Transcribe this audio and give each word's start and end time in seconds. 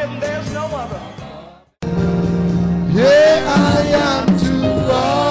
Him, 0.00 0.18
there's 0.18 0.50
no 0.54 0.64
other. 0.64 0.98
Here 2.90 3.44
I 3.46 3.82
am 3.92 4.38
to 4.38 4.62
worship. 4.88 5.29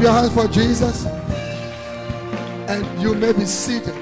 Your 0.00 0.12
hands 0.12 0.32
for 0.32 0.46
Jesus. 0.48 1.06
And 2.68 3.02
you 3.02 3.14
may 3.14 3.32
be 3.32 3.44
seated. 3.44 3.94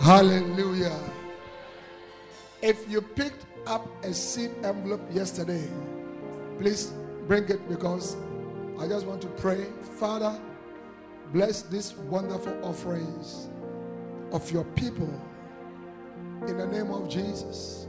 Hallelujah. 0.00 0.98
If 2.62 2.90
you 2.90 3.00
picked 3.00 3.44
up 3.66 3.86
a 4.04 4.12
seed 4.12 4.50
envelope 4.62 5.02
yesterday, 5.12 5.68
please 6.58 6.92
bring 7.26 7.44
it 7.48 7.68
because 7.68 8.16
I 8.78 8.88
just 8.88 9.06
want 9.06 9.22
to 9.22 9.28
pray. 9.28 9.66
Father, 9.98 10.38
bless 11.32 11.62
these 11.62 11.94
wonderful 11.94 12.58
offerings 12.64 13.48
of 14.32 14.50
your 14.50 14.64
people 14.64 15.08
in 16.46 16.56
the 16.56 16.66
name 16.66 16.90
of 16.90 17.08
Jesus. 17.08 17.86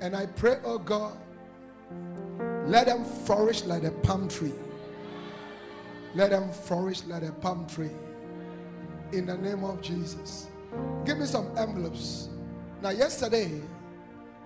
And 0.00 0.16
I 0.16 0.26
pray, 0.26 0.58
oh 0.64 0.78
God, 0.78 1.16
let 2.66 2.86
them 2.86 3.04
flourish 3.04 3.64
like 3.64 3.84
a 3.84 3.90
palm 3.90 4.28
tree. 4.28 4.54
Let 6.14 6.30
them 6.30 6.50
flourish 6.50 7.04
like 7.04 7.22
a 7.22 7.32
palm 7.32 7.66
tree. 7.66 7.90
In 9.12 9.26
the 9.26 9.36
name 9.36 9.64
of 9.64 9.80
Jesus. 9.80 10.48
Give 11.04 11.18
me 11.18 11.26
some 11.26 11.56
envelopes. 11.56 12.28
Now, 12.82 12.90
yesterday, 12.90 13.60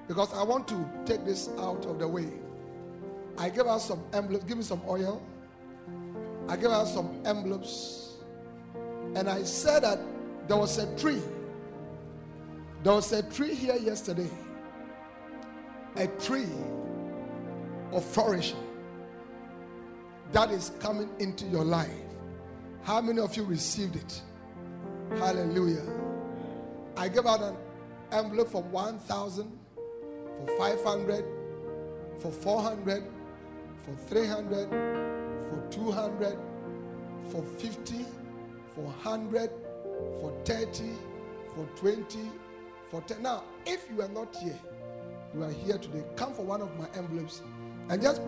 because 0.07 0.33
I 0.33 0.43
want 0.43 0.69
to 0.69 0.89
take 1.05 1.25
this 1.25 1.49
out 1.59 1.85
of 1.87 1.99
the 1.99 2.07
way, 2.07 2.29
I 3.39 3.49
gave 3.49 3.67
out 3.67 3.81
some 3.81 4.03
envelopes. 4.13 4.45
Give 4.45 4.57
me 4.59 4.65
some 4.65 4.81
oil. 4.89 5.23
I 6.49 6.57
gave 6.57 6.71
out 6.71 6.87
some 6.87 7.21
envelopes. 7.25 8.15
And 9.15 9.29
I 9.29 9.43
said 9.43 9.83
that 9.83 9.99
there 10.47 10.57
was 10.57 10.79
a 10.79 10.97
tree. 10.97 11.23
There 12.83 12.93
was 12.93 13.13
a 13.13 13.23
tree 13.23 13.55
here 13.55 13.77
yesterday. 13.77 14.31
A 15.97 16.07
tree 16.07 16.49
of 17.93 18.05
flourishing 18.05 18.66
that 20.33 20.51
is 20.51 20.73
coming 20.81 21.09
into 21.19 21.45
your 21.47 21.65
life. 21.65 21.91
How 22.83 23.01
many 23.01 23.21
of 23.21 23.37
you 23.37 23.45
received 23.45 23.97
it? 23.97 24.23
Hallelujah. 25.19 25.83
I 26.97 27.09
gave 27.09 27.27
out 27.27 27.43
an 27.43 27.57
envelope 28.13 28.51
for 28.51 28.63
1,000, 28.63 29.59
for 29.75 30.59
500, 30.59 31.25
for 32.19 32.31
400, 32.31 33.05
for 33.85 33.97
300, 34.09 34.69
for 35.49 35.67
200, 35.71 36.39
for 37.31 37.43
50, 37.43 38.07
for 38.75 38.83
100, 38.83 39.51
for 40.21 40.33
30, 40.45 40.91
for 41.55 41.67
20, 41.77 42.19
for 42.91 43.01
10. 43.03 43.23
Now, 43.23 43.45
if 43.65 43.87
you 43.91 44.03
are 44.03 44.09
not 44.09 44.35
here, 44.37 44.59
you 45.35 45.43
are 45.43 45.51
here 45.51 45.79
today, 45.79 46.05
come 46.17 46.33
for 46.33 46.45
one 46.45 46.63
of 46.63 46.77
my 46.79 46.87
envelopes 46.97 47.43
and 47.89 48.01
just 48.01 48.23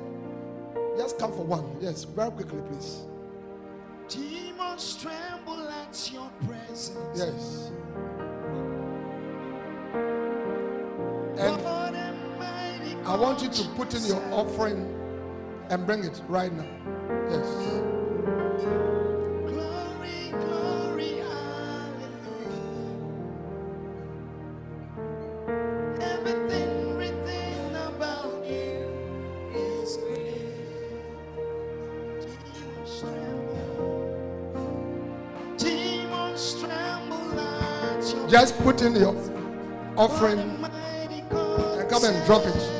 just 0.99 1.19
come 1.19 1.33
for 1.33 1.45
one. 1.45 1.65
Yes, 1.81 2.05
very 2.05 2.31
quickly, 2.33 2.61
please. 2.69 3.03
Demons 4.09 4.99
tremble 5.01 5.69
at 5.69 6.11
your 6.13 6.29
presence. 6.45 6.99
Yes. 7.15 7.71
And 11.39 11.63
What 11.63 11.95
a 11.95 12.15
mighty 12.39 12.97
I 13.07 13.17
want 13.17 13.43
you 13.43 13.49
to 13.49 13.69
put 13.77 13.95
in 13.95 14.05
your 14.07 14.23
offering 14.33 14.93
and 15.71 15.87
bring 15.87 16.03
it 16.03 16.21
right 16.29 16.53
now. 16.53 16.67
Yes. 17.31 17.88
Just 38.41 38.57
put 38.59 38.83
in 38.83 38.95
your 38.95 39.17
offering 39.97 40.39
and 40.39 41.91
come 41.91 42.05
and 42.05 42.25
drop 42.25 42.47
it. 42.47 42.78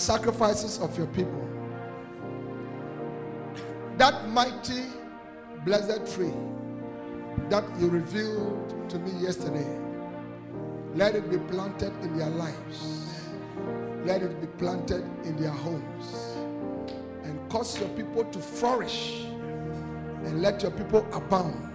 Sacrifices 0.00 0.78
of 0.78 0.96
your 0.96 1.06
people. 1.08 1.46
That 3.98 4.28
mighty, 4.30 4.84
blessed 5.64 6.14
tree 6.14 6.32
that 7.50 7.64
you 7.78 7.88
revealed 7.88 8.88
to 8.90 8.98
me 8.98 9.12
yesterday, 9.22 9.78
let 10.94 11.14
it 11.14 11.30
be 11.30 11.38
planted 11.38 11.92
in 12.02 12.16
their 12.16 12.30
lives. 12.30 13.06
Let 14.04 14.22
it 14.22 14.40
be 14.40 14.46
planted 14.46 15.04
in 15.24 15.36
their 15.36 15.50
homes. 15.50 16.36
And 17.22 17.38
cause 17.50 17.78
your 17.78 17.90
people 17.90 18.24
to 18.24 18.38
flourish. 18.38 19.26
And 20.24 20.40
let 20.40 20.62
your 20.62 20.70
people 20.72 21.06
abound. 21.12 21.68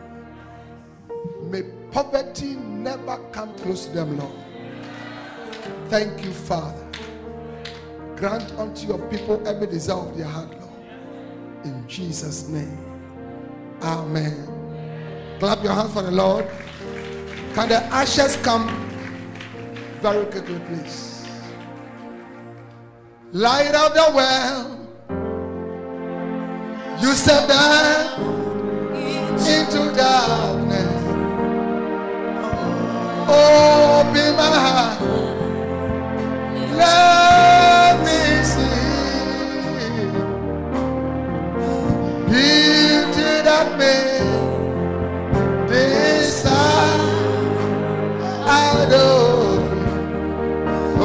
May 1.44 1.64
poverty 1.92 2.56
never 2.56 3.18
come 3.32 3.56
close 3.60 3.86
to 3.86 3.94
them, 3.94 4.18
Lord. 4.18 4.34
Thank 5.90 6.24
you, 6.26 6.32
Father. 6.32 6.85
Grant 8.16 8.52
unto 8.58 8.88
your 8.88 9.00
people 9.10 9.46
every 9.48 9.68
desire 9.68 9.98
of 9.98 10.18
their 10.18 10.28
heart, 10.28 10.50
Lord. 10.52 11.66
In 11.66 11.88
Jesus' 11.88 12.48
name. 12.48 12.78
Amen. 13.82 14.48
Clap 15.40 15.64
your 15.64 15.74
hands 15.74 15.94
for 15.94 16.02
the 16.02 16.12
Lord. 16.12 16.48
Can 17.54 17.70
the 17.70 17.84
ashes 17.86 18.38
come 18.38 18.68
very 20.02 20.26
quickly, 20.28 20.60
please? 20.68 21.26
Light 23.34 23.76
of 23.76 23.94
the 23.94 24.12
well, 24.16 24.72
You 27.02 27.12
step 27.14 27.50
down 27.50 28.22
into 29.36 29.94
darkness. 29.94 31.04
Open 33.28 34.36
my 34.38 34.50
heart. 34.56 35.02
Let 36.78 37.55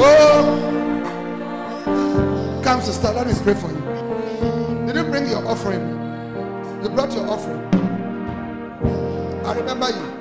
Oh. 0.03 0.57
come 2.63 2.81
sister, 2.81 3.11
let 3.13 3.27
me 3.27 3.35
pray 3.43 3.55
for 3.55 3.69
you. 3.69 3.81
You 4.95 5.05
bring 5.05 5.29
your 5.29 5.47
offering? 5.49 5.81
You 6.83 6.89
brought 6.91 7.13
your 7.13 7.27
offering. 7.29 7.61
I 9.47 9.55
remember 9.55 9.89
you. 9.89 10.13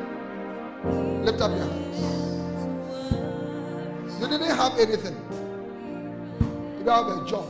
Lift 1.26 1.42
up 1.42 1.52
your 1.52 1.66
hands. 1.66 2.00
You 4.22 4.28
didn't 4.28 4.56
have 4.56 4.80
anything. 4.80 5.16
You 6.78 6.84
don't 6.86 7.10
have 7.10 7.24
a 7.24 7.26
job. 7.30 7.46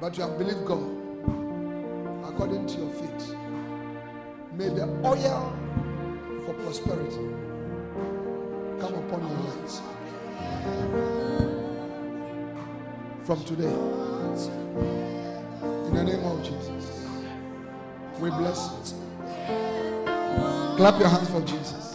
But 0.00 0.16
you 0.16 0.22
have 0.24 0.36
believed 0.38 0.64
God 0.66 0.99
according 2.40 2.66
to 2.66 2.78
your 2.78 2.90
faith. 2.92 3.36
May 4.54 4.68
the 4.70 4.84
oil 5.04 5.52
for 6.46 6.54
prosperity 6.54 7.26
come 8.80 8.94
upon 8.94 9.20
your 9.28 9.38
lives. 9.40 9.82
From 13.24 13.44
today, 13.44 13.74
in 15.64 15.94
the 15.94 16.02
name 16.02 16.24
of 16.24 16.42
Jesus, 16.42 17.06
we 18.18 18.30
bless 18.30 18.70
you. 18.90 18.96
Clap 20.78 20.98
your 20.98 21.10
hands 21.10 21.28
for 21.28 21.42
Jesus. 21.42 21.94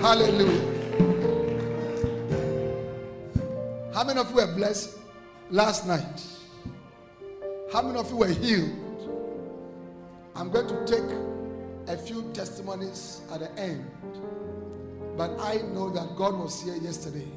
Hallelujah. 0.00 0.64
How 3.92 4.04
many 4.04 4.20
of 4.20 4.30
you 4.30 4.36
were 4.36 4.54
blessed 4.54 4.96
last 5.50 5.86
night? 5.86 6.37
How 7.72 7.82
many 7.82 7.98
of 7.98 8.10
you 8.10 8.16
were 8.16 8.28
healed? 8.28 8.70
I'm 10.34 10.50
going 10.50 10.68
to 10.68 10.86
take 10.86 11.04
a 11.88 11.98
few 11.98 12.30
testimonies 12.32 13.20
at 13.30 13.40
the 13.40 13.52
end. 13.60 13.84
But 15.18 15.38
I 15.38 15.56
know 15.74 15.90
that 15.90 16.16
God 16.16 16.38
was 16.38 16.62
here 16.62 16.76
yesterday. 16.76 17.28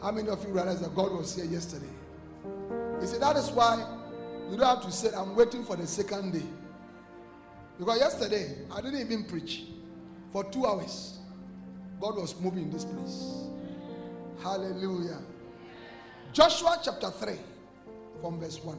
How 0.00 0.12
many 0.12 0.28
of 0.28 0.44
you 0.46 0.52
realize 0.52 0.80
that 0.80 0.94
God 0.94 1.12
was 1.12 1.34
here 1.34 1.44
yesterday? 1.44 1.90
You 3.00 3.06
see, 3.06 3.18
that 3.18 3.34
is 3.36 3.50
why 3.50 3.84
you 4.48 4.56
don't 4.56 4.66
have 4.66 4.84
to 4.84 4.92
say, 4.92 5.08
I'm 5.16 5.34
waiting 5.34 5.64
for 5.64 5.74
the 5.74 5.88
second 5.88 6.34
day. 6.34 6.46
Because 7.78 7.98
yesterday, 7.98 8.58
I 8.70 8.80
didn't 8.80 9.00
even 9.00 9.24
preach. 9.24 9.64
For 10.30 10.44
two 10.44 10.66
hours, 10.66 11.18
God 12.00 12.16
was 12.16 12.38
moving 12.40 12.64
in 12.64 12.70
this 12.70 12.84
place. 12.84 13.48
Hallelujah. 14.40 15.18
Joshua 16.32 16.78
chapter 16.82 17.10
3, 17.10 17.34
from 18.20 18.38
verse 18.38 18.62
1. 18.62 18.78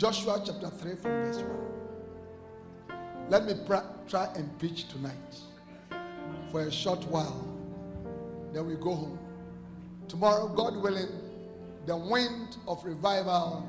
Joshua 0.00 0.40
chapter 0.42 0.70
3, 0.70 0.94
from 0.96 1.10
verse 1.10 1.36
1. 2.88 2.98
Let 3.28 3.44
me 3.44 3.52
pra- 3.66 3.84
try 4.08 4.30
and 4.34 4.58
preach 4.58 4.88
tonight 4.88 5.36
for 6.50 6.62
a 6.62 6.72
short 6.72 7.04
while. 7.08 7.46
Then 8.54 8.66
we 8.66 8.76
go 8.76 8.94
home. 8.94 9.18
Tomorrow, 10.08 10.48
God 10.56 10.76
willing, 10.76 11.10
the 11.84 11.94
wind 11.94 12.56
of 12.66 12.82
revival 12.82 13.68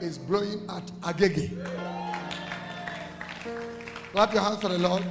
is 0.00 0.16
blowing 0.16 0.64
at 0.70 0.86
Agege. 1.00 1.50
Clap 4.12 4.32
your 4.32 4.42
hands 4.44 4.60
for 4.60 4.68
the 4.68 4.78
Lord. 4.78 5.02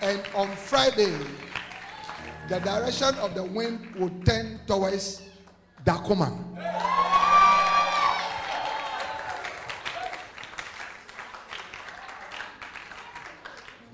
And 0.00 0.22
on 0.34 0.48
Friday, 0.56 1.18
the 2.48 2.60
direction 2.60 3.14
of 3.16 3.34
the 3.34 3.44
wind 3.44 3.94
will 3.96 4.08
turn 4.24 4.58
towards 4.66 5.20
Dakuma. 5.84 6.32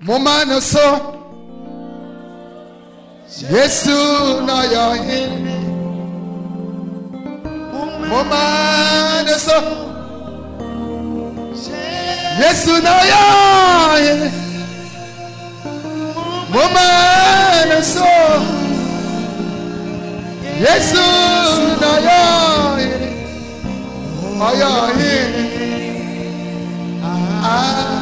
Moma 0.05 0.45
no 0.45 0.59
so 0.59 0.87
Yesu 3.53 3.97
no 4.45 4.57
yo 4.73 4.85
hini 5.05 5.55
Moma 8.09 8.43
no 9.25 9.37
so 9.37 9.57
Yesu 12.39 12.73
no 12.85 12.95
yo 13.11 13.23
hini 14.03 14.29
Moma 16.53 16.87
no 17.69 17.81
so 17.81 18.09
Yesu 20.65 21.05
no 21.81 21.91
yo 22.07 22.21
hini 22.77 23.11
Oyo 24.47 24.71
hini 24.97 25.45
Aba 27.43 27.94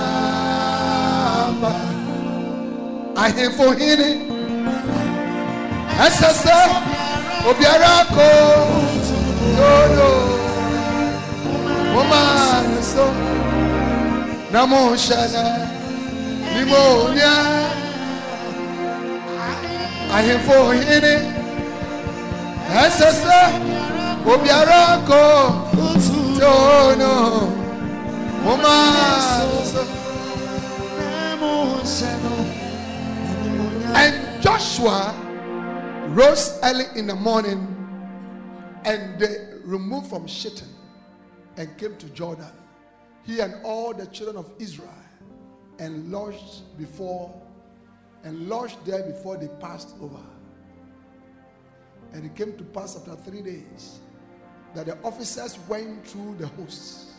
Ahemfo 3.23 3.65
hini 3.79 4.09
ẹsẹ 6.05 6.29
obiara 7.49 7.95
kọ 8.15 8.27
dodo 9.57 10.09
mo 11.93 11.99
oh, 12.01 12.05
máa 12.11 12.61
ń 12.67 12.71
so. 12.91 13.05
Na 14.53 14.61
mo 14.71 14.79
ń 14.91 14.95
ṣẹlẹ̀ 15.05 15.51
ni 16.53 16.61
mo 16.71 16.83
ní 17.15 17.21
ẹ 17.35 17.39
ahemfo 20.15 20.55
hini 20.79 21.15
ẹsẹ 22.83 23.09
sẹ 23.23 23.39
obiara 24.31 24.83
kọ 25.09 25.23
dodo 26.39 27.13
mo 28.43 28.51
oh, 28.53 28.57
máa 28.63 29.43
ń 29.47 29.53
so. 29.71 29.81
And 33.95 34.41
Joshua 34.41 35.13
rose 36.09 36.59
early 36.63 36.85
in 36.95 37.07
the 37.07 37.15
morning 37.15 37.69
and 38.85 39.19
they 39.19 39.49
removed 39.63 40.07
from 40.07 40.27
Shittim 40.27 40.67
and 41.57 41.77
came 41.77 41.95
to 41.97 42.09
Jordan, 42.09 42.51
he 43.23 43.39
and 43.39 43.55
all 43.63 43.93
the 43.93 44.07
children 44.07 44.37
of 44.37 44.51
Israel, 44.59 44.89
and 45.79 46.11
lodged 46.11 46.77
before 46.77 47.33
and 48.23 48.47
lodged 48.47 48.83
there 48.85 49.03
before 49.03 49.37
they 49.37 49.47
passed 49.59 49.95
over. 50.01 50.19
And 52.13 52.25
it 52.25 52.35
came 52.35 52.55
to 52.57 52.63
pass 52.63 52.95
after 52.95 53.15
three 53.15 53.41
days 53.41 53.99
that 54.75 54.85
the 54.85 54.97
officers 55.03 55.57
went 55.67 56.05
through 56.07 56.35
the 56.37 56.47
hosts. 56.47 57.13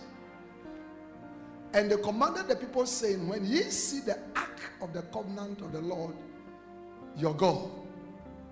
And 1.73 1.91
they 1.91 1.97
commanded 1.97 2.49
the 2.49 2.57
people, 2.57 2.87
saying, 2.87 3.29
When 3.29 3.45
ye 3.45 3.63
see 3.63 4.01
the 4.01 4.19
ark 4.37 4.61
of 4.81 4.93
the 4.93 5.03
covenant 5.03 5.61
of 5.61 5.73
the 5.73 5.81
Lord 5.81 6.15
your 7.17 7.35
God, 7.35 7.71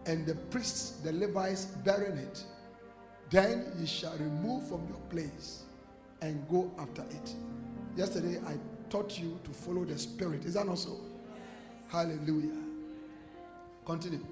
and 0.07 0.26
the 0.26 0.35
priests, 0.35 1.00
the 1.02 1.12
Levites, 1.12 1.66
bearing 1.85 2.16
it, 2.19 2.45
then 3.31 3.73
ye 3.78 3.87
shall 3.87 4.12
remove 4.19 4.66
from 4.69 4.87
your 4.88 5.00
place 5.11 5.62
and 6.21 6.47
go 6.49 6.71
after 6.78 7.02
it. 7.02 7.35
Yesterday 7.97 8.40
I 8.47 8.57
taught 8.90 9.19
you 9.19 9.38
to 9.45 9.50
follow 9.50 9.85
the 9.85 9.99
Spirit. 9.99 10.45
Is 10.45 10.54
that 10.54 10.66
not 10.66 10.78
so? 10.78 11.00
Hallelujah. 11.88 12.57
Continue. 13.85 14.25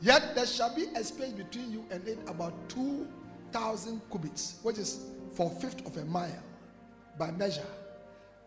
Yet 0.00 0.34
there 0.34 0.46
shall 0.46 0.74
be 0.74 0.86
a 0.94 1.02
space 1.02 1.32
between 1.32 1.72
you 1.72 1.84
and 1.90 2.06
it 2.06 2.18
about 2.26 2.52
2,000 2.68 4.00
cubits, 4.10 4.56
which 4.62 4.78
is 4.78 5.06
four 5.32 5.50
fifth 5.50 5.86
of 5.86 5.96
a 5.96 6.04
mile 6.04 6.42
by 7.18 7.30
measure. 7.30 7.66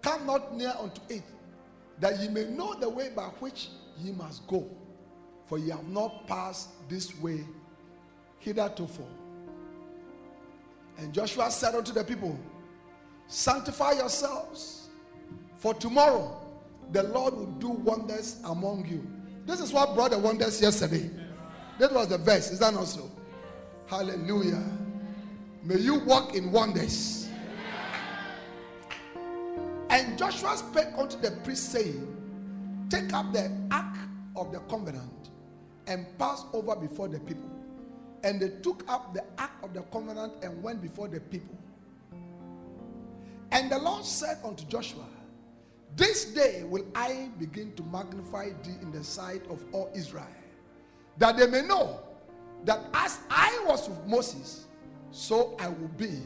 Come 0.02 0.26
not 0.26 0.56
near 0.56 0.74
unto 0.80 1.02
it, 1.10 1.24
that 2.00 2.20
ye 2.20 2.28
may 2.28 2.46
know 2.46 2.74
the 2.74 2.90
way 2.90 3.10
by 3.16 3.26
which 3.40 3.70
ye 3.98 4.12
must 4.12 4.48
go, 4.48 4.70
for 5.46 5.58
ye 5.58 5.70
have 5.70 5.88
not 5.88 6.28
passed 6.28 6.70
this 6.88 7.18
way 7.20 7.44
hitherto. 8.40 8.88
And 10.98 11.14
Joshua 11.14 11.50
said 11.52 11.76
unto 11.76 11.92
the 11.92 12.04
people, 12.04 12.38
Sanctify 13.28 13.94
yourselves, 13.94 14.90
for 15.58 15.74
tomorrow 15.74 16.42
the 16.92 17.04
Lord 17.04 17.36
will 17.36 17.46
do 17.46 17.70
wonders 17.70 18.40
among 18.46 18.86
you. 18.88 19.06
This 19.46 19.60
is 19.60 19.72
what 19.72 19.96
brought 19.96 20.12
the 20.12 20.20
wonders 20.20 20.62
yesterday. 20.62 21.10
That 21.80 21.94
was 21.94 22.08
the 22.08 22.18
verse. 22.18 22.52
Is 22.52 22.60
that 22.60 22.74
not 22.74 22.88
so? 22.88 23.10
Hallelujah. 23.88 24.64
May 25.64 25.78
you 25.78 25.96
walk 26.00 26.36
in 26.36 26.52
wonders. 26.52 27.29
And 30.10 30.18
Joshua 30.18 30.58
spake 30.58 30.88
unto 30.98 31.20
the 31.20 31.30
priest, 31.44 31.72
saying, 31.72 32.88
Take 32.90 33.14
up 33.14 33.32
the 33.32 33.52
ark 33.70 33.96
of 34.36 34.52
the 34.52 34.58
covenant 34.62 35.30
and 35.86 36.08
pass 36.18 36.46
over 36.52 36.76
before 36.76 37.08
the 37.08 37.20
people. 37.20 37.48
And 38.24 38.42
they 38.42 38.50
took 38.64 38.84
up 38.88 39.14
the 39.14 39.24
ark 39.38 39.52
of 39.62 39.76
the 39.76 39.84
covenant 39.84 40.34
and 40.42 40.64
went 40.64 40.82
before 40.82 41.10
the 41.10 41.20
people. 41.20 41.56
And 43.52 43.72
the 43.72 43.78
Lord 43.78 44.04
said 44.04 44.40
unto 44.44 44.66
Joshua, 44.66 45.06
This 45.96 46.26
day 46.26 46.64
will 46.64 46.88
I 46.96 47.30
begin 47.38 47.76
to 47.76 47.84
magnify 47.84 48.50
thee 48.64 48.78
in 48.82 48.92
the 48.92 49.04
sight 49.04 49.44
of 49.48 49.64
all 49.72 49.92
Israel, 49.94 50.26
that 51.20 51.38
they 51.38 51.46
may 51.46 51.62
know 51.62 52.00
that 52.66 52.84
as 52.96 53.20
I 53.30 53.64
was 53.68 53.88
with 53.88 54.04
Moses, 54.08 54.66
so 55.12 55.56
I 55.60 55.68
will 55.68 55.88
be 55.90 56.18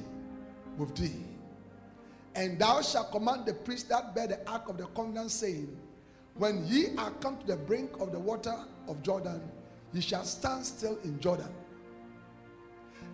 with 0.77 0.95
thee. 0.95 1.32
And 2.35 2.57
thou 2.57 2.81
shalt 2.81 3.11
command 3.11 3.45
the 3.45 3.53
priest 3.53 3.89
that 3.89 4.15
bear 4.15 4.27
the 4.27 4.49
ark 4.49 4.69
of 4.69 4.77
the 4.77 4.87
covenant, 4.87 5.31
saying, 5.31 5.75
When 6.35 6.65
ye 6.65 6.95
are 6.97 7.11
come 7.11 7.37
to 7.37 7.47
the 7.47 7.55
brink 7.55 7.99
of 7.99 8.11
the 8.11 8.19
water 8.19 8.55
of 8.87 9.03
Jordan, 9.03 9.41
ye 9.93 10.01
shall 10.01 10.23
stand 10.23 10.65
still 10.65 10.97
in 11.03 11.19
Jordan. 11.19 11.49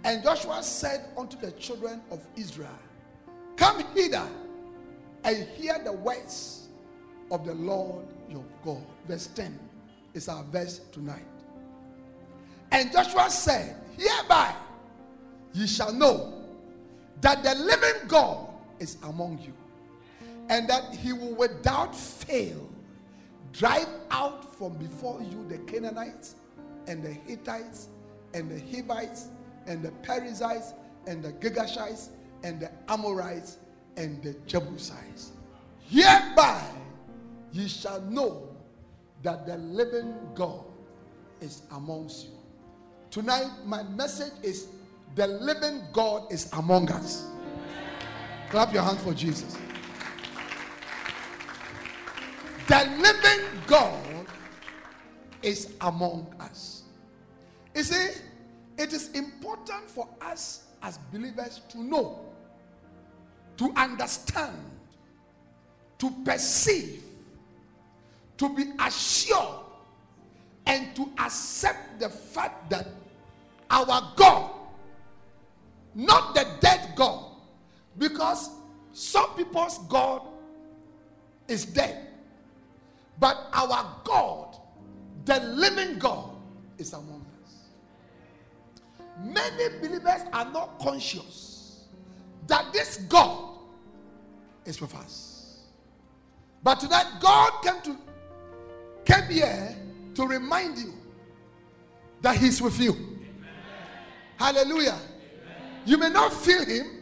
And 0.03 0.23
Joshua 0.23 0.63
said 0.63 1.09
unto 1.17 1.37
the 1.37 1.51
children 1.53 2.01
of 2.11 2.25
Israel, 2.37 2.79
Come 3.57 3.83
hither 3.93 4.25
and 5.25 5.47
hear 5.49 5.77
the 5.83 5.91
words 5.91 6.69
of 7.31 7.45
the 7.45 7.53
Lord 7.53 8.05
your 8.29 8.45
God. 8.63 8.83
Verse 9.07 9.27
10 9.27 9.59
is 10.13 10.29
our 10.29 10.43
verse 10.45 10.79
tonight. 10.91 11.25
And 12.71 12.91
Joshua 12.91 13.29
said, 13.29 13.75
Hereby 13.97 14.53
ye 15.53 15.67
shall 15.67 15.91
know 15.91 16.33
that 17.21 17.43
the 17.43 17.55
living 17.55 18.07
God 18.07 18.48
is 18.79 18.97
among 19.03 19.39
you, 19.39 19.53
and 20.49 20.67
that 20.69 20.95
he 20.95 21.13
will 21.13 21.35
without 21.35 21.95
fail 21.95 22.69
drive 23.51 23.87
out 24.11 24.55
from 24.55 24.73
before 24.77 25.21
you 25.21 25.45
the 25.47 25.57
Canaanites 25.59 26.35
and 26.87 27.03
the 27.03 27.11
Hittites 27.11 27.87
and 28.33 28.49
the 28.49 28.59
Hivites 28.59 29.27
and 29.65 29.81
the 29.81 29.91
Perizzites 30.03 30.73
and 31.07 31.23
the 31.23 31.31
Girgashites 31.33 32.09
and 32.43 32.59
the 32.59 32.71
Amorites 32.87 33.57
and 33.97 34.21
the 34.23 34.35
Jebusites. 34.45 35.31
Hereby 35.87 36.63
ye 37.51 37.67
shall 37.67 38.01
know 38.01 38.49
that 39.23 39.45
the 39.45 39.57
living 39.57 40.13
God 40.35 40.63
is 41.41 41.63
amongst 41.71 42.25
you. 42.25 42.31
Tonight, 43.11 43.49
my 43.65 43.83
message 43.83 44.33
is 44.43 44.67
the 45.15 45.27
living 45.27 45.81
God 45.91 46.31
is 46.31 46.49
among 46.53 46.91
us. 46.91 47.25
Clap 48.49 48.73
your 48.73 48.81
hands 48.81 49.01
for 49.03 49.13
Jesus. 49.13 49.55
The 52.67 52.85
living 52.97 53.45
God 53.67 54.25
is 55.43 55.73
among 55.81 56.33
us. 56.39 56.83
You 57.75 57.83
see, 57.83 58.21
it 58.77 58.91
is 58.91 59.11
important 59.11 59.87
for 59.89 60.07
us 60.21 60.65
as 60.81 60.97
believers 61.11 61.61
to 61.69 61.83
know, 61.83 62.19
to 63.57 63.71
understand, 63.75 64.57
to 65.99 66.09
perceive, 66.25 67.03
to 68.37 68.55
be 68.55 68.71
assured, 68.79 69.59
and 70.65 70.95
to 70.95 71.07
accept 71.19 71.99
the 71.99 72.09
fact 72.09 72.69
that 72.71 72.87
our 73.69 74.11
God, 74.15 74.51
not 75.93 76.33
the 76.33 76.47
dead 76.61 76.93
God, 76.95 77.28
because 77.99 78.49
some 78.93 79.35
people's 79.35 79.77
God 79.89 80.21
is 81.47 81.65
dead, 81.65 82.07
but 83.19 83.37
our 83.53 83.95
God, 84.03 84.57
the 85.25 85.39
living 85.41 85.99
God, 85.99 86.31
is 86.77 86.93
among 86.93 87.25
us. 87.43 87.55
Many 89.21 89.77
believers 89.79 90.21
are 90.33 90.49
not 90.51 90.79
conscious 90.79 91.83
that 92.47 92.71
this 92.73 92.97
God 93.09 93.57
is 94.65 94.81
with 94.81 94.95
us. 94.95 95.59
But 96.63 96.79
tonight, 96.79 97.05
God 97.19 97.61
came 97.63 97.81
to 97.83 97.97
came 99.05 99.29
here 99.29 99.75
to 100.15 100.27
remind 100.27 100.77
you 100.77 100.93
that 102.21 102.37
He's 102.37 102.61
with 102.61 102.79
you. 102.79 102.95
Hallelujah. 104.37 104.97
You 105.85 105.97
may 105.97 106.09
not 106.09 106.33
feel 106.33 106.65
Him, 106.65 106.98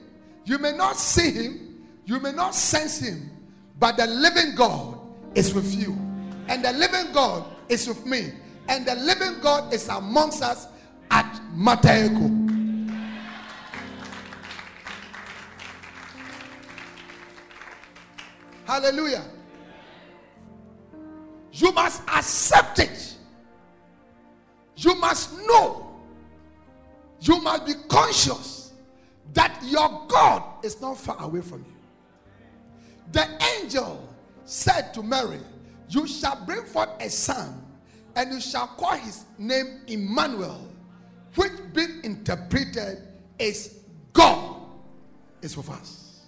you 0.48 0.58
may 0.60 0.72
not 0.72 0.96
see 0.96 1.32
Him, 1.32 1.84
you 2.06 2.22
may 2.22 2.32
not 2.32 2.56
sense 2.56 3.00
Him, 3.00 3.30
but 3.77 3.98
the 3.98 4.08
living 4.08 4.56
God 4.56 4.98
is 5.36 5.54
with 5.54 5.75
you. 5.75 5.92
And 6.48 6.63
the 6.63 6.72
living 6.72 7.12
God 7.12 7.44
is 7.68 7.86
with 7.86 8.06
me. 8.06 8.32
And 8.70 8.86
the 8.86 8.96
living 8.96 9.42
God 9.42 9.74
is 9.74 9.89
amongst 9.89 10.42
us 10.42 10.68
at 11.12 11.30
Mateko. 11.54 12.46
Hallelujah. 18.66 19.25
You 21.51 21.74
must 21.74 22.04
accept 22.08 22.80
it. 22.80 23.16
You 24.77 24.96
must 24.96 25.38
know. 25.46 25.94
You 27.20 27.42
must 27.42 27.66
be 27.66 27.74
conscious 27.89 28.56
that 29.34 29.62
your 29.63 30.05
God 30.07 30.43
is 30.63 30.79
not 30.81 30.98
far 30.98 31.22
away 31.22 31.41
from 31.41 31.60
you. 31.60 31.74
The 33.12 33.27
angel 33.60 34.07
said 34.46 34.93
to 34.93 35.03
Mary, 35.03 35.39
You 35.89 36.07
shall 36.07 36.43
bring 36.46 36.63
forth 36.63 36.89
a 37.00 37.10
son, 37.10 37.63
and 38.15 38.34
you 38.34 38.41
shall 38.41 38.67
call 38.67 38.96
his 38.98 39.25
name 39.38 39.81
Emmanuel, 39.88 40.67
which 41.36 41.51
being 41.74 42.01
interpreted 42.03 43.00
is 43.39 43.79
God 44.13 44.62
is 45.41 45.55
with 45.55 45.69
us. 45.69 46.22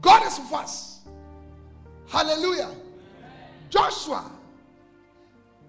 God 0.00 0.26
is 0.26 0.38
with 0.38 0.52
us. 0.52 1.00
Hallelujah. 2.08 2.70
Joshua 3.70 4.30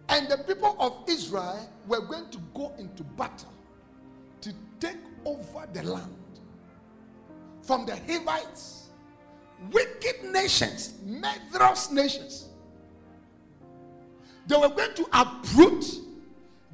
and 0.09 0.27
the 0.27 0.37
people 0.37 0.75
of 0.79 1.03
Israel 1.07 1.69
were 1.87 2.01
going 2.01 2.29
to 2.29 2.37
go 2.53 2.73
into 2.77 3.03
battle 3.03 3.53
to 4.41 4.53
take 4.79 4.97
over 5.25 5.67
the 5.73 5.83
land 5.83 6.15
from 7.61 7.85
the 7.85 7.95
Hivites, 7.95 8.89
wicked 9.71 10.23
nations, 10.31 10.93
murderous 11.05 11.91
nations. 11.91 12.49
They 14.47 14.55
were 14.55 14.69
going 14.69 14.95
to 14.95 15.07
uproot 15.13 15.85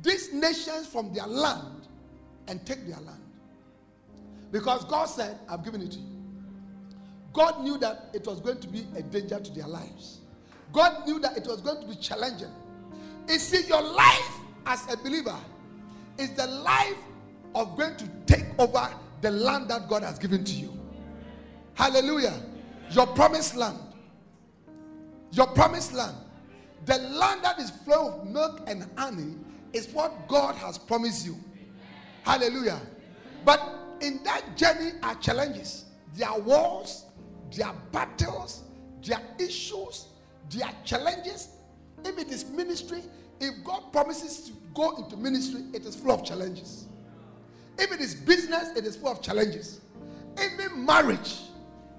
these 0.01 0.31
nations 0.31 0.87
from 0.87 1.13
their 1.13 1.27
land 1.27 1.87
and 2.47 2.65
take 2.65 2.87
their 2.87 2.99
land. 2.99 3.21
Because 4.51 4.85
God 4.85 5.05
said, 5.05 5.37
I've 5.49 5.63
given 5.65 5.81
it 5.81 5.91
to 5.91 5.99
you. 5.99 6.05
God 7.33 7.61
knew 7.61 7.77
that 7.79 8.11
it 8.13 8.25
was 8.25 8.39
going 8.39 8.61
to 8.61 8.67
be 8.67 8.87
a 8.95 9.01
danger 9.01 9.39
to 9.39 9.51
their 9.51 9.67
lives. 9.67 10.21
God 10.71 11.05
knew 11.05 11.19
that 11.19 11.35
it 11.35 11.45
was 11.45 11.59
going 11.59 11.81
to 11.81 11.87
be 11.87 11.95
challenging. 11.95 12.51
You 13.27 13.39
see, 13.39 13.67
your 13.67 13.81
life 13.81 14.31
as 14.65 14.91
a 14.93 14.95
believer 14.95 15.35
is 16.17 16.29
the 16.31 16.47
life 16.47 16.95
of 17.55 17.77
going 17.77 17.95
to 17.95 18.07
take 18.25 18.45
over 18.59 18.87
the 19.21 19.31
land 19.31 19.69
that 19.69 19.87
God 19.89 20.03
has 20.03 20.19
given 20.19 20.43
to 20.43 20.53
you. 20.53 20.77
Hallelujah. 21.73 22.33
Your 22.91 23.07
promised 23.07 23.55
land. 23.55 23.79
Your 25.31 25.47
promised 25.47 25.93
land. 25.93 26.15
The 26.85 26.97
land 26.97 27.43
that 27.43 27.59
is 27.59 27.71
full 27.71 28.21
of 28.21 28.27
milk 28.27 28.61
and 28.67 28.85
honey 28.95 29.35
is 29.73 29.87
what 29.87 30.27
God 30.27 30.55
has 30.55 30.77
promised 30.77 31.25
you. 31.25 31.37
Hallelujah. 32.23 32.79
But 33.43 33.61
in 34.01 34.21
that 34.23 34.55
journey 34.55 34.91
are 35.01 35.15
challenges. 35.15 35.85
There 36.13 36.29
are 36.29 36.39
wars, 36.39 37.05
there 37.55 37.67
are 37.67 37.75
battles, 37.91 38.63
there 39.03 39.17
are 39.17 39.23
issues, 39.39 40.07
there 40.49 40.67
are 40.67 40.73
challenges. 40.83 41.49
If 42.03 42.17
it 42.17 42.29
is 42.29 42.45
ministry, 42.45 43.01
if 43.39 43.63
God 43.63 43.91
promises 43.91 44.41
to 44.47 44.53
go 44.73 44.95
into 44.97 45.17
ministry, 45.17 45.63
it 45.73 45.85
is 45.85 45.95
full 45.95 46.11
of 46.11 46.23
challenges. 46.23 46.87
If 47.77 47.91
it 47.91 47.99
is 47.99 48.15
business, 48.15 48.75
it 48.75 48.85
is 48.85 48.95
full 48.95 49.09
of 49.11 49.21
challenges. 49.21 49.81
Even 50.41 50.85
marriage 50.85 51.41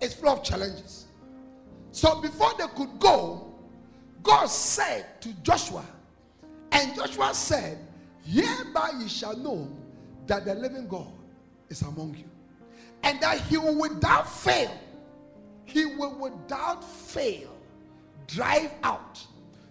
is 0.00 0.14
full 0.14 0.30
of 0.30 0.42
challenges. 0.42 1.06
So 1.92 2.21
before 2.21 2.52
they 2.59 2.66
could 2.75 2.99
go, 2.99 3.54
God 4.23 4.47
said 4.47 5.21
to 5.23 5.33
Joshua, 5.42 5.85
and 6.73 6.95
Joshua 6.95 7.33
said, 7.33 7.78
Hereby 8.25 8.90
ye 9.00 9.09
shall 9.09 9.37
know 9.37 9.68
that 10.26 10.45
the 10.45 10.54
living 10.54 10.88
God 10.88 11.12
is 11.68 11.83
among 11.83 12.16
you, 12.16 12.25
and 13.02 13.21
that 13.21 13.40
he 13.42 13.56
will 13.56 13.78
without 13.80 14.28
fail, 14.28 14.76
he 15.64 15.87
will 15.87 16.14
without 16.18 16.83
fail 16.85 17.56
drive 18.26 18.71
out. 18.83 19.25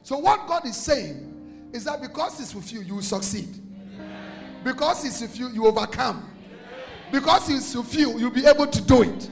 So, 0.03 0.17
what 0.17 0.47
God 0.47 0.65
is 0.65 0.77
saying 0.77 1.69
is 1.73 1.83
that 1.85 2.01
because 2.01 2.37
He's 2.37 2.53
with 2.53 2.71
you, 2.71 2.81
you 2.81 2.95
will 2.95 3.01
succeed. 3.01 3.61
Because 4.65 5.03
He's 5.03 5.21
with 5.21 5.39
you, 5.39 5.49
you 5.49 5.67
overcome. 5.67 6.27
Because 7.11 7.47
He's 7.47 7.77
with 7.77 7.95
you, 7.95 8.17
you'll 8.17 8.31
be 8.31 8.47
able 8.47 8.65
to 8.65 8.81
do 8.81 9.03
it. 9.03 9.29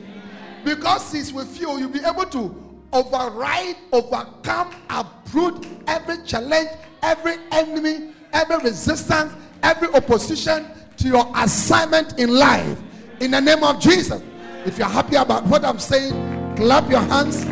Because 0.63 1.11
He's 1.11 1.33
with 1.33 1.59
you, 1.59 1.79
you'll 1.79 1.89
be 1.89 2.05
able 2.05 2.27
to 2.27 2.55
override, 2.93 3.75
overcome, 3.91 4.75
uproot 4.91 5.65
every 5.87 6.23
challenge, 6.23 6.69
every 7.01 7.37
enemy, 7.51 8.13
every 8.31 8.57
resistance, 8.57 9.33
every 9.63 9.87
opposition 9.95 10.67
to 10.97 11.07
your 11.07 11.29
assignment 11.35 12.19
in 12.19 12.29
life. 12.29 12.79
In 13.19 13.31
the 13.31 13.41
name 13.41 13.63
of 13.63 13.79
Jesus. 13.79 14.21
If 14.65 14.77
you're 14.77 14.87
happy 14.87 15.15
about 15.15 15.45
what 15.47 15.65
I'm 15.65 15.79
saying, 15.79 16.55
clap 16.55 16.89
your 16.91 17.01
hands 17.01 17.43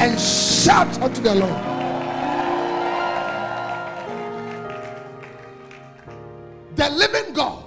and 0.00 0.20
shout 0.20 1.00
unto 1.00 1.22
the 1.22 1.34
Lord. 1.34 1.75
The 6.76 6.90
living 6.90 7.32
God 7.32 7.64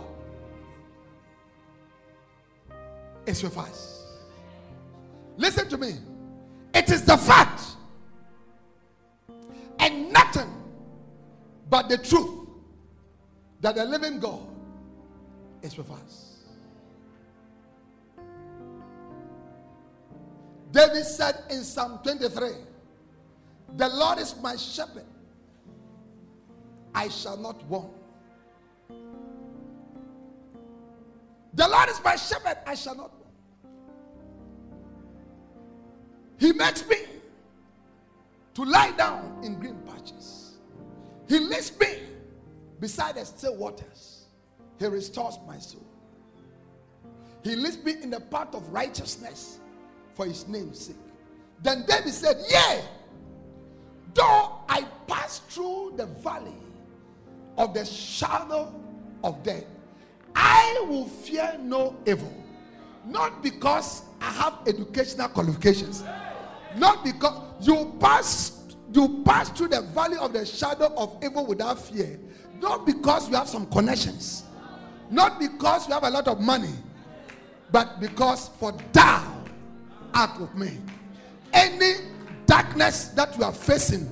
is 3.25 3.41
with 3.41 3.57
us. 3.57 4.05
Listen 5.35 5.67
to 5.69 5.77
me. 5.77 5.95
It 6.75 6.91
is 6.91 7.03
the 7.05 7.17
fact 7.17 7.61
and 9.79 10.13
nothing 10.13 10.49
but 11.69 11.89
the 11.89 11.97
truth 11.97 12.49
that 13.61 13.75
the 13.75 13.85
living 13.85 14.19
God 14.19 14.41
is 15.63 15.75
with 15.75 15.89
us. 15.89 16.37
David 20.71 21.03
said 21.03 21.43
in 21.49 21.63
Psalm 21.63 21.99
23, 22.03 22.49
The 23.75 23.89
Lord 23.89 24.19
is 24.19 24.35
my 24.39 24.55
shepherd, 24.55 25.05
I 26.93 27.09
shall 27.09 27.37
not 27.37 27.63
want. 27.65 27.98
The 31.53 31.67
Lord 31.67 31.89
is 31.89 32.01
my 32.03 32.15
shepherd, 32.15 32.57
I 32.65 32.75
shall 32.75 32.95
not 32.95 33.11
want. 33.11 33.25
He 36.37 36.53
makes 36.53 36.87
me 36.87 36.97
to 38.53 38.63
lie 38.63 38.91
down 38.91 39.39
in 39.43 39.59
green 39.59 39.77
patches. 39.87 40.53
He 41.27 41.39
leads 41.39 41.77
me 41.79 41.99
beside 42.79 43.15
the 43.15 43.25
still 43.25 43.55
waters. 43.57 44.25
He 44.77 44.85
restores 44.85 45.37
my 45.45 45.59
soul. 45.59 45.85
He 47.43 47.55
leads 47.55 47.83
me 47.83 47.95
in 48.01 48.09
the 48.09 48.19
path 48.19 48.55
of 48.55 48.67
righteousness 48.69 49.59
for 50.13 50.25
his 50.25 50.47
name's 50.47 50.79
sake. 50.85 50.95
Then 51.61 51.85
David 51.87 52.13
said, 52.13 52.37
Yea, 52.49 52.81
though 54.13 54.59
I 54.67 54.85
pass 55.07 55.39
through 55.39 55.93
the 55.97 56.05
valley 56.05 56.55
of 57.59 57.73
the 57.75 57.85
shadow 57.85 58.73
of 59.23 59.43
death, 59.43 59.65
I 60.33 60.85
will 60.87 61.05
fear 61.05 61.55
no 61.59 61.95
evil. 62.07 62.33
Not 63.05 63.43
because 63.43 64.03
I 64.21 64.31
have 64.31 64.59
educational 64.65 65.27
qualifications, 65.29 66.03
not 66.75 67.03
because 67.03 67.67
you 67.67 67.95
pass 67.99 68.55
you 68.91 69.21
pass 69.23 69.49
through 69.49 69.67
the 69.67 69.81
valley 69.81 70.17
of 70.17 70.33
the 70.33 70.45
shadow 70.45 70.91
of 70.97 71.17
evil 71.23 71.45
without 71.45 71.79
fear, 71.79 72.19
not 72.59 72.85
because 72.85 73.29
you 73.29 73.35
have 73.35 73.47
some 73.47 73.67
connections, 73.67 74.45
not 75.11 75.39
because 75.39 75.87
you 75.87 75.93
have 75.93 76.03
a 76.03 76.09
lot 76.09 76.27
of 76.27 76.39
money, 76.39 76.73
but 77.71 77.99
because 77.99 78.49
for 78.59 78.75
thou 78.93 79.43
out 80.13 80.39
with 80.39 80.55
me. 80.55 80.77
Any 81.53 81.95
darkness 82.47 83.09
that 83.09 83.37
you 83.37 83.43
are 83.43 83.53
facing, 83.53 84.11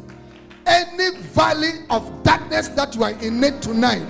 any 0.68 1.18
valley 1.18 1.86
of 1.90 2.24
darkness 2.24 2.68
that 2.70 2.96
you 2.96 3.04
are 3.04 3.12
in 3.12 3.44
it 3.44 3.62
tonight, 3.62 4.06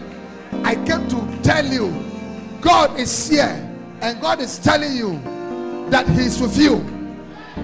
I 0.64 0.76
came 0.76 1.08
to 1.10 1.40
tell 1.44 1.66
you 1.66 2.04
God 2.62 3.00
is 3.00 3.30
here 3.30 3.64
and 4.02 4.20
God 4.20 4.40
is 4.40 4.60
telling 4.60 4.96
you 4.96 5.20
that 5.90 6.08
He 6.10 6.22
is 6.22 6.42
with 6.42 6.58
you. 6.58 6.84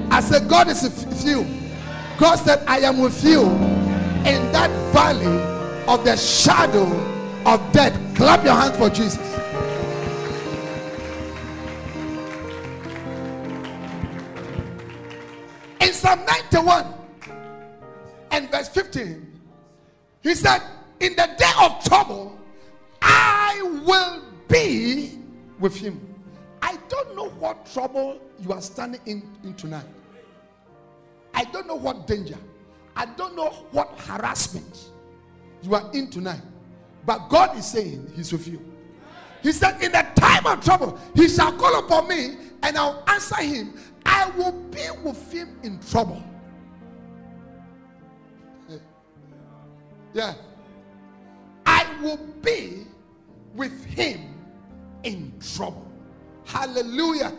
I 0.09 0.21
said, 0.21 0.47
God 0.47 0.67
is 0.69 0.83
with 0.83 1.25
you. 1.25 1.45
God 2.17 2.35
said, 2.37 2.63
I 2.67 2.79
am 2.79 2.99
with 2.99 3.23
you 3.23 3.41
in 3.41 4.51
that 4.51 4.69
valley 4.93 5.25
of 5.87 6.05
the 6.05 6.15
shadow 6.15 6.85
of 7.45 7.73
death. 7.73 7.99
Clap 8.15 8.43
your 8.45 8.53
hands 8.53 8.77
for 8.77 8.89
Jesus. 8.89 9.19
In 15.81 15.93
Psalm 15.93 16.23
91 16.51 16.92
and 18.33 18.49
verse 18.49 18.67
15, 18.69 19.39
he 20.23 20.33
said, 20.33 20.59
In 20.99 21.15
the 21.15 21.29
day 21.37 21.51
of 21.61 21.83
trouble, 21.83 22.39
I 23.01 23.61
will 23.85 24.23
be 24.47 25.19
with 25.59 25.75
him. 25.75 26.01
I 26.61 26.77
don't 26.89 27.15
know 27.15 27.29
what 27.29 27.71
trouble 27.71 28.19
you 28.39 28.51
are 28.51 28.61
standing 28.61 29.01
in, 29.05 29.21
in 29.43 29.53
tonight. 29.53 29.85
I 31.35 31.43
don't 31.45 31.67
know 31.67 31.75
what 31.75 32.07
danger. 32.07 32.37
I 32.95 33.05
don't 33.05 33.35
know 33.35 33.49
what 33.71 33.99
harassment 33.99 34.89
you 35.61 35.75
are 35.75 35.89
in 35.93 36.09
tonight. 36.09 36.41
But 37.05 37.29
God 37.29 37.55
is 37.57 37.65
saying 37.65 38.11
He's 38.15 38.31
with 38.31 38.47
you. 38.47 38.61
He 39.43 39.51
said, 39.51 39.81
In 39.83 39.91
the 39.91 40.05
time 40.15 40.47
of 40.47 40.63
trouble, 40.63 40.97
He 41.15 41.27
shall 41.27 41.51
call 41.53 41.79
upon 41.79 42.07
me 42.07 42.37
and 42.63 42.77
I'll 42.77 43.03
answer 43.07 43.41
Him. 43.41 43.73
I 44.05 44.29
will 44.31 44.53
be 44.53 44.81
with 45.03 45.31
Him 45.31 45.57
in 45.63 45.79
trouble. 45.79 46.23
Yeah. 50.13 50.33
I 51.65 51.85
will 52.01 52.19
be 52.41 52.85
with 53.55 53.85
Him 53.85 54.35
in 55.03 55.33
trouble. 55.39 55.87
Hallelujah. 56.45 57.33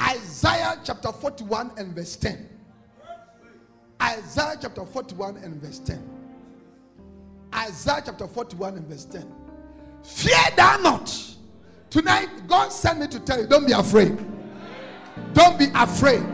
Isaiah 0.00 0.80
chapter 0.84 1.12
41 1.12 1.72
and 1.76 1.94
verse 1.94 2.16
10. 2.16 2.48
Isaiah 4.00 4.56
chapter 4.60 4.84
41 4.84 5.36
and 5.38 5.62
verse 5.62 5.78
10. 5.78 6.02
Isaiah 7.54 8.02
chapter 8.04 8.26
41 8.26 8.76
and 8.76 8.86
verse 8.86 9.04
10. 9.04 9.32
Fear 10.02 10.36
thou 10.56 10.76
not. 10.78 11.36
Tonight, 11.90 12.48
God 12.48 12.72
sent 12.72 13.00
me 13.00 13.06
to 13.08 13.20
tell 13.20 13.40
you, 13.40 13.46
don't 13.46 13.66
be 13.66 13.72
afraid. 13.72 14.18
Don't 15.34 15.58
be 15.58 15.66
afraid. 15.74 16.24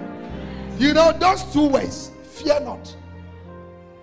You 0.79 0.95
know, 0.95 1.13
those 1.13 1.43
two 1.53 1.67
ways 1.69 2.13
fear 2.23 2.61
not, 2.61 2.95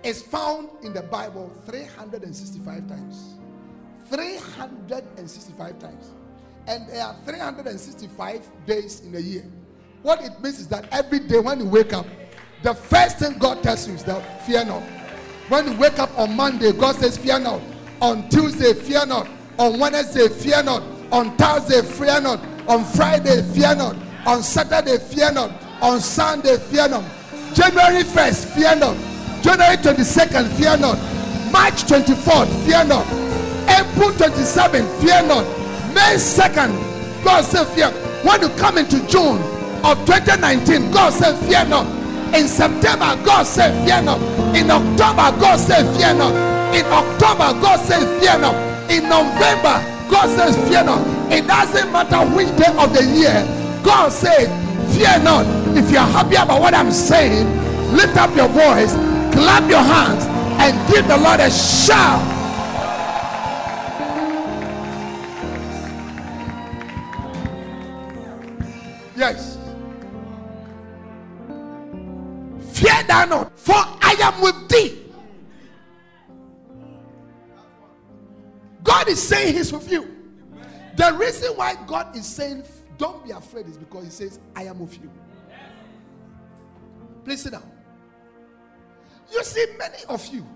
is 0.06 0.22
found 0.22 0.68
in 0.84 0.92
the 0.92 1.02
Bible 1.02 1.50
365 1.66 2.88
times. 2.88 3.34
365 4.08 5.78
times. 5.80 6.10
And 6.68 6.88
there 6.88 7.04
are 7.04 7.16
365 7.24 8.48
days 8.66 9.00
in 9.00 9.14
a 9.16 9.18
year. 9.18 9.44
What 10.02 10.22
it 10.22 10.40
means 10.40 10.60
is 10.60 10.68
that 10.68 10.86
every 10.92 11.18
day 11.18 11.40
when 11.40 11.58
you 11.58 11.66
wake 11.66 11.92
up, 11.92 12.06
the 12.62 12.72
first 12.72 13.18
thing 13.18 13.36
God 13.38 13.64
tells 13.64 13.88
you 13.88 13.94
is 13.94 14.04
that 14.04 14.46
fear 14.46 14.64
not. 14.64 14.82
When 15.48 15.72
you 15.72 15.78
wake 15.78 15.98
up 15.98 16.16
on 16.16 16.36
Monday, 16.36 16.72
God 16.72 16.94
says, 16.96 17.18
Fear 17.18 17.40
not. 17.40 17.60
On 18.00 18.28
Tuesday, 18.28 18.74
fear 18.74 19.06
not. 19.06 19.28
On 19.58 19.78
Wednesday, 19.78 20.28
fear 20.28 20.62
not. 20.62 20.82
On 21.10 21.36
Thursday, 21.36 21.82
fear 21.82 22.20
not. 22.20 22.40
On 22.68 22.84
Friday, 22.84 23.42
fear 23.54 23.74
not. 23.74 23.96
On 24.26 24.42
Saturday, 24.42 24.98
fear 24.98 25.32
not. 25.32 25.50
On 25.82 26.00
Sunday, 26.00 26.58
fear 26.58 26.88
not. 26.88 27.04
January 27.54 28.02
1st, 28.02 28.54
fear 28.54 28.76
not. 28.76 29.15
January 29.46 29.76
22nd, 29.76 30.48
fear 30.58 30.76
not. 30.76 30.98
March 31.52 31.84
24th, 31.86 32.50
fear 32.66 32.82
not. 32.84 33.06
April 33.70 34.10
27th, 34.10 34.90
fear 35.00 35.22
not. 35.22 35.46
May 35.94 36.18
2nd, 36.18 36.74
God 37.22 37.44
said, 37.44 37.64
Fear. 37.66 37.90
When 38.26 38.42
you 38.42 38.48
come 38.58 38.76
into 38.76 38.98
June 39.06 39.38
of 39.86 39.98
2019, 40.04 40.90
God 40.90 41.12
said, 41.12 41.38
Fear 41.46 41.66
not. 41.66 41.86
In 42.34 42.48
September, 42.48 43.14
God 43.24 43.46
said, 43.46 43.70
Fear 43.86 44.02
not. 44.02 44.20
In 44.56 44.68
October, 44.68 45.30
God 45.38 45.58
said, 45.60 45.86
Fear 45.96 46.14
not. 46.18 46.34
In 46.74 46.84
October, 46.86 47.54
God 47.62 47.78
said, 47.86 48.02
Fear 48.18 48.40
not. 48.40 48.54
In 48.90 49.08
November, 49.08 49.78
God 50.10 50.26
says, 50.26 50.56
Fear 50.68 50.84
not. 50.84 51.06
It 51.32 51.46
doesn't 51.46 51.92
matter 51.92 52.26
which 52.34 52.48
day 52.56 52.74
of 52.76 52.92
the 52.92 53.04
year, 53.14 53.46
God 53.84 54.10
said, 54.10 54.50
Fear 54.90 55.22
not. 55.22 55.46
If 55.76 55.88
you're 55.92 56.00
happy 56.02 56.34
about 56.34 56.60
what 56.60 56.74
I'm 56.74 56.90
saying, 56.90 57.46
lift 57.94 58.16
up 58.16 58.34
your 58.34 58.48
voice, 58.48 58.94
clap 59.36 59.68
your 59.68 59.82
hands, 59.82 60.24
and 60.60 60.92
give 60.92 61.06
the 61.06 61.16
Lord 61.16 61.40
a 61.40 61.50
shout. 61.50 62.36
Yes. 69.16 69.56
Fear 72.72 73.02
thou 73.08 73.24
not, 73.24 73.58
for 73.58 73.74
I 73.74 74.16
am 74.20 74.42
with 74.42 74.68
thee. 74.68 75.02
God 78.82 79.08
is 79.08 79.22
saying 79.22 79.54
He's 79.54 79.72
with 79.72 79.90
you. 79.90 80.14
The 80.96 81.12
reason 81.14 81.52
why 81.56 81.76
God 81.86 82.16
is 82.16 82.26
saying, 82.26 82.64
Don't 82.98 83.24
be 83.24 83.30
afraid, 83.30 83.66
is 83.66 83.76
because 83.76 84.04
He 84.04 84.10
says, 84.10 84.38
I 84.54 84.64
am 84.64 84.78
with 84.78 84.94
you. 85.00 85.10
Please 87.24 87.42
sit 87.42 87.52
down. 87.52 87.75
You 89.32 89.42
see, 89.44 89.66
many 89.78 89.98
of 90.08 90.26
you, 90.28 90.46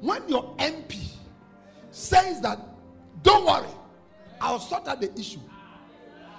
when 0.00 0.28
your 0.28 0.54
MP 0.56 1.12
says 1.90 2.40
that, 2.40 2.58
Don't 3.22 3.44
worry, 3.44 3.68
I'll 4.40 4.60
sort 4.60 4.88
out 4.88 5.00
the 5.00 5.12
issue, 5.18 5.40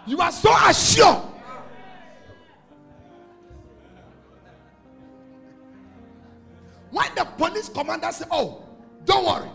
you 0.06 0.20
are 0.20 0.32
so 0.32 0.52
assured. 0.68 1.24
When 6.92 7.16
the 7.16 7.26
police 7.38 7.70
commander 7.70 8.12
says, 8.12 8.28
Oh, 8.32 8.64
don't 9.06 9.26
worry, 9.26 9.50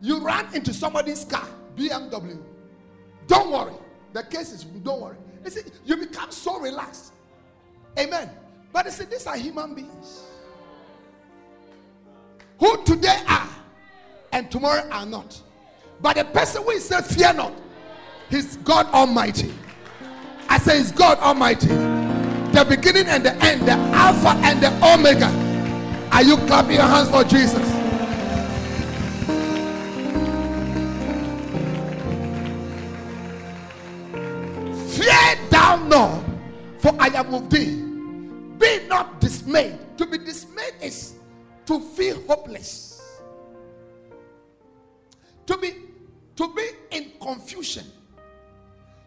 you 0.00 0.20
ran 0.20 0.52
into 0.54 0.74
somebody's 0.74 1.24
car, 1.24 1.46
BMW. 1.76 2.38
Don't 3.26 3.50
worry. 3.50 3.74
The 4.12 4.22
case 4.22 4.52
is, 4.52 4.64
don't 4.64 5.00
worry. 5.00 5.16
You 5.44 5.50
see, 5.50 5.60
you 5.84 5.96
become 5.96 6.30
so 6.30 6.58
relaxed. 6.60 7.12
Amen. 7.98 8.30
But 8.76 8.84
you 8.84 8.90
see, 8.90 9.04
these 9.06 9.26
are 9.26 9.38
human 9.38 9.74
beings 9.74 10.22
who 12.58 12.84
today 12.84 13.22
are 13.26 13.48
and 14.32 14.50
tomorrow 14.50 14.86
are 14.90 15.06
not. 15.06 15.40
But 16.02 16.16
the 16.16 16.26
person 16.26 16.62
who 16.62 16.78
said, 16.78 17.06
Fear 17.06 17.32
not, 17.32 17.54
he's 18.28 18.56
God 18.58 18.84
Almighty. 18.88 19.54
I 20.50 20.58
say, 20.58 20.76
He's 20.76 20.92
God 20.92 21.18
Almighty. 21.20 21.68
The 21.68 22.66
beginning 22.68 23.06
and 23.06 23.24
the 23.24 23.32
end, 23.42 23.62
the 23.62 23.72
Alpha 23.72 24.38
and 24.44 24.60
the 24.62 24.68
Omega. 24.86 25.30
Are 26.12 26.22
you 26.22 26.36
clapping 26.36 26.72
your 26.72 26.82
hands 26.82 27.08
for 27.08 27.24
Jesus? 27.24 27.64
Fear 34.98 35.48
thou 35.48 35.76
not, 35.88 36.22
for 36.78 36.94
I 37.00 37.06
am 37.06 37.32
with 37.32 37.48
thee. 37.48 37.85
Dismayed. 39.56 39.98
To 39.98 40.06
be 40.06 40.18
dismayed 40.18 40.74
is 40.82 41.14
to 41.64 41.80
feel 41.80 42.22
hopeless. 42.26 43.02
To 45.46 45.56
be 45.56 45.72
to 46.36 46.54
be 46.54 46.68
in 46.90 47.12
confusion. 47.20 47.86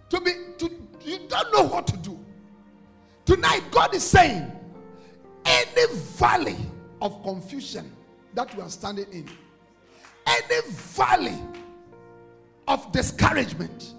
To 0.10 0.20
be 0.20 0.32
to 0.58 0.72
you 1.06 1.20
don't 1.28 1.54
know 1.54 1.64
what 1.64 1.86
to 1.88 1.98
do. 1.98 2.20
Tonight, 3.26 3.62
God 3.70 3.94
is 3.94 4.04
saying, 4.04 4.52
any 5.46 5.94
valley 5.94 6.58
of 7.00 7.22
confusion 7.22 7.92
that 8.34 8.52
you 8.56 8.64
are 8.64 8.70
standing 8.70 9.06
in, 9.12 9.30
any 10.26 10.68
valley 10.72 11.38
of 12.68 12.92
discouragement, 12.92 13.94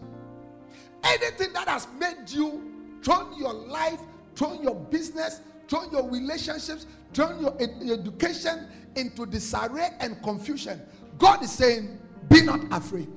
anything 1.04 1.52
that 1.52 1.68
has 1.68 1.86
made 2.00 2.28
you 2.28 2.98
turn 3.04 3.38
your 3.38 3.52
life, 3.52 4.00
turn 4.34 4.60
your 4.62 4.74
business, 4.74 5.42
turn 5.70 5.88
your 5.92 6.10
relationships, 6.10 6.86
turn 7.12 7.40
your 7.40 7.54
ed- 7.60 7.80
education 7.88 8.66
into 8.96 9.24
disarray 9.24 9.90
and 10.00 10.20
confusion, 10.22 10.82
God 11.16 11.44
is 11.44 11.52
saying, 11.52 11.98
Be 12.28 12.42
not 12.42 12.60
afraid, 12.72 13.08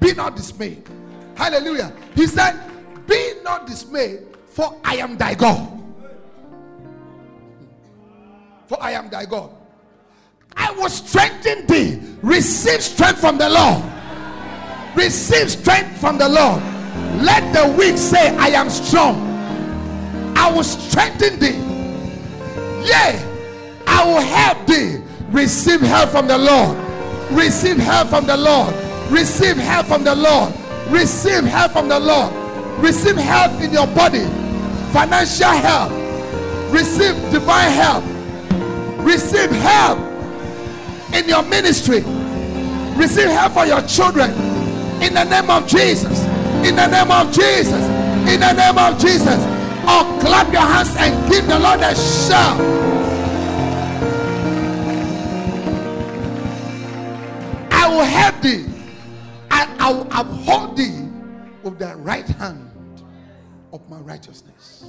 be 0.00 0.12
not 0.12 0.34
dismayed. 0.36 0.86
Hallelujah. 1.36 1.92
He 2.16 2.26
said, 2.26 2.60
Be 3.06 3.34
not 3.44 3.66
dismayed, 3.66 4.26
for 4.48 4.76
I 4.84 4.96
am 4.96 5.16
thy 5.16 5.34
God. 5.34 5.74
For 8.66 8.82
I 8.82 8.90
am 8.92 9.08
thy 9.08 9.24
God. 9.24 9.50
I 10.56 10.72
will 10.72 10.90
strengthen 10.90 11.66
thee. 11.66 12.00
Receive 12.22 12.82
strength 12.82 13.20
from 13.20 13.38
the 13.38 13.48
Lord. 13.48 13.82
Receive 14.96 15.48
strength 15.50 16.00
from 16.00 16.18
the 16.18 16.28
Lord. 16.28 16.60
Let 17.22 17.52
the 17.54 17.72
weak 17.78 17.96
say, 17.96 18.36
I 18.36 18.48
am 18.48 18.68
strong. 18.68 19.16
I 20.36 20.50
will 20.50 20.64
strengthen 20.64 21.38
thee. 21.38 21.67
Yea, 22.84 23.24
I 23.86 24.04
will 24.06 24.20
help 24.20 24.66
thee. 24.66 25.02
Receive 25.30 25.80
help 25.80 26.10
from 26.10 26.26
the 26.26 26.38
Lord. 26.38 26.76
Receive 27.30 27.76
help 27.76 28.08
from 28.08 28.26
the 28.26 28.36
Lord. 28.36 28.74
Receive 29.10 29.56
help 29.56 29.86
from 29.86 30.04
the 30.04 30.14
Lord. 30.14 30.52
Receive 30.88 31.44
help 31.44 31.72
from 31.72 31.88
the 31.88 31.98
Lord. 31.98 32.32
Receive 32.82 33.16
help 33.16 33.60
in 33.60 33.72
your 33.72 33.86
body. 33.88 34.24
Financial 34.92 35.48
help. 35.48 35.92
Receive 36.72 37.14
divine 37.30 37.72
help. 37.72 38.04
Receive 39.04 39.50
help 39.50 39.98
in 41.14 41.28
your 41.28 41.42
ministry. 41.42 42.02
Receive 42.96 43.28
help 43.28 43.52
for 43.52 43.66
your 43.66 43.82
children. 43.82 44.30
In 45.02 45.14
the 45.14 45.24
name 45.24 45.50
of 45.50 45.66
Jesus. 45.66 46.24
In 46.66 46.76
the 46.76 46.86
name 46.86 47.10
of 47.10 47.32
Jesus. 47.32 47.84
In 48.28 48.40
the 48.40 48.52
name 48.52 48.78
of 48.78 48.98
Jesus. 48.98 49.57
Oh, 49.86 50.18
clap 50.20 50.52
your 50.52 50.62
hands 50.62 50.94
and 50.98 51.30
give 51.30 51.46
the 51.46 51.58
Lord 51.58 51.80
a 51.80 51.94
shout. 51.94 52.60
I 57.70 57.88
will 57.88 58.04
help 58.04 58.40
thee. 58.42 58.66
I, 59.50 59.74
I 59.78 59.92
will 59.92 60.08
uphold 60.10 60.76
thee 60.76 61.08
with 61.62 61.78
the 61.78 61.94
right 61.96 62.26
hand 62.26 62.70
of 63.72 63.88
my 63.88 63.98
righteousness. 63.98 64.84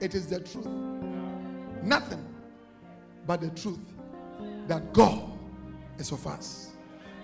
It 0.00 0.14
is 0.14 0.26
the 0.26 0.40
truth. 0.40 0.66
Nothing 1.82 2.24
but 3.26 3.40
the 3.40 3.50
truth 3.50 3.78
that 4.66 4.92
God 4.92 5.22
is 5.98 6.12
of 6.12 6.26
us. 6.26 6.70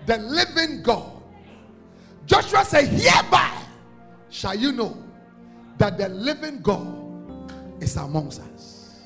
The 0.06 0.18
living 0.18 0.82
God. 0.82 1.22
Joshua 2.26 2.64
said, 2.64 2.88
Hereby 2.88 3.56
shall 4.30 4.54
you 4.54 4.72
know 4.72 4.96
that 5.78 5.98
the 5.98 6.08
living 6.08 6.60
God 6.60 7.02
is 7.82 7.96
amongst 7.96 8.40
us. 8.40 9.00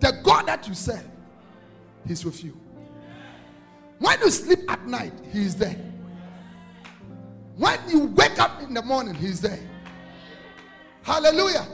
The 0.00 0.12
God 0.22 0.46
that 0.46 0.68
you 0.68 0.74
serve, 0.74 1.04
He's 2.06 2.24
with 2.24 2.42
you. 2.44 2.56
When 3.98 4.18
you 4.20 4.30
sleep 4.30 4.60
at 4.70 4.86
night, 4.86 5.12
He 5.32 5.42
is 5.42 5.56
there. 5.56 5.76
When 7.56 7.78
you 7.88 8.06
wake 8.06 8.38
up 8.38 8.62
in 8.62 8.74
the 8.74 8.82
morning, 8.82 9.14
He's 9.14 9.40
there. 9.40 9.58
Hallelujah. 11.02 11.66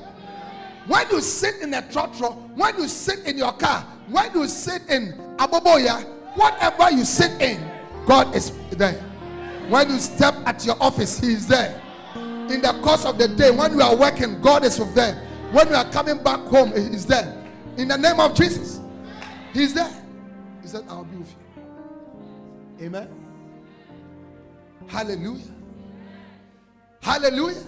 When 0.87 1.09
you 1.11 1.21
sit 1.21 1.61
in 1.63 1.75
a 1.75 1.83
trotro, 1.83 2.37
when 2.55 2.77
you 2.79 2.89
sit 2.89 3.27
in 3.27 3.39
your 3.39 3.53
car, 3.53 3.83
when 4.09 4.33
you 4.35 4.47
sit 4.47 4.83
in 4.89 5.13
Aboboya, 5.39 6.05
whatever 6.35 6.91
you 6.91 7.05
sit 7.05 7.41
in, 7.41 7.71
God 8.07 8.35
is 8.35 8.53
there. 8.71 9.01
When 9.69 9.91
you 9.91 9.99
step 9.99 10.35
at 10.47 10.65
your 10.65 10.77
office, 10.81 11.19
He 11.19 11.33
is 11.33 11.47
there. 11.47 11.81
In 12.51 12.61
the 12.61 12.79
course 12.83 13.05
of 13.05 13.19
the 13.19 13.29
day, 13.29 13.51
when 13.51 13.73
you 13.73 13.81
are 13.81 13.97
working, 13.97 14.41
God 14.41 14.65
is 14.65 14.79
with 14.79 14.95
them. 14.95 15.17
When 15.53 15.69
you 15.69 15.75
are 15.75 15.91
coming 15.91 16.23
back 16.23 16.41
home, 16.41 16.73
He's 16.73 17.07
there. 17.07 17.43
In 17.77 17.89
the 17.89 17.97
name 17.97 18.21
of 18.21 18.35
Jesus, 18.35 18.81
He's 19.53 19.73
there. 19.73 19.91
He 20.61 20.69
said, 20.69 20.85
I'll 20.89 21.05
be 21.05 21.17
with 21.17 21.35
you. 22.79 22.87
Amen. 22.87 23.09
Hallelujah. 24.87 25.43
Hallelujah. 27.01 27.63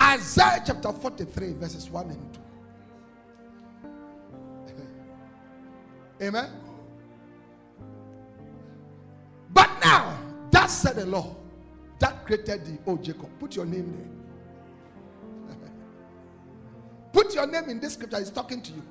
Isaiah 0.00 0.62
chapter 0.66 0.92
43, 0.92 1.52
verses 1.52 1.88
1 1.88 2.10
and 2.10 2.38
2. 6.20 6.22
Amen. 6.26 6.50
But 9.52 9.70
now, 9.84 10.18
that 10.50 10.70
said 10.70 10.96
the 10.96 11.06
Lord 11.06 11.36
that 12.02 12.26
created 12.26 12.66
thee, 12.66 12.78
oh 12.84 12.96
Jacob. 12.96 13.30
Put 13.38 13.54
your 13.54 13.64
name 13.64 13.96
there. 15.48 15.56
Put 17.12 17.32
your 17.32 17.46
name 17.46 17.68
in 17.68 17.78
this 17.78 17.92
scripture, 17.94 18.18
he's 18.18 18.30
talking 18.30 18.60
to 18.60 18.72
you. 18.72 18.82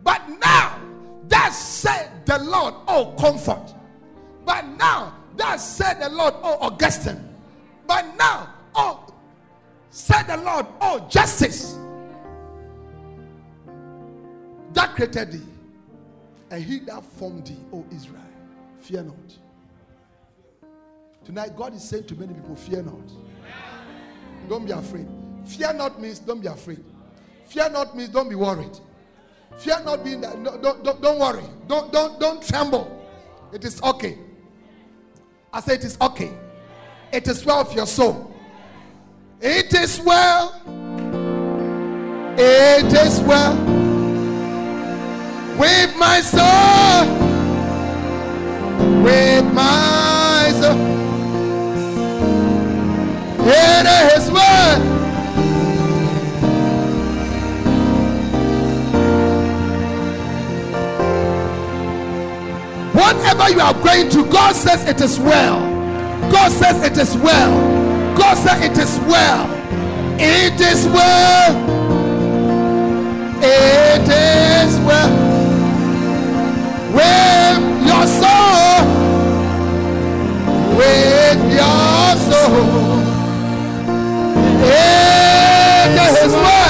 But 0.00 0.22
now, 0.40 0.80
that 1.26 1.52
said 1.52 2.24
the 2.24 2.38
Lord, 2.38 2.74
oh 2.86 3.16
comfort. 3.18 3.74
But 4.44 4.64
now, 4.78 5.16
that 5.36 5.56
said 5.56 6.00
the 6.00 6.08
Lord, 6.08 6.34
oh 6.44 6.58
Augustine. 6.60 7.28
But 7.88 8.16
now, 8.16 8.48
oh, 8.76 9.12
said 9.90 10.28
the 10.28 10.36
Lord, 10.36 10.66
oh 10.80 11.04
justice. 11.10 11.76
That 14.72 14.94
created 14.94 15.32
thee, 15.32 15.46
and 16.50 16.62
he 16.62 16.78
that 16.80 17.02
formed 17.02 17.48
thee, 17.48 17.58
oh 17.72 17.84
Israel. 17.90 18.20
Fear 18.78 19.02
not. 19.02 19.43
Tonight, 21.24 21.56
God 21.56 21.74
is 21.74 21.82
saying 21.82 22.04
to 22.04 22.14
many 22.14 22.34
people, 22.34 22.54
Fear 22.54 22.82
not. 22.82 23.08
don't 24.48 24.66
be 24.66 24.72
afraid. 24.72 25.08
Fear 25.46 25.72
not 25.74 26.00
means 26.00 26.18
don't 26.18 26.40
be 26.40 26.46
afraid. 26.46 26.84
Fear 27.46 27.70
not 27.70 27.96
means 27.96 28.10
don't 28.10 28.28
be 28.28 28.34
worried. 28.34 28.78
Fear 29.58 29.80
not 29.84 30.04
being 30.04 30.20
that. 30.20 30.38
No, 30.38 30.58
don't, 30.58 30.82
don't, 30.84 31.00
don't 31.00 31.18
worry. 31.18 31.44
Don't, 31.66 31.92
don't, 31.92 32.18
don't 32.20 32.46
tremble. 32.46 33.06
It 33.52 33.64
is 33.64 33.80
okay. 33.82 34.18
I 35.52 35.60
say 35.60 35.74
it 35.74 35.84
is 35.84 35.96
okay. 36.00 36.32
It 37.12 37.28
is 37.28 37.44
well 37.44 37.64
with 37.64 37.74
your 37.74 37.86
soul. 37.86 38.34
It 39.40 39.72
is 39.74 40.00
well. 40.00 40.60
It 42.36 42.92
is 42.92 43.20
well 43.20 43.54
with 45.58 45.96
my 45.96 46.20
soul. 46.20 47.06
With 49.04 49.44
my 49.54 50.03
It 53.46 54.16
is 54.16 54.30
well. 54.30 54.80
Whatever 62.94 63.50
you 63.50 63.60
are 63.60 63.74
going 63.74 64.08
to, 64.10 64.24
God 64.30 64.54
says 64.54 64.88
it 64.88 65.00
is 65.00 65.18
well. 65.18 65.60
God 66.30 66.50
says 66.52 66.82
it 66.82 66.96
is 66.96 67.16
well. 67.16 68.16
God 68.16 68.36
says 68.38 68.62
it 68.64 68.78
is 68.78 68.98
well. 69.00 69.50
It 70.18 70.60
is 70.60 70.86
well. 70.86 71.74
It 73.42 74.08
is 74.08 74.78
well 74.86 75.34
with 76.94 77.86
your 77.86 78.06
soul. 78.06 78.84
With 80.78 81.40
your 81.52 82.16
soul. 82.30 83.13
It 84.66 86.24
is 86.26 86.32
well. 86.32 86.63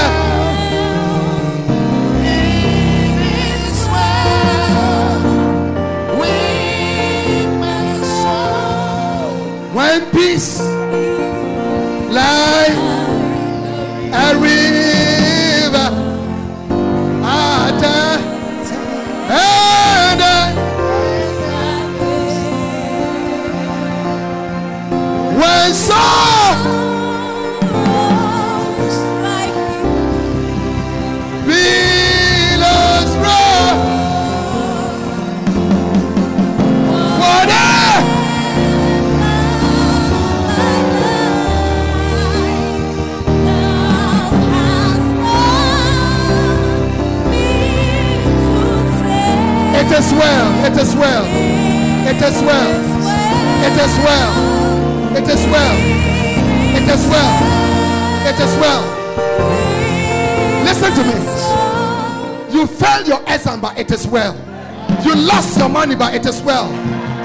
Money, 65.85 65.93
but 65.93 66.17
it 66.17 66.25
is 66.25 66.41
well. 66.41 66.73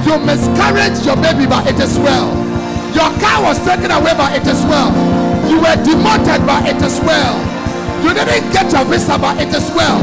You 0.05 0.21
miscarried 0.21 0.93
your 1.01 1.17
baby, 1.17 1.49
but 1.49 1.65
it 1.65 1.81
is 1.81 1.97
well. 1.97 2.29
Your 2.93 3.09
car 3.17 3.41
was 3.41 3.57
taken 3.65 3.89
away, 3.89 4.13
but 4.13 4.37
it 4.37 4.45
is 4.45 4.61
well. 4.69 4.93
You 5.49 5.65
were 5.65 5.81
demoted, 5.81 6.45
but 6.45 6.69
it 6.69 6.77
is 6.85 7.01
well. 7.01 7.41
You 8.05 8.13
didn't 8.13 8.53
get 8.53 8.69
your 8.69 8.85
visa, 8.85 9.17
but 9.17 9.41
it 9.41 9.49
is 9.49 9.65
well. 9.73 9.97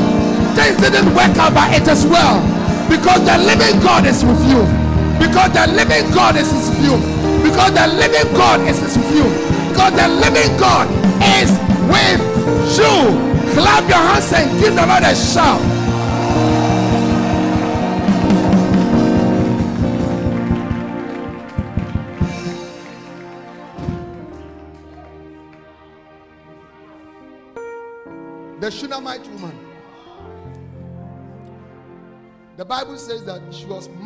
Things 0.57 0.81
didn't 0.81 1.13
work 1.13 1.37
out, 1.37 1.53
but 1.53 1.69
it 1.69 1.85
is 1.85 2.01
well. 2.09 2.41
Because 2.89 3.21
the 3.29 3.37
living 3.45 3.77
God 3.85 4.09
is 4.09 4.25
with 4.25 4.41
you. 4.49 4.65
Because 5.21 5.53
the 5.53 5.69
living 5.77 6.09
God 6.09 6.33
is 6.33 6.49
with 6.49 6.73
you. 6.81 6.97
Because 7.45 7.73
the 7.77 7.85
living 7.93 8.25
God 8.33 8.65
is 8.65 8.81
with 8.81 9.11
you. 9.13 9.27
Because 9.69 9.93
the 9.93 10.07
living 10.17 10.49
God 10.57 10.89
is 11.37 11.53
with 11.85 12.25
you. 12.73 12.97
Clap 13.53 13.85
your 13.85 14.01
hands 14.01 14.33
and 14.33 14.49
give 14.59 14.73
the 14.73 14.81
Lord 14.81 15.05
a 15.05 15.13
shout. 15.13 15.76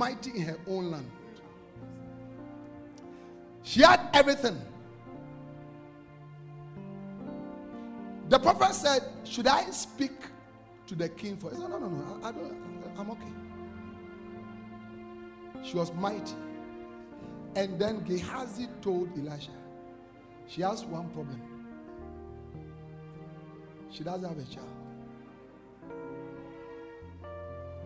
Mighty 0.01 0.31
in 0.35 0.41
her 0.41 0.57
own 0.67 0.89
land. 0.89 1.11
She 3.61 3.81
had 3.81 3.99
everything. 4.13 4.59
The 8.29 8.39
prophet 8.39 8.73
said, 8.73 9.03
Should 9.23 9.45
I 9.45 9.69
speak 9.69 10.17
to 10.87 10.95
the 10.95 11.07
king 11.07 11.37
for? 11.37 11.51
He 11.51 11.57
said, 11.57 11.69
No, 11.69 11.77
no, 11.77 11.87
no, 11.87 12.19
I, 12.23 12.29
I 12.29 12.31
don't, 12.31 12.57
I'm 12.97 13.11
okay. 13.11 13.33
She 15.63 15.75
was 15.77 15.93
mighty. 15.93 16.33
And 17.55 17.77
then 17.77 18.03
Gehazi 18.03 18.67
told 18.81 19.09
Elisha, 19.19 19.51
She 20.47 20.61
has 20.61 20.83
one 20.83 21.09
problem. 21.09 21.41
She 23.91 24.03
doesn't 24.03 24.27
have 24.27 24.39
a 24.39 24.49
child. 24.55 24.70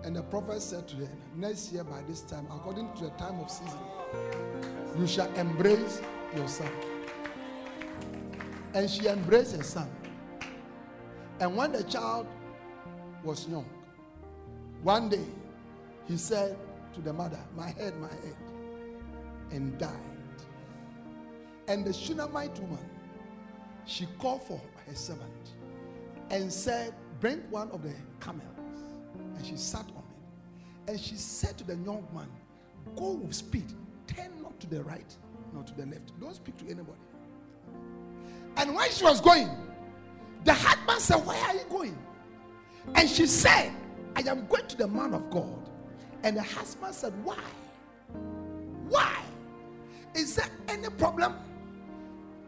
And 0.05 0.15
the 0.15 0.21
prophet 0.21 0.61
said 0.61 0.87
to 0.89 0.97
her, 0.97 1.09
Next 1.35 1.73
year 1.73 1.83
by 1.83 1.99
this 2.07 2.21
time, 2.21 2.45
according 2.51 2.93
to 2.93 3.05
the 3.05 3.09
time 3.11 3.39
of 3.39 3.49
season, 3.49 3.79
you 4.99 5.07
shall 5.07 5.33
embrace 5.33 5.99
your 6.35 6.47
son. 6.47 6.69
And 8.75 8.87
she 8.87 9.07
embraced 9.07 9.55
her 9.55 9.63
son. 9.63 9.89
And 11.39 11.57
when 11.57 11.71
the 11.71 11.83
child 11.85 12.27
was 13.23 13.47
young, 13.47 13.67
one 14.83 15.09
day 15.09 15.25
he 16.07 16.17
said 16.17 16.55
to 16.93 17.01
the 17.01 17.11
mother, 17.11 17.39
My 17.57 17.71
head, 17.71 17.99
my 17.99 18.07
head, 18.07 18.35
and 19.49 19.75
died. 19.79 19.89
And 21.67 21.83
the 21.83 21.93
Shunammite 21.93 22.59
woman, 22.59 22.85
she 23.85 24.07
called 24.19 24.43
for 24.43 24.61
her 24.85 24.93
servant 24.93 25.53
and 26.29 26.53
said, 26.53 26.93
Bring 27.19 27.39
one 27.49 27.71
of 27.71 27.81
the 27.81 27.93
camels. 28.19 28.54
And 29.35 29.45
she 29.45 29.57
sat 29.57 29.85
on 29.95 30.03
it. 30.03 30.91
And 30.91 30.99
she 30.99 31.15
said 31.15 31.57
to 31.57 31.63
the 31.63 31.75
young 31.75 32.07
man, 32.13 32.27
Go 32.95 33.13
with 33.13 33.33
speed. 33.33 33.73
Turn 34.07 34.29
not 34.41 34.59
to 34.59 34.67
the 34.67 34.83
right, 34.83 35.15
not 35.53 35.67
to 35.67 35.73
the 35.75 35.85
left. 35.85 36.19
Don't 36.19 36.35
speak 36.35 36.57
to 36.59 36.65
anybody. 36.65 36.99
And 38.57 38.75
when 38.75 38.89
she 38.91 39.03
was 39.03 39.19
going, 39.19 39.49
the 40.43 40.53
husband 40.53 41.01
said, 41.01 41.25
Where 41.25 41.43
are 41.43 41.55
you 41.55 41.65
going? 41.69 41.97
And 42.93 43.09
she 43.09 43.25
said, 43.25 43.71
I 44.15 44.21
am 44.21 44.45
going 44.47 44.67
to 44.67 44.77
the 44.77 44.87
man 44.87 45.13
of 45.13 45.29
God. 45.29 45.69
And 46.23 46.37
the 46.37 46.43
husband 46.43 46.93
said, 46.93 47.13
Why? 47.23 47.39
Why? 48.89 49.17
Is 50.13 50.35
there 50.35 50.49
any 50.69 50.89
problem? 50.89 51.35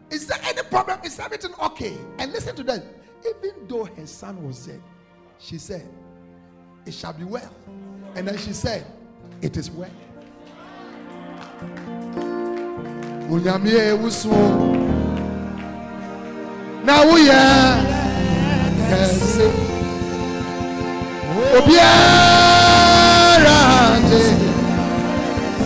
Is 0.09 0.27
there 0.27 0.39
any 0.43 0.63
problem? 0.63 0.99
Is 1.03 1.19
everything 1.19 1.53
okay? 1.61 1.97
And 2.19 2.31
listen 2.31 2.55
to 2.55 2.63
that. 2.63 2.83
Even 3.27 3.67
though 3.67 3.85
her 3.85 4.05
son 4.05 4.41
was 4.45 4.67
dead, 4.67 4.81
she 5.39 5.57
said, 5.57 5.89
It 6.87 6.93
shall 6.93 7.11
be 7.11 7.25
well. 7.25 7.53
And 8.15 8.25
then 8.25 8.37
she 8.37 8.53
said, 8.53 8.85
It 9.41 9.57
is 9.57 9.69
well. 9.69 9.91
Onyame 13.29 13.71
ewusu 13.91 14.31
na 16.85 16.93
woyɛ 17.07 17.41
kɛse 18.89 19.45
obiara 21.57 22.79
gye 24.07 24.19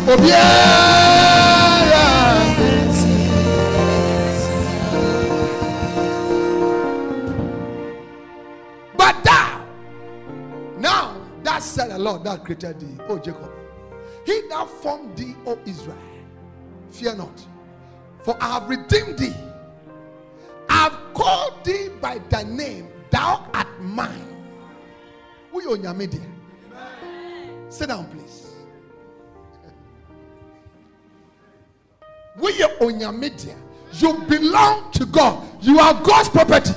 obiara 0.06 2.04
but 8.96 9.24
thou 9.24 9.64
now 10.78 11.16
that 11.42 11.62
said 11.62 11.90
the 11.90 11.98
lord 11.98 12.22
that 12.24 12.44
created 12.44 12.78
thee 12.80 12.96
o 13.08 13.18
jacob 13.18 13.50
he 14.26 14.42
that 14.48 14.68
formed 14.82 15.16
thee 15.16 15.34
o 15.46 15.58
israel 15.66 15.96
fear 16.90 17.14
not 17.14 17.46
for 18.22 18.36
i 18.42 18.54
have 18.54 18.68
redeemed 18.68 19.18
thee 19.18 19.34
i 20.68 20.74
have 20.84 20.98
called 21.14 21.64
thee 21.64 21.88
by 22.00 22.18
thy 22.28 22.42
name 22.42 22.88
thou 23.10 23.48
art 23.54 23.68
mine. 23.80 24.34
Sit 27.68 27.88
down, 27.88 28.06
please. 28.10 28.43
We 32.36 32.62
are 32.62 32.70
on 32.80 33.00
your 33.00 33.12
media. 33.12 33.56
You 33.92 34.18
belong 34.28 34.90
to 34.92 35.06
God. 35.06 35.46
You 35.60 35.78
are 35.78 35.94
God's 36.02 36.28
property. 36.28 36.72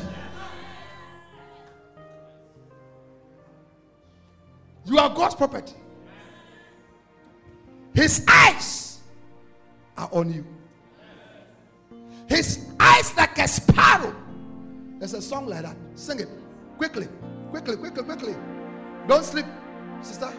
You 4.86 4.98
are 5.00 5.10
God's 5.10 5.36
property. 5.36 5.74
His 7.94 8.24
eyes 8.28 9.00
are 9.98 10.10
on 10.12 10.32
you. 10.32 10.46
His 12.28 12.68
eyes 12.80 13.16
like 13.18 13.38
a 13.40 13.48
sparrow. 13.48 14.16
There's 15.00 15.14
a 15.14 15.22
song 15.22 15.48
like 15.48 15.64
that. 15.64 15.76
Sing 15.96 16.20
it 16.20 16.30
quickly, 16.78 17.08
quickly, 17.50 17.76
quickly, 17.76 18.04
quickly. 18.04 18.36
Don't 19.08 19.24
sleep, 19.24 19.46
sister. 20.02 20.32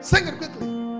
Sing 0.00 0.26
it 0.26 0.36
quickly. 0.36 0.91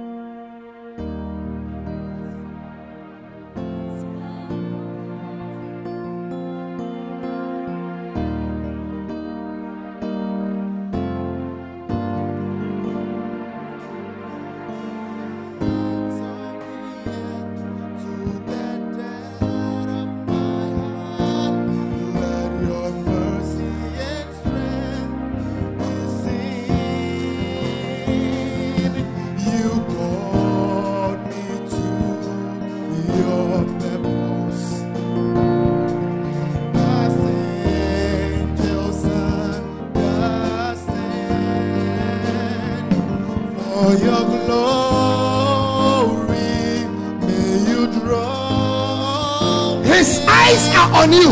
His 50.02 50.18
eyes 50.26 50.68
are 50.74 50.90
on 51.00 51.12
you. 51.12 51.30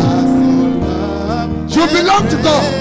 You 1.75 1.89
belong 1.89 2.29
to 2.29 2.37
God. 2.41 2.80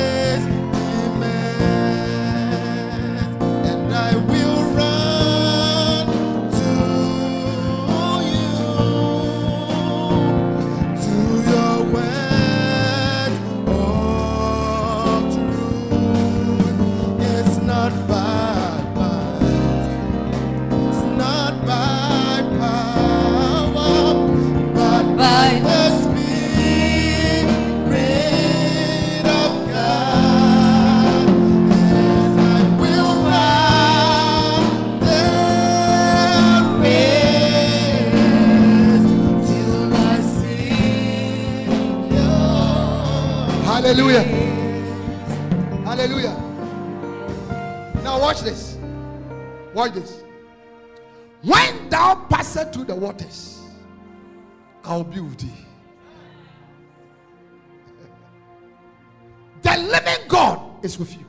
Is 60.84 60.98
with 60.98 61.14
you. 61.18 61.26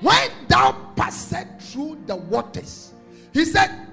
When 0.00 0.30
thou 0.48 0.72
passest 0.96 1.72
through 1.72 2.02
the 2.06 2.16
waters, 2.16 2.92
he 3.32 3.44
said, 3.44 3.86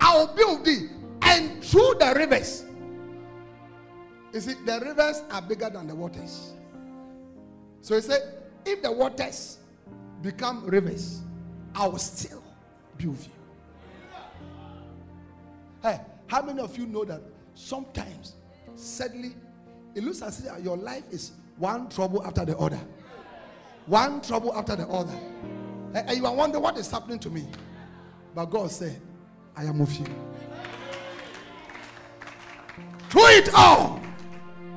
I 0.00 0.16
will 0.16 0.34
be 0.34 0.44
with 0.44 0.64
thee. 0.64 0.88
And 1.22 1.62
through 1.62 1.94
the 1.98 2.12
rivers. 2.16 2.64
You 4.32 4.40
see, 4.40 4.54
the 4.64 4.80
rivers 4.80 5.22
are 5.30 5.42
bigger 5.42 5.70
than 5.70 5.86
the 5.86 5.94
waters. 5.94 6.52
So 7.80 7.94
he 7.94 8.00
said, 8.00 8.42
if 8.64 8.82
the 8.82 8.92
waters 8.92 9.58
become 10.22 10.64
rivers, 10.66 11.22
I 11.74 11.86
will 11.86 11.98
still 11.98 12.42
be 12.96 13.06
with 13.06 13.26
you. 13.26 13.32
Hey, 15.82 16.00
how 16.26 16.42
many 16.42 16.60
of 16.60 16.76
you 16.76 16.86
know 16.86 17.04
that 17.04 17.20
sometimes, 17.54 18.34
sadly, 18.74 19.34
it 19.94 20.02
looks 20.02 20.22
as 20.22 20.44
if 20.44 20.64
your 20.64 20.76
life 20.76 21.04
is 21.10 21.32
one 21.56 21.88
trouble 21.88 22.24
after 22.24 22.44
the 22.44 22.56
other? 22.58 22.80
One 23.88 24.20
trouble 24.20 24.54
after 24.54 24.76
the 24.76 24.86
other. 24.86 25.18
And 25.94 26.16
you 26.16 26.26
are 26.26 26.34
wondering 26.34 26.62
what 26.62 26.76
is 26.76 26.90
happening 26.90 27.18
to 27.20 27.30
me. 27.30 27.48
But 28.34 28.46
God 28.46 28.70
said, 28.70 29.00
I 29.56 29.64
am 29.64 29.78
with 29.78 29.98
you. 29.98 30.06
Through 33.08 33.28
it 33.28 33.50
all. 33.54 34.00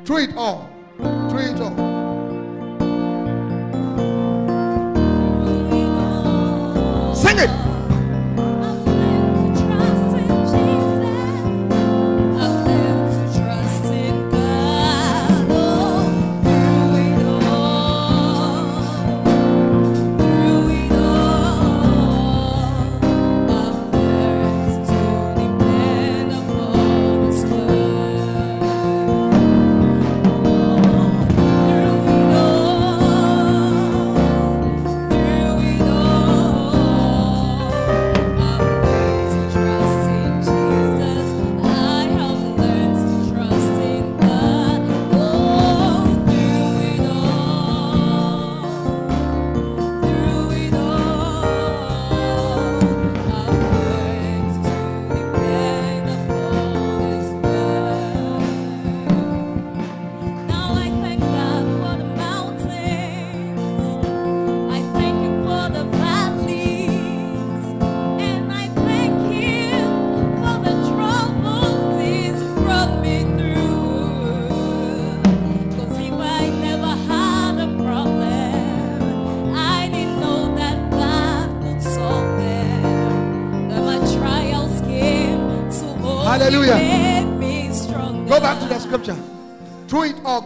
Through 0.06 0.17
it 0.17 0.36
all. 0.38 0.69
Through 0.97 1.39
it 1.39 1.60
all. 1.60 2.00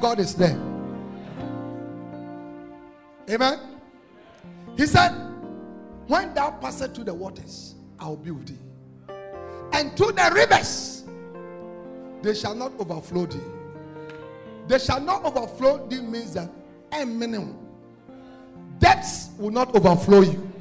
God 0.01 0.19
is 0.19 0.35
there. 0.35 0.59
Amen. 3.29 3.59
He 4.77 4.85
said, 4.85 5.11
When 6.07 6.33
thou 6.33 6.51
passest 6.51 6.95
through 6.95 7.05
the 7.05 7.13
waters, 7.13 7.75
I 7.99 8.07
will 8.07 8.17
be 8.17 8.31
with 8.31 8.47
thee. 8.47 9.13
And 9.73 9.95
through 9.97 10.13
the 10.13 10.31
rivers, 10.33 11.03
they 12.21 12.33
shall 12.33 12.55
not 12.55 12.73
overflow 12.79 13.25
thee. 13.25 13.39
They 14.67 14.79
shall 14.79 15.01
not 15.01 15.23
overflow 15.25 15.87
thee 15.87 16.01
means 16.01 16.33
that 16.33 16.49
a. 16.91 17.05
Debts 18.79 19.29
will 19.37 19.51
not 19.51 19.75
overflow 19.75 20.21
you. 20.21 20.51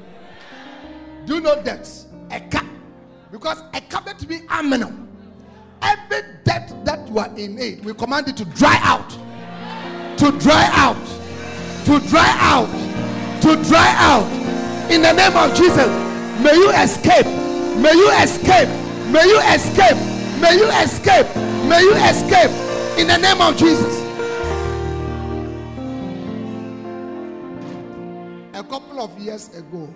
Do 1.25 1.35
you 1.35 1.41
know 1.41 1.61
debts? 1.61 2.07
A 2.31 2.39
cap. 2.39 2.65
Because 3.31 3.61
a 3.73 3.81
cap 3.81 4.05
to 4.17 4.27
be 4.27 4.41
a. 4.49 5.07
Every 5.81 6.21
debt 6.43 6.73
that 6.85 7.07
you 7.07 7.19
are 7.19 7.37
in 7.37 7.57
it, 7.59 7.83
we 7.83 7.93
command 7.93 8.27
it 8.27 8.37
to 8.37 8.45
dry 8.45 8.79
out. 8.81 9.17
To 10.17 10.31
dry 10.39 10.69
out. 10.71 10.95
To 11.85 11.99
dry 12.07 12.35
out. 12.39 12.69
To 13.41 13.55
dry 13.63 13.93
out. 13.97 14.31
In 14.91 15.01
the 15.01 15.11
name 15.11 15.35
of 15.35 15.55
Jesus, 15.55 15.87
may 16.41 16.55
you 16.55 16.71
escape. 16.71 17.25
May 17.77 17.93
you 17.93 18.09
escape. 18.11 18.69
May 19.11 19.25
you 19.25 19.39
escape. 19.39 19.97
May 20.41 20.55
you 20.55 20.67
escape. 20.67 21.35
May 21.67 21.81
you 21.81 21.93
escape. 21.95 22.51
In 22.97 23.07
the 23.07 23.17
name 23.17 23.41
of 23.41 23.57
Jesus. 23.57 24.01
A 28.53 28.63
couple 28.63 29.01
of 29.01 29.19
years 29.19 29.49
ago, 29.57 29.93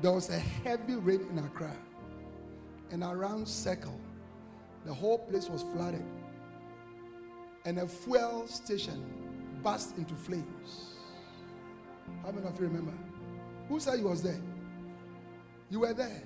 there 0.00 0.12
was 0.12 0.30
a 0.30 0.38
heavy 0.38 0.94
rain 0.94 1.26
in 1.30 1.38
Accra. 1.38 1.76
And 2.90 3.02
around 3.02 3.46
Circle, 3.46 4.00
the 4.86 4.94
whole 4.94 5.18
place 5.18 5.48
was 5.48 5.62
flooded. 5.62 6.04
And 7.64 7.78
a 7.78 7.86
fuel 7.86 8.46
station 8.48 9.04
burst 9.62 9.96
into 9.96 10.14
flames. 10.14 10.96
How 12.24 12.32
many 12.32 12.46
of 12.46 12.58
you 12.58 12.66
remember? 12.66 12.92
Who 13.68 13.78
said 13.78 13.98
you 13.98 14.08
was 14.08 14.22
there? 14.22 14.40
You 15.70 15.80
were 15.80 15.94
there. 15.94 16.22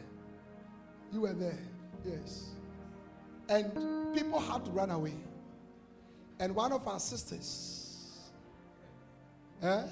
You 1.13 1.21
were 1.21 1.33
there. 1.33 1.59
Yes. 2.05 2.51
And 3.49 3.73
people 4.15 4.41
had 4.41 4.65
to 4.65 4.71
run 4.71 4.91
away. 4.91 5.15
And 6.39 6.55
one 6.55 6.73
of 6.73 6.87
our 6.89 6.99
sisters, 6.99 8.29
eh, 9.63 9.85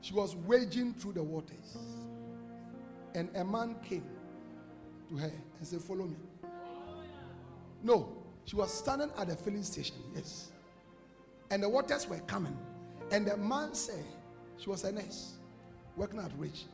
she 0.00 0.14
was 0.14 0.34
wading 0.34 0.94
through 0.94 1.12
the 1.12 1.22
waters. 1.22 1.76
And 3.14 3.28
a 3.36 3.44
man 3.44 3.76
came 3.86 4.04
to 5.10 5.16
her 5.16 5.30
and 5.58 5.66
said, 5.66 5.82
Follow 5.82 6.06
me. 6.06 6.16
No, 7.82 8.08
she 8.44 8.56
was 8.56 8.72
standing 8.72 9.10
at 9.18 9.28
the 9.28 9.36
filling 9.36 9.62
station. 9.64 9.96
Yes. 10.14 10.51
And 11.52 11.62
the 11.62 11.68
waters 11.68 12.08
were 12.08 12.18
coming. 12.20 12.56
And 13.10 13.26
the 13.26 13.36
man 13.36 13.74
said, 13.74 14.02
She 14.56 14.70
was 14.70 14.84
a 14.84 14.90
nurse 14.90 15.34
working 15.96 16.18
at 16.18 16.32
Ridge. 16.38 16.64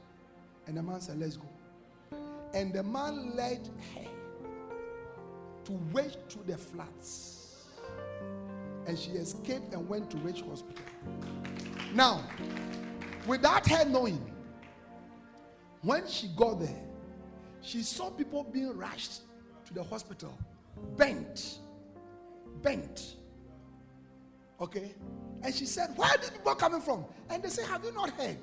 And 0.68 0.76
the 0.76 0.82
man 0.84 1.00
said, 1.00 1.18
Let's 1.18 1.36
go. 1.36 1.48
And 2.54 2.72
the 2.72 2.84
man 2.84 3.34
led 3.34 3.68
her 3.96 4.06
to 5.64 5.72
wade 5.92 6.16
through 6.28 6.44
the 6.46 6.56
floods. 6.56 7.66
And 8.86 8.96
she 8.96 9.10
escaped 9.10 9.74
and 9.74 9.86
went 9.88 10.12
to 10.12 10.16
Ridge 10.18 10.42
Hospital. 10.42 10.84
Now, 11.92 12.22
without 13.26 13.66
her 13.66 13.84
knowing, 13.84 14.24
when 15.82 16.06
she 16.06 16.28
got 16.36 16.60
there, 16.60 16.84
she 17.62 17.82
saw 17.82 18.10
people 18.10 18.44
being 18.44 18.76
rushed 18.76 19.22
to 19.66 19.74
the 19.74 19.82
hospital, 19.82 20.38
bent, 20.96 21.58
bent. 22.62 23.16
Okay? 24.60 24.94
And 25.42 25.54
she 25.54 25.66
said, 25.66 25.90
Where 25.96 26.10
are 26.10 26.18
these 26.18 26.30
people 26.30 26.54
coming 26.54 26.80
from? 26.80 27.04
And 27.30 27.42
they 27.42 27.48
said, 27.48 27.66
Have 27.66 27.84
you 27.84 27.92
not 27.92 28.10
heard? 28.10 28.36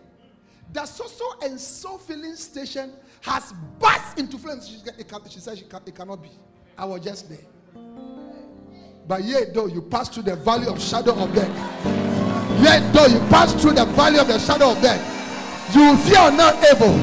The 0.74 0.86
so 0.86 1.06
so 1.06 1.36
and 1.44 1.60
so 1.60 1.98
filling 1.98 2.36
station 2.36 2.94
has 3.22 3.54
burst 3.80 4.18
into 4.18 4.38
flames. 4.38 4.68
She, 4.68 4.78
it 4.98 5.08
can, 5.08 5.20
she 5.30 5.40
said 5.40 5.58
she 5.58 5.66
can, 5.66 5.82
it 5.86 5.96
cannot 5.96 6.22
be. 6.22 6.32
I 6.78 6.86
was 6.86 7.02
just 7.02 7.30
there. 7.30 7.40
But 9.08 9.24
yet, 9.24 9.54
though 9.54 9.68
you 9.68 9.82
pass 9.82 10.10
through 10.10 10.24
the 10.24 10.36
valley 10.36 10.68
of 10.68 10.82
shadow 10.82 11.14
of 11.14 11.34
death, 11.34 11.50
yet 12.62 12.92
though 12.92 13.06
you 13.06 13.20
pass 13.30 13.54
through 13.62 13.74
the 13.74 13.86
valley 13.86 14.18
of 14.18 14.28
the 14.28 14.40
shadow 14.40 14.72
of 14.72 14.82
death, 14.82 15.00
you 15.76 15.82
will 15.82 15.98
fear 15.98 16.32
not 16.32 16.56
evil, 16.58 16.98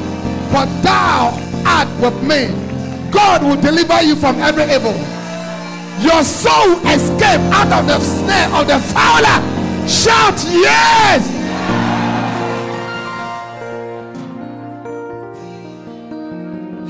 for 0.51 0.67
thou 0.83 1.31
art 1.65 1.89
with 2.01 2.21
me. 2.23 2.49
God 3.11 3.43
will 3.45 3.61
deliver 3.61 4.03
you 4.03 4.17
from 4.17 4.37
every 4.41 4.65
evil. 4.65 4.95
Your 6.01 6.25
soul 6.25 6.79
escape 6.87 7.41
out 7.53 7.73
of 7.73 7.87
the 7.87 7.99
snare 8.01 8.49
of 8.55 8.67
the 8.67 8.79
fowler. 8.79 9.89
Shout 9.89 10.43
yes! 10.49 11.29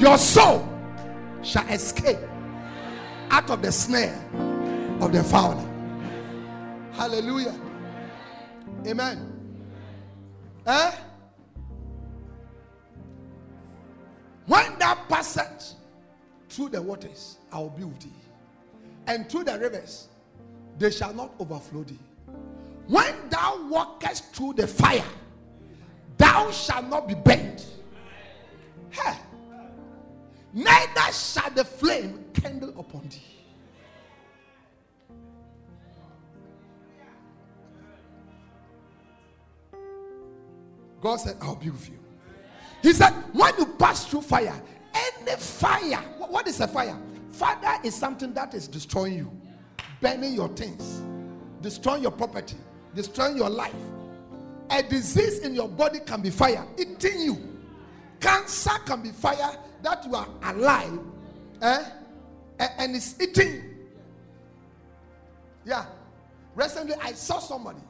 Your 0.00 0.18
soul 0.18 0.68
shall 1.42 1.66
escape 1.68 2.18
out 3.30 3.50
of 3.50 3.62
the 3.62 3.72
snare 3.72 4.18
of 5.00 5.12
the 5.12 5.24
fowler. 5.24 5.68
Hallelujah. 6.92 7.54
Amen. 8.86 9.32
Eh? 10.66 10.92
When 14.46 14.78
thou 14.78 14.94
passest 15.08 15.76
through 16.48 16.70
the 16.70 16.82
waters, 16.82 17.38
I 17.52 17.58
will 17.58 17.70
be 17.70 17.84
with 17.84 18.00
thee. 18.00 18.21
And 19.06 19.28
through 19.28 19.44
the 19.44 19.58
rivers, 19.58 20.08
they 20.78 20.90
shall 20.90 21.12
not 21.12 21.34
overflow 21.38 21.84
thee. 21.84 21.98
When 22.86 23.14
thou 23.28 23.68
walkest 23.68 24.34
through 24.34 24.54
the 24.54 24.66
fire, 24.66 25.04
thou 26.16 26.50
shalt 26.50 26.88
not 26.88 27.08
be 27.08 27.14
burnt. 27.14 27.66
Hey. 28.90 29.16
Neither 30.52 31.12
shall 31.12 31.50
the 31.50 31.64
flame 31.64 32.24
kindle 32.34 32.78
upon 32.78 33.08
thee. 33.08 33.22
God 41.00 41.16
said, 41.16 41.36
I'll 41.40 41.56
be 41.56 41.70
with 41.70 41.88
you. 41.88 41.98
He 42.80 42.92
said, 42.92 43.10
when 43.32 43.52
you 43.58 43.66
pass 43.66 44.06
through 44.06 44.20
fire, 44.22 44.54
any 44.94 45.36
fire, 45.36 45.98
what 46.18 46.46
is 46.46 46.60
a 46.60 46.68
fire? 46.68 46.96
Fire 47.32 47.80
is 47.82 47.94
something 47.94 48.32
that 48.34 48.54
is 48.54 48.68
destroying 48.68 49.14
you, 49.14 49.32
burning 50.00 50.34
your 50.34 50.48
things, 50.48 51.02
destroying 51.60 52.02
your 52.02 52.12
property, 52.12 52.56
destroying 52.94 53.36
your 53.36 53.50
life. 53.50 53.74
A 54.70 54.82
disease 54.82 55.40
in 55.40 55.54
your 55.54 55.68
body 55.68 55.98
can 56.00 56.22
be 56.22 56.30
fire, 56.30 56.64
eating 56.78 57.20
you. 57.20 57.58
Cancer 58.20 58.78
can 58.86 59.02
be 59.02 59.10
fire 59.10 59.56
that 59.82 60.04
you 60.06 60.14
are 60.14 60.28
alive, 60.44 60.98
eh? 61.60 61.84
And 62.78 62.94
it's 62.94 63.20
eating. 63.20 63.64
Yeah. 65.64 65.86
Recently, 66.54 66.94
I 67.00 67.12
saw 67.12 67.38
somebody. 67.38 67.80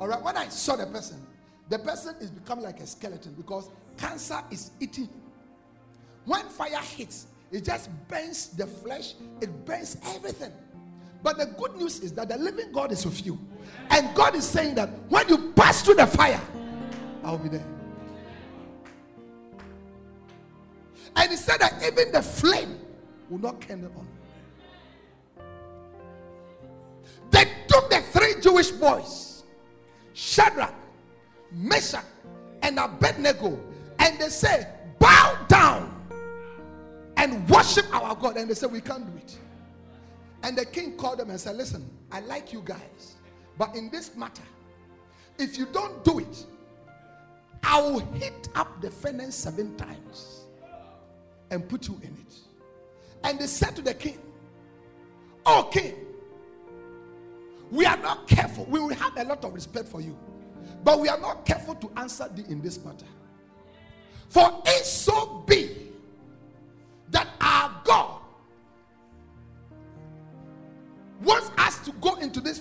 All 0.00 0.08
right. 0.08 0.22
When 0.22 0.36
I 0.36 0.48
saw 0.48 0.76
the 0.76 0.86
person, 0.86 1.24
the 1.68 1.78
person 1.78 2.14
is 2.20 2.30
becoming 2.30 2.64
like 2.64 2.80
a 2.80 2.86
skeleton 2.86 3.32
because 3.34 3.70
cancer 3.96 4.40
is 4.50 4.72
eating. 4.80 5.08
When 6.26 6.42
fire 6.48 6.80
hits, 6.80 7.26
it 7.54 7.64
just 7.64 7.88
burns 8.08 8.48
the 8.48 8.66
flesh, 8.66 9.14
it 9.40 9.64
burns 9.64 9.96
everything. 10.16 10.50
But 11.22 11.38
the 11.38 11.46
good 11.46 11.76
news 11.76 12.00
is 12.00 12.12
that 12.14 12.28
the 12.28 12.36
living 12.36 12.72
God 12.72 12.90
is 12.90 13.04
with 13.06 13.24
you. 13.24 13.38
And 13.90 14.12
God 14.12 14.34
is 14.34 14.44
saying 14.44 14.74
that 14.74 14.90
when 15.08 15.28
you 15.28 15.52
pass 15.52 15.80
through 15.80 15.94
the 15.94 16.06
fire, 16.06 16.40
I'll 17.22 17.38
be 17.38 17.48
there. 17.48 17.64
And 21.14 21.30
he 21.30 21.36
said 21.36 21.58
that 21.60 21.80
even 21.80 22.10
the 22.10 22.22
flame 22.22 22.80
will 23.30 23.38
not 23.38 23.60
kindle 23.60 23.92
on. 23.96 24.08
They 27.30 27.44
took 27.68 27.88
the 27.88 28.00
three 28.00 28.34
Jewish 28.40 28.72
boys, 28.72 29.44
Shadrach, 30.12 30.74
Meshach, 31.52 32.04
and 32.62 32.80
Abednego, 32.80 33.60
and 34.00 34.18
they 34.18 34.28
said, 34.28 34.98
Bow 34.98 35.38
down 35.46 35.93
and 37.24 37.48
worship 37.48 37.86
our 37.92 38.14
God. 38.14 38.36
And 38.36 38.50
they 38.50 38.54
said, 38.54 38.70
We 38.70 38.80
can't 38.80 39.10
do 39.10 39.16
it. 39.18 39.38
And 40.42 40.56
the 40.56 40.66
king 40.66 40.96
called 40.96 41.18
them 41.18 41.30
and 41.30 41.40
said, 41.40 41.56
Listen, 41.56 41.88
I 42.12 42.20
like 42.20 42.52
you 42.52 42.62
guys, 42.64 43.16
but 43.58 43.74
in 43.74 43.90
this 43.90 44.14
matter, 44.14 44.42
if 45.38 45.58
you 45.58 45.66
don't 45.66 46.04
do 46.04 46.20
it, 46.20 46.46
I 47.62 47.80
will 47.80 48.00
hit 48.00 48.48
up 48.54 48.80
the 48.80 48.90
furnace 48.90 49.34
seven 49.34 49.74
times 49.76 50.44
and 51.50 51.66
put 51.66 51.88
you 51.88 51.98
in 52.02 52.12
it. 52.12 52.34
And 53.24 53.38
they 53.38 53.46
said 53.46 53.74
to 53.76 53.82
the 53.82 53.94
king, 53.94 54.18
Oh, 55.46 55.68
king, 55.72 55.94
we 57.70 57.86
are 57.86 57.96
not 57.96 58.28
careful. 58.28 58.66
We 58.66 58.80
will 58.80 58.94
have 58.94 59.16
a 59.16 59.24
lot 59.24 59.44
of 59.44 59.54
respect 59.54 59.88
for 59.88 60.00
you, 60.02 60.16
but 60.84 61.00
we 61.00 61.08
are 61.08 61.18
not 61.18 61.46
careful 61.46 61.74
to 61.76 61.90
answer 61.96 62.28
thee 62.34 62.44
in 62.48 62.60
this 62.60 62.84
matter. 62.84 63.06
For 64.28 64.62
it 64.66 64.84
so 64.84 65.44
be 65.46 65.73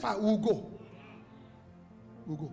we'll 0.04 0.38
go. 0.38 0.70
We'll 2.26 2.38
go. 2.38 2.52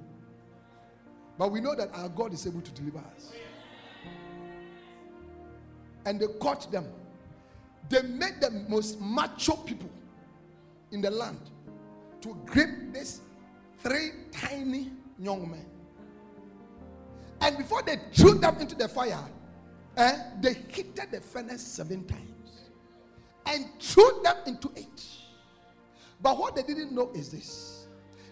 But 1.38 1.50
we 1.52 1.60
know 1.60 1.74
that 1.74 1.90
our 1.94 2.08
God 2.08 2.32
is 2.32 2.46
able 2.46 2.60
to 2.60 2.70
deliver 2.72 2.98
us. 2.98 3.32
and 6.06 6.20
they 6.20 6.26
caught 6.40 6.70
them. 6.70 6.86
They 7.88 8.02
made 8.02 8.40
the 8.40 8.50
most 8.68 9.00
macho 9.00 9.56
people 9.56 9.90
in 10.92 11.00
the 11.00 11.10
land 11.10 11.38
to 12.20 12.36
grip 12.46 12.70
these 12.92 13.20
three 13.78 14.10
tiny 14.30 14.92
young 15.18 15.50
men. 15.50 15.66
And 17.40 17.56
before 17.56 17.82
they 17.82 17.96
threw 18.12 18.34
them 18.34 18.58
into 18.60 18.74
the 18.74 18.88
fire, 18.88 19.24
eh, 19.96 20.18
they 20.40 20.54
heated 20.68 21.08
the 21.10 21.20
furnace 21.20 21.62
seven 21.62 22.04
times 22.04 22.68
and 23.46 23.66
threw 23.80 24.20
them 24.22 24.36
into 24.46 24.70
it. 24.76 25.06
But 26.22 26.38
what 26.38 26.54
they 26.54 26.62
didn't 26.62 26.92
know 26.92 27.10
is 27.14 27.30
this 27.30 27.86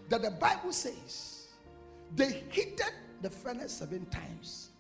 that 0.09 0.23
the 0.23 0.31
Bible 0.31 0.73
says 0.73 1.49
they 2.15 2.43
heated 2.51 2.93
the 3.21 3.31
furnace 3.31 3.73
seven 3.73 4.07
times, 4.07 4.71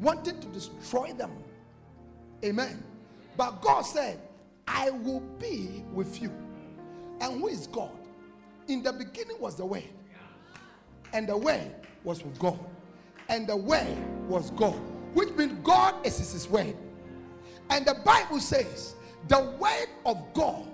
wanted 0.00 0.40
to 0.40 0.48
destroy 0.48 1.12
them. 1.12 1.32
Amen. 2.44 2.82
But 3.36 3.60
God 3.60 3.82
said, 3.82 4.18
I 4.66 4.90
will 4.90 5.20
be 5.38 5.84
with 5.92 6.22
you. 6.22 6.32
And 7.20 7.40
who 7.40 7.48
is 7.48 7.66
God? 7.66 7.90
In 8.68 8.82
the 8.82 8.92
beginning 8.92 9.38
was 9.40 9.56
the 9.56 9.66
Word, 9.66 9.84
and 11.12 11.28
the 11.28 11.36
Word 11.36 11.74
was 12.04 12.22
with 12.22 12.38
God, 12.38 12.58
and 13.28 13.46
the 13.46 13.56
Word 13.56 13.98
was 14.28 14.50
God, 14.52 14.78
which 15.12 15.30
means 15.30 15.58
God 15.62 16.06
is 16.06 16.18
His 16.18 16.48
Word. 16.48 16.76
And 17.68 17.84
the 17.84 17.96
Bible 18.04 18.40
says, 18.40 18.94
the 19.28 19.40
Word 19.58 19.88
of 20.06 20.22
God 20.34 20.66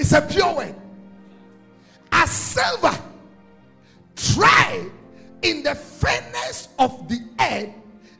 is 0.00 0.12
a 0.12 0.22
pure 0.22 0.54
Word, 0.54 0.74
as 2.10 2.30
silver 2.30 2.98
tried 4.16 4.90
in 5.42 5.62
the 5.62 5.74
furnace 5.74 6.68
of 6.78 7.08
the 7.08 7.20
earth, 7.40 7.68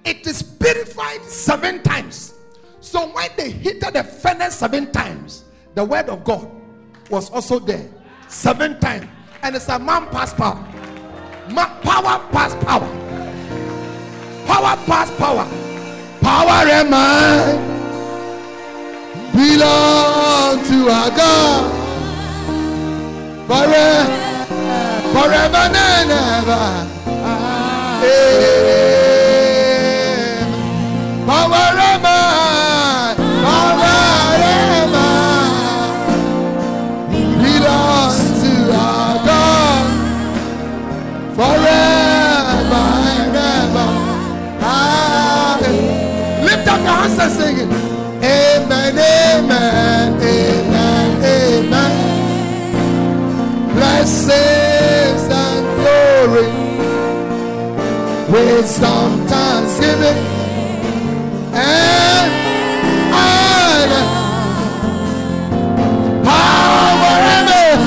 it 0.05 0.27
is 0.27 0.43
purified 0.43 1.23
seven 1.25 1.83
times. 1.83 2.35
So 2.81 3.09
when 3.09 3.31
they 3.37 3.51
heated 3.51 3.95
the 3.95 4.05
furnace 4.05 4.57
seven 4.57 4.91
times, 4.93 5.45
the 5.75 5.85
word 5.85 6.09
of 6.09 6.25
God 6.25 6.51
was 7.11 7.31
also 7.31 7.59
there 7.59 7.89
seven 8.29 8.79
times. 8.81 9.07
And 9.43 9.57
it's 9.57 9.69
a 9.69 9.79
man 9.79 10.07
past 10.09 10.37
power. 10.37 10.63
Power 11.83 12.29
past 12.31 12.59
power. 12.61 12.89
Power 14.47 14.79
eh, 14.79 14.87
past 14.87 15.17
power. 15.19 15.49
Power 16.21 16.69
and 16.69 16.91
might 16.91 17.80
belong 19.41 20.61
to 20.69 20.79
our 20.93 21.11
God 21.17 21.65
forever, 23.49 24.05
forever 25.15 25.65
and 25.65 26.11
ever. 26.11 26.65
Amen. 27.25 28.51
And 34.43 34.91
might 34.93 35.31
belongs 37.43 38.21
to 38.43 38.53
our 38.77 39.15
God 39.31 39.87
forever 41.39 42.87
and 43.17 43.37
ever. 43.57 43.91
Amen. 44.77 46.45
Lift 46.45 46.67
up 46.69 46.81
your 46.81 46.97
hands 47.01 47.19
and 47.19 47.33
sing 47.33 47.57
it. 47.59 47.71
Amen, 48.23 48.80
Blessings 54.11 55.23
and 55.31 55.65
glory, 55.79 56.51
wisdom, 58.29 59.11
thanksgiving, 59.29 60.19
and 61.55 62.31
honor, 63.15 64.07
power 66.25 67.19
and 67.37 67.47
might 67.47 67.79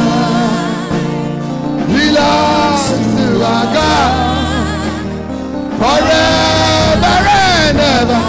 belongs 1.91 2.85
to 3.17 3.25
our 3.43 3.65
God. 3.75 4.13
Forever 5.77 7.15
and 7.35 7.77
ever. 7.99 8.21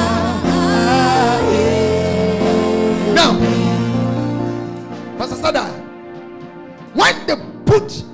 Now, 3.14 3.32
Pastor 5.16 5.36
Sada, 5.36 5.64
when 6.94 7.16
they 7.28 7.53
put 7.78 8.04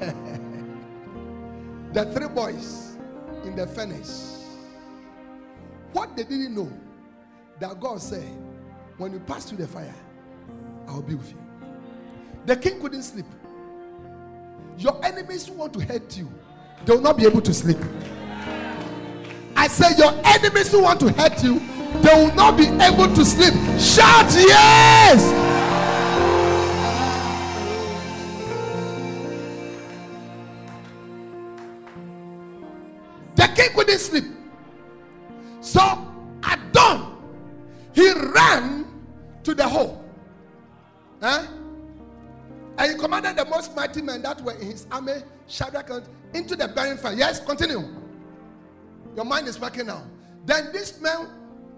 the 1.92 2.04
three 2.14 2.28
boys 2.28 2.96
in 3.44 3.54
the 3.54 3.66
furnace, 3.66 4.46
what 5.92 6.16
they 6.16 6.22
didn't 6.24 6.54
know 6.54 6.72
that 7.60 7.78
God 7.78 8.00
said, 8.00 8.26
when 8.96 9.12
you 9.12 9.20
pass 9.20 9.44
through 9.44 9.58
the 9.58 9.66
fire, 9.68 9.94
I 10.88 10.92
will 10.94 11.02
be 11.02 11.14
with 11.14 11.28
you. 11.30 11.38
The 12.46 12.56
king 12.56 12.80
couldn't 12.80 13.02
sleep. 13.02 13.26
Your 14.78 15.04
enemies 15.04 15.46
who 15.46 15.54
want 15.54 15.74
to 15.74 15.80
hurt 15.80 16.16
you, 16.16 16.32
they 16.86 16.94
will 16.94 17.02
not 17.02 17.18
be 17.18 17.26
able 17.26 17.42
to 17.42 17.52
sleep. 17.52 17.78
I 19.54 19.68
say, 19.68 19.94
Your 19.98 20.14
enemies 20.24 20.72
who 20.72 20.82
want 20.82 20.98
to 21.00 21.12
hurt 21.12 21.44
you, 21.44 21.60
they 22.00 22.14
will 22.14 22.34
not 22.34 22.56
be 22.56 22.68
able 22.68 23.14
to 23.14 23.24
sleep. 23.24 23.52
Shout 23.78 24.32
yes! 24.32 25.51
The 33.42 33.48
king 33.48 33.70
couldn't 33.74 33.98
sleep. 33.98 34.24
So 35.60 35.80
at 36.44 36.60
dawn, 36.72 37.20
he 37.92 38.12
ran 38.12 38.86
to 39.42 39.52
the 39.52 39.68
hole. 39.68 40.04
Huh? 41.20 41.46
And 42.78 42.92
he 42.92 42.96
commanded 42.96 43.34
the 43.34 43.44
most 43.44 43.74
mighty 43.74 44.00
men 44.00 44.22
that 44.22 44.40
were 44.42 44.52
in 44.52 44.70
his 44.70 44.86
army, 44.92 45.14
Shadrach, 45.48 46.04
into 46.32 46.54
the 46.54 46.68
burning 46.68 46.98
fire. 46.98 47.14
Yes, 47.14 47.44
continue. 47.44 47.82
Your 49.16 49.24
mind 49.24 49.48
is 49.48 49.58
working 49.58 49.86
now. 49.86 50.04
Then 50.46 50.70
these 50.72 51.00
men 51.00 51.26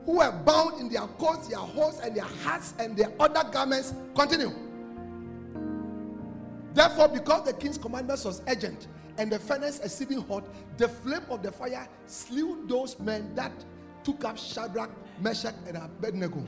who 0.04 0.18
were 0.18 0.32
bound 0.44 0.82
in 0.82 0.90
their 0.90 1.06
coats, 1.18 1.48
their 1.48 1.60
horse, 1.60 1.98
and 2.04 2.14
their 2.14 2.26
hats, 2.44 2.74
and 2.78 2.94
their 2.94 3.10
other 3.18 3.48
garments, 3.50 3.94
continue. 4.14 4.50
Therefore, 6.74 7.06
because 7.08 7.44
the 7.44 7.52
king's 7.52 7.78
commandment 7.78 8.20
was 8.24 8.42
urgent 8.48 8.88
and 9.16 9.30
the 9.30 9.38
furnace 9.38 9.78
exceeding 9.78 10.20
hot, 10.22 10.44
the 10.76 10.88
flame 10.88 11.22
of 11.30 11.40
the 11.42 11.52
fire 11.52 11.88
slew 12.06 12.66
those 12.66 12.98
men 12.98 13.32
that 13.36 13.52
took 14.02 14.24
up 14.24 14.36
Shadrach, 14.36 14.90
Meshach, 15.20 15.54
and 15.68 15.76
Abednego. 15.76 16.44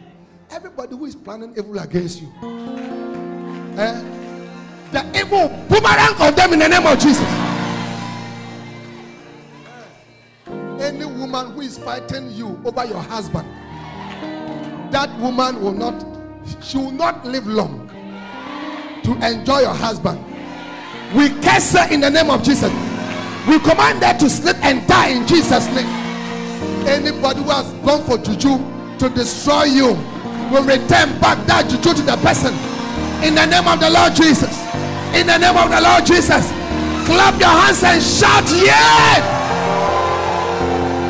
Everybody 0.51 0.97
who 0.97 1.07
is 1.07 1.14
planning 1.14 1.55
evil 1.57 1.79
against 1.79 2.22
you, 2.22 2.33
eh, 3.79 4.03
the 4.91 5.05
evil 5.16 5.49
boomerang 5.68 6.14
of 6.20 6.35
them 6.35 6.53
in 6.55 6.59
the 6.59 6.68
name 6.68 6.87
of 6.87 6.99
Jesus. 6.99 7.27
Any 10.81 11.05
woman 11.05 11.53
who 11.53 11.61
is 11.61 11.79
fighting 11.79 12.33
you 12.33 12.61
over 12.64 12.85
your 12.85 13.01
husband, 13.01 13.49
that 14.93 15.16
woman 15.20 15.61
will 15.61 15.72
not, 15.72 16.05
she 16.62 16.79
will 16.79 16.91
not 16.91 17.24
live 17.24 17.47
long 17.47 17.86
to 19.07 19.14
enjoy 19.24 19.61
your 19.61 19.74
husband. 19.74 20.18
We 21.14 21.30
curse 21.40 21.72
her 21.78 21.86
in 21.94 22.00
the 22.00 22.11
name 22.11 22.28
of 22.28 22.42
Jesus. 22.42 22.72
We 23.46 23.61
command 23.61 24.02
her 24.02 24.18
to 24.18 24.28
sleep 24.28 24.57
and 24.66 24.86
die 24.88 25.11
in 25.11 25.26
Jesus' 25.28 25.68
name. 25.70 25.86
Anybody 26.86 27.40
who 27.40 27.50
has 27.50 27.70
gone 27.86 28.02
for 28.02 28.18
juju 28.18 28.59
to 28.98 29.09
destroy 29.14 29.64
you 29.64 29.94
will 30.50 30.66
return 30.66 31.14
back 31.22 31.38
that 31.46 31.70
juju 31.70 31.94
to 31.94 32.02
the 32.02 32.16
person. 32.18 32.50
In 33.22 33.36
the 33.36 33.46
name 33.46 33.68
of 33.70 33.78
the 33.78 33.90
Lord 33.90 34.14
Jesus. 34.18 34.50
In 35.14 35.30
the 35.30 35.38
name 35.38 35.54
of 35.54 35.70
the 35.70 35.80
Lord 35.80 36.04
Jesus. 36.04 36.50
Clap 37.07 37.38
your 37.38 37.54
hands 37.54 37.84
and 37.86 38.02
shout, 38.02 38.42
Yeah! 38.59 39.22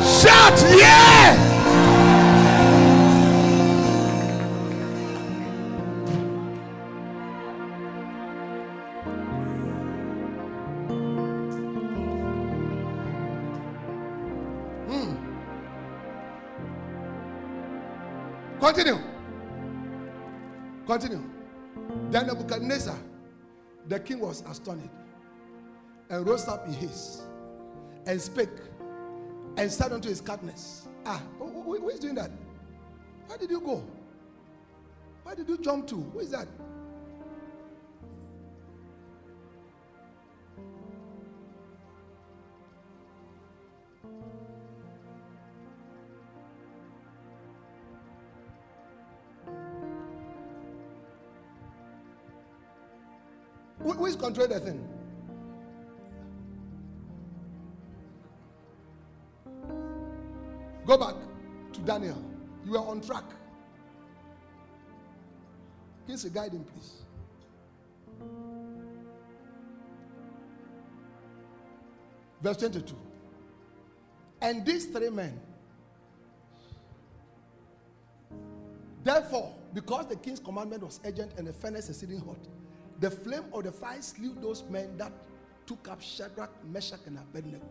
Shout, 0.05 0.53
Yeah! 0.77 1.56
Continue. 18.67 18.99
Continue. 20.85 21.23
Then 22.11 22.27
Nebuchadnezzar, 22.27 22.97
the 23.87 23.97
king 23.97 24.19
was 24.19 24.41
astonished 24.45 24.89
and 26.09 26.27
rose 26.27 26.49
up 26.49 26.67
in 26.67 26.73
haste 26.73 27.21
and 28.05 28.21
spake 28.21 28.49
and 29.55 29.71
said 29.71 29.93
unto 29.93 30.09
his 30.09 30.19
captains, 30.19 30.85
Ah, 31.05 31.23
who, 31.39 31.61
who- 31.61 31.87
is 31.87 32.01
doing 32.01 32.15
that? 32.15 32.29
Where 33.27 33.37
did 33.37 33.51
you 33.51 33.61
go? 33.61 33.81
Where 35.23 35.33
did 35.33 35.47
you 35.47 35.57
jump 35.59 35.87
to? 35.87 35.95
Who 35.95 36.19
is 36.19 36.31
that? 36.31 36.49
Who, 53.95 54.05
is 54.05 54.17
controlling 54.17 54.51
the 54.51 54.59
thing? 54.59 54.87
Go 60.85 60.97
back 60.97 61.15
to 61.71 61.79
Daniel. 61.81 62.21
You 62.65 62.75
are 62.77 62.85
on 62.85 62.99
track. 62.99 63.23
Here's 66.05 66.25
a 66.25 66.29
guiding, 66.29 66.65
please. 66.65 67.03
Verse 72.41 72.57
22. 72.57 72.93
And 74.41 74.65
these 74.65 74.85
three 74.87 75.09
men, 75.09 75.39
therefore, 79.03 79.55
because 79.73 80.07
the 80.07 80.17
king's 80.17 80.39
commandment 80.39 80.83
was 80.83 80.99
urgent 81.05 81.31
and 81.37 81.47
the 81.47 81.53
furnace 81.53 81.89
exceeding 81.89 82.19
hot, 82.19 82.37
the 82.99 83.11
flame 83.11 83.45
of 83.53 83.63
the 83.63 83.71
fire 83.71 84.01
slew 84.01 84.35
those 84.41 84.63
men 84.69 84.97
that 84.97 85.11
took 85.65 85.87
up 85.87 86.01
Shadrach, 86.01 86.51
Meshach, 86.65 86.99
and 87.05 87.17
Abednego. 87.17 87.65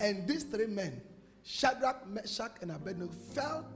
And 0.00 0.26
these 0.26 0.44
three 0.44 0.66
men, 0.66 1.00
Shadrach, 1.44 2.08
Meshach, 2.08 2.52
and 2.62 2.72
Abednego, 2.72 3.12
fell 3.34 3.66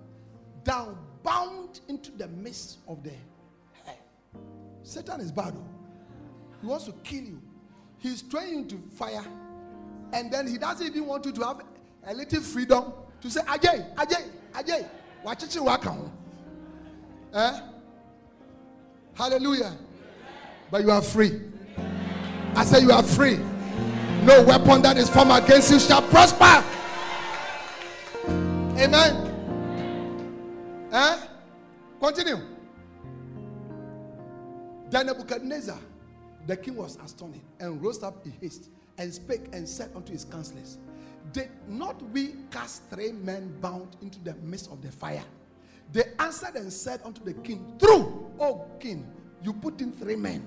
down, 0.64 0.96
bound 1.22 1.80
into 1.88 2.10
the 2.12 2.28
midst 2.28 2.78
of 2.88 3.02
the 3.02 3.10
hell. 3.84 3.96
Satan 4.82 5.20
is 5.20 5.30
bad. 5.30 5.54
oh. 5.56 5.64
He 6.60 6.66
wants 6.66 6.84
to 6.84 6.92
kill 7.04 7.24
you. 7.24 7.42
He's 7.98 8.22
throwing 8.22 8.68
you 8.68 8.82
fire, 8.96 9.24
and 10.12 10.32
then 10.32 10.46
he 10.46 10.58
doesn't 10.58 10.86
even 10.86 11.06
want 11.06 11.24
you 11.26 11.32
to 11.32 11.44
have 11.44 11.60
a 12.06 12.14
little 12.14 12.40
freedom 12.40 12.92
to 13.20 13.30
say, 13.30 13.40
Ajay, 13.42 13.94
Ajay, 13.94 14.24
Ajay, 14.52 14.88
wachichi 15.24 15.60
waka 15.60 15.90
ho." 15.90 16.12
Eh? 17.34 17.60
Hallelujah. 19.14 19.76
But 20.70 20.82
you 20.82 20.90
are 20.90 21.02
free. 21.02 21.40
I 22.54 22.64
say 22.64 22.80
you 22.80 22.90
are 22.92 23.02
free. 23.02 23.38
No 24.24 24.42
weapon 24.44 24.82
that 24.82 24.96
is 24.96 25.08
formed 25.10 25.32
against 25.32 25.70
you 25.70 25.80
shall 25.80 26.02
prosper. 26.02 26.64
Amen. 28.78 29.28
Eh? 30.92 31.18
Continue. 32.00 32.36
Then 34.90 35.06
Nebuchadnezzar, 35.06 35.78
the 36.46 36.56
king 36.56 36.76
was 36.76 36.98
astonished 37.02 37.44
and 37.60 37.82
rose 37.82 38.02
up 38.02 38.24
in 38.26 38.32
haste 38.40 38.68
and 38.98 39.12
spake 39.12 39.44
and 39.52 39.68
said 39.68 39.90
unto 39.96 40.12
his 40.12 40.24
counselors, 40.24 40.78
Did 41.32 41.48
not 41.66 42.00
we 42.10 42.34
cast 42.50 42.84
three 42.90 43.12
men 43.12 43.54
bound 43.60 43.96
into 44.02 44.18
the 44.20 44.34
midst 44.34 44.70
of 44.70 44.82
the 44.82 44.92
fire? 44.92 45.24
They 45.92 46.04
answered 46.18 46.56
and 46.56 46.72
said 46.72 47.00
unto 47.04 47.22
the 47.22 47.34
king, 47.34 47.74
True, 47.78 48.30
O 48.40 48.66
king, 48.80 49.06
you 49.42 49.52
put 49.52 49.80
in 49.80 49.92
three 49.92 50.16
men. 50.16 50.46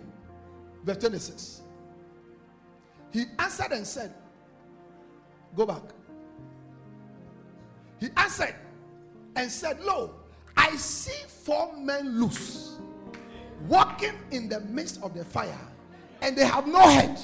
Verse 0.84 0.98
26. 0.98 1.62
He 3.12 3.26
answered 3.40 3.72
and 3.72 3.86
said, 3.86 4.14
Go 5.56 5.66
back. 5.66 5.84
He 8.00 8.10
answered 8.18 8.56
and 9.36 9.52
said, 9.52 9.80
Lo, 9.82 10.16
I 10.58 10.76
see 10.76 11.28
four 11.28 11.76
men 11.78 12.20
loose, 12.20 12.78
walking 13.68 14.14
in 14.32 14.50
the 14.50 14.62
midst 14.62 15.02
of 15.02 15.14
the 15.14 15.24
fire, 15.24 15.58
and 16.22 16.36
they 16.36 16.46
have 16.46 16.68
no 16.68 16.80
head. 16.80 17.20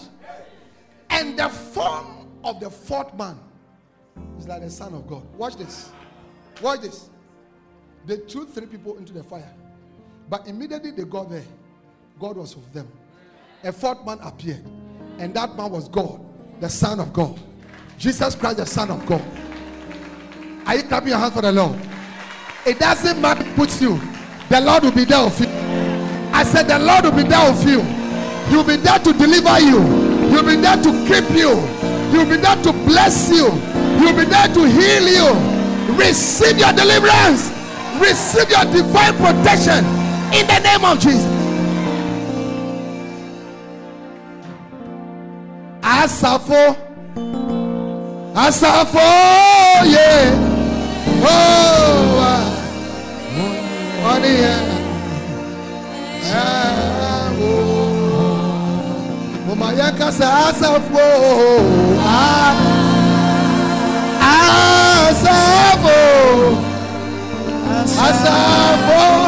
And 1.09 1.37
the 1.37 1.49
form 1.49 2.29
of 2.43 2.59
the 2.59 2.69
fourth 2.69 3.13
man 3.15 3.37
is 4.39 4.47
like 4.47 4.61
the 4.61 4.69
Son 4.69 4.93
of 4.93 5.07
God. 5.07 5.23
Watch 5.35 5.57
this. 5.57 5.91
Watch 6.61 6.81
this. 6.81 7.10
They 8.05 8.17
threw 8.17 8.45
three 8.45 8.65
people 8.65 8.97
into 8.97 9.13
the 9.13 9.23
fire, 9.23 9.51
but 10.29 10.47
immediately 10.47 10.91
they 10.91 11.03
got 11.03 11.29
there, 11.29 11.43
God 12.19 12.37
was 12.37 12.55
with 12.55 12.71
them. 12.73 12.87
A 13.63 13.71
fourth 13.71 14.05
man 14.05 14.17
appeared, 14.21 14.63
and 15.19 15.33
that 15.35 15.55
man 15.55 15.71
was 15.71 15.87
God, 15.87 16.19
the 16.59 16.69
Son 16.69 16.99
of 16.99 17.13
God. 17.13 17.39
Jesus 17.97 18.33
Christ, 18.35 18.57
the 18.57 18.65
Son 18.65 18.89
of 18.89 19.05
God. 19.05 19.23
Are 20.65 20.75
you 20.75 20.83
clapping 20.83 21.09
your 21.09 21.19
hands 21.19 21.33
for 21.33 21.41
the 21.41 21.51
Lord? 21.51 21.79
It 22.65 22.79
doesn't 22.79 23.21
matter 23.21 23.43
who 23.43 23.55
puts 23.55 23.81
you, 23.81 23.99
the 24.49 24.61
Lord 24.61 24.83
will 24.83 24.91
be 24.91 25.05
there 25.05 25.23
with 25.23 25.39
you. 25.39 25.47
I 26.33 26.43
said, 26.43 26.67
The 26.67 26.79
Lord 26.79 27.05
will 27.05 27.11
be 27.11 27.23
there 27.23 27.51
with 27.51 27.65
you. 27.67 27.81
He'll 28.49 28.63
be 28.63 28.75
there 28.77 28.99
to 28.99 29.13
deliver 29.13 29.59
you, 29.59 29.79
He'll 30.29 30.43
be 30.43 30.55
there 30.55 30.75
to 30.75 30.91
keep 31.07 31.29
you, 31.37 31.55
He'll 32.11 32.27
be 32.27 32.37
there 32.37 32.55
to 32.63 32.73
bless 32.85 33.29
you, 33.29 33.49
He'll 33.99 34.15
be 34.15 34.25
there 34.25 34.47
to 34.47 34.61
heal 34.67 35.07
you. 35.07 35.29
Receive 35.95 36.57
your 36.57 36.73
deliverance, 36.73 37.51
receive 38.01 38.49
your 38.49 38.65
divine 38.73 39.15
protection 39.17 39.85
in 40.33 40.47
the 40.47 40.59
name 40.63 40.83
of 40.85 40.99
Jesus. 40.99 41.25
Asafo, 45.81 46.75
Asafo, 48.33 49.07
yeah. 49.85 50.47
Oh, 51.23 52.17
ah. 52.19 52.45
money, 54.03 54.33
yeah. 54.41 54.77
Ah, 56.33 57.31
oh. 57.39 57.97
Mama 59.47 59.73
yakasa 59.73 60.27
asafo, 60.47 61.05
ah. 62.01 62.80
Asafo, 67.85 69.20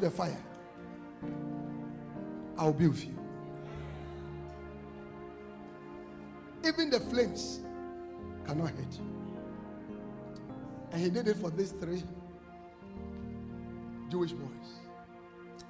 through 0.00 0.08
the 0.08 0.16
fire, 0.16 0.42
I 2.56 2.64
will 2.64 2.72
be 2.72 2.88
with 2.88 3.04
you. 3.04 3.16
Even 6.66 6.90
the 6.90 7.00
flames 7.00 7.60
cannot 8.46 8.70
hurt 8.70 8.92
you. 8.92 9.06
And 10.92 11.02
he 11.02 11.10
did 11.10 11.28
it 11.28 11.36
for 11.36 11.50
these 11.50 11.72
three 11.72 12.02
Jewish 14.10 14.32
boys. 14.32 14.50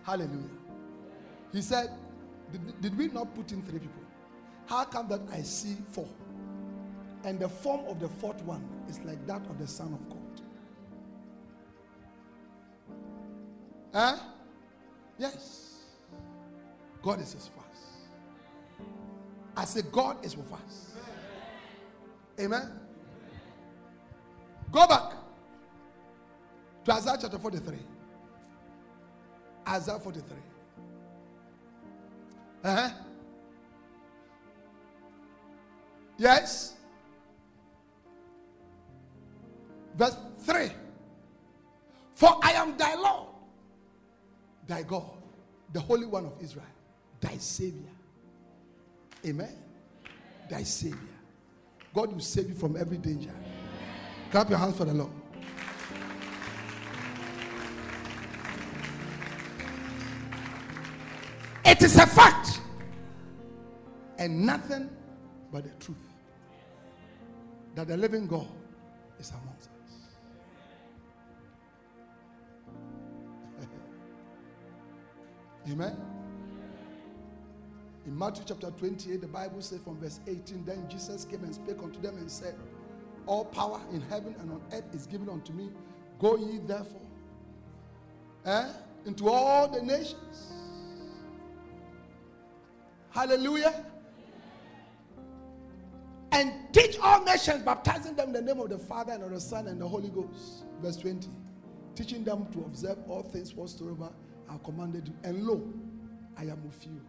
Hallelujah. 0.02 0.48
He 1.52 1.62
said, 1.62 1.90
did, 2.50 2.80
did 2.80 2.98
we 2.98 3.08
not 3.08 3.34
put 3.34 3.52
in 3.52 3.62
three 3.62 3.78
people? 3.78 4.02
How 4.66 4.84
come 4.84 5.08
that 5.08 5.20
I 5.32 5.42
see 5.42 5.76
four? 5.92 6.08
And 7.24 7.38
the 7.38 7.48
form 7.48 7.84
of 7.86 8.00
the 8.00 8.08
fourth 8.08 8.42
one 8.42 8.66
is 8.88 8.98
like 9.00 9.24
that 9.26 9.44
of 9.46 9.58
the 9.58 9.66
Son 9.66 9.92
of 9.92 10.08
God. 10.08 10.19
Huh? 13.92 14.16
Yes. 15.18 15.84
God 17.02 17.20
is 17.20 17.34
with 17.34 17.44
us. 17.58 17.80
I 19.56 19.64
say, 19.64 19.82
God 19.90 20.24
is 20.24 20.36
with 20.36 20.52
us. 20.52 20.92
Amen. 22.38 22.70
Go 24.70 24.86
back 24.86 25.12
to 26.84 26.92
Isaiah 26.92 27.18
chapter 27.20 27.38
43. 27.38 27.76
Isaiah 29.68 29.98
43. 29.98 30.36
Uh-huh. 32.62 32.90
Yes. 36.18 36.74
Verse 39.96 40.16
3. 40.44 40.70
For 42.14 42.38
I 42.42 42.52
am 42.52 42.76
thy 42.76 42.94
Lord, 42.94 43.29
thy 44.70 44.82
God, 44.82 45.10
the 45.72 45.80
Holy 45.80 46.06
One 46.06 46.26
of 46.26 46.32
Israel, 46.40 46.64
thy 47.20 47.36
Savior. 47.38 47.90
Amen. 49.26 49.46
Amen. 49.46 49.58
Thy 50.48 50.62
Savior. 50.62 50.96
God 51.92 52.12
will 52.12 52.20
save 52.20 52.48
you 52.48 52.54
from 52.54 52.76
every 52.76 52.96
danger. 52.96 53.30
Amen. 53.30 53.52
Clap 54.30 54.48
your 54.48 54.58
hands 54.58 54.76
for 54.76 54.84
the 54.84 54.94
Lord. 54.94 55.10
It 61.64 61.82
is 61.82 61.96
a 61.96 62.06
fact 62.06 62.60
and 64.18 64.46
nothing 64.46 64.88
but 65.52 65.64
the 65.64 65.84
truth 65.84 65.96
that 67.74 67.88
the 67.88 67.96
living 67.96 68.28
God 68.28 68.46
is 69.18 69.30
amongst 69.30 69.68
us. 69.68 69.69
Amen. 75.70 75.96
In 78.06 78.18
Matthew 78.18 78.44
chapter 78.46 78.70
28, 78.70 79.20
the 79.20 79.28
Bible 79.28 79.60
says 79.60 79.80
from 79.80 79.98
verse 79.98 80.20
18, 80.26 80.64
then 80.64 80.86
Jesus 80.88 81.24
came 81.24 81.44
and 81.44 81.54
spake 81.54 81.82
unto 81.82 82.00
them 82.00 82.16
and 82.16 82.30
said, 82.30 82.56
All 83.26 83.44
power 83.44 83.80
in 83.92 84.00
heaven 84.02 84.34
and 84.40 84.50
on 84.50 84.62
earth 84.72 84.92
is 84.94 85.06
given 85.06 85.28
unto 85.28 85.52
me. 85.52 85.68
Go 86.18 86.36
ye 86.36 86.58
therefore 86.66 87.00
eh, 88.46 88.68
into 89.06 89.28
all 89.28 89.68
the 89.68 89.82
nations. 89.82 90.52
Hallelujah. 93.10 93.84
And 96.32 96.52
teach 96.72 96.98
all 96.98 97.24
nations, 97.24 97.62
baptizing 97.62 98.14
them 98.16 98.28
in 98.28 98.32
the 98.32 98.42
name 98.42 98.60
of 98.60 98.70
the 98.70 98.78
Father 98.78 99.12
and 99.12 99.24
of 99.24 99.30
the 99.30 99.40
Son 99.40 99.66
and 99.66 99.80
the 99.80 99.86
Holy 99.86 100.08
Ghost. 100.08 100.64
Verse 100.80 100.96
20. 100.96 101.28
Teaching 101.94 102.24
them 102.24 102.46
to 102.52 102.60
observe 102.60 102.98
all 103.08 103.22
things 103.22 103.52
whatsoever 103.54 104.10
have 104.50 104.62
commanded 104.62 105.08
you. 105.08 105.14
And 105.22 105.44
lo, 105.46 105.62
I 106.36 106.42
am 106.42 106.64
with 106.64 106.84
you 106.86 107.00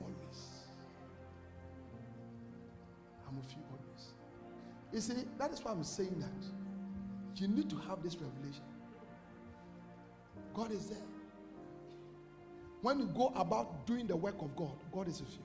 always. 0.00 0.48
I'm 3.28 3.36
with 3.36 3.50
you 3.50 3.62
always. 3.70 4.12
You 4.92 5.00
see, 5.00 5.24
that 5.38 5.52
is 5.52 5.64
why 5.64 5.72
I'm 5.72 5.84
saying 5.84 6.18
that. 6.20 7.40
You 7.40 7.48
need 7.48 7.68
to 7.70 7.76
have 7.88 8.02
this 8.02 8.16
revelation. 8.16 8.62
God 10.54 10.70
is 10.70 10.86
there. 10.90 10.98
When 12.82 13.00
you 13.00 13.06
go 13.06 13.32
about 13.34 13.86
doing 13.86 14.06
the 14.06 14.16
work 14.16 14.40
of 14.42 14.54
God, 14.54 14.72
God 14.92 15.08
is 15.08 15.20
with 15.20 15.32
you. 15.32 15.44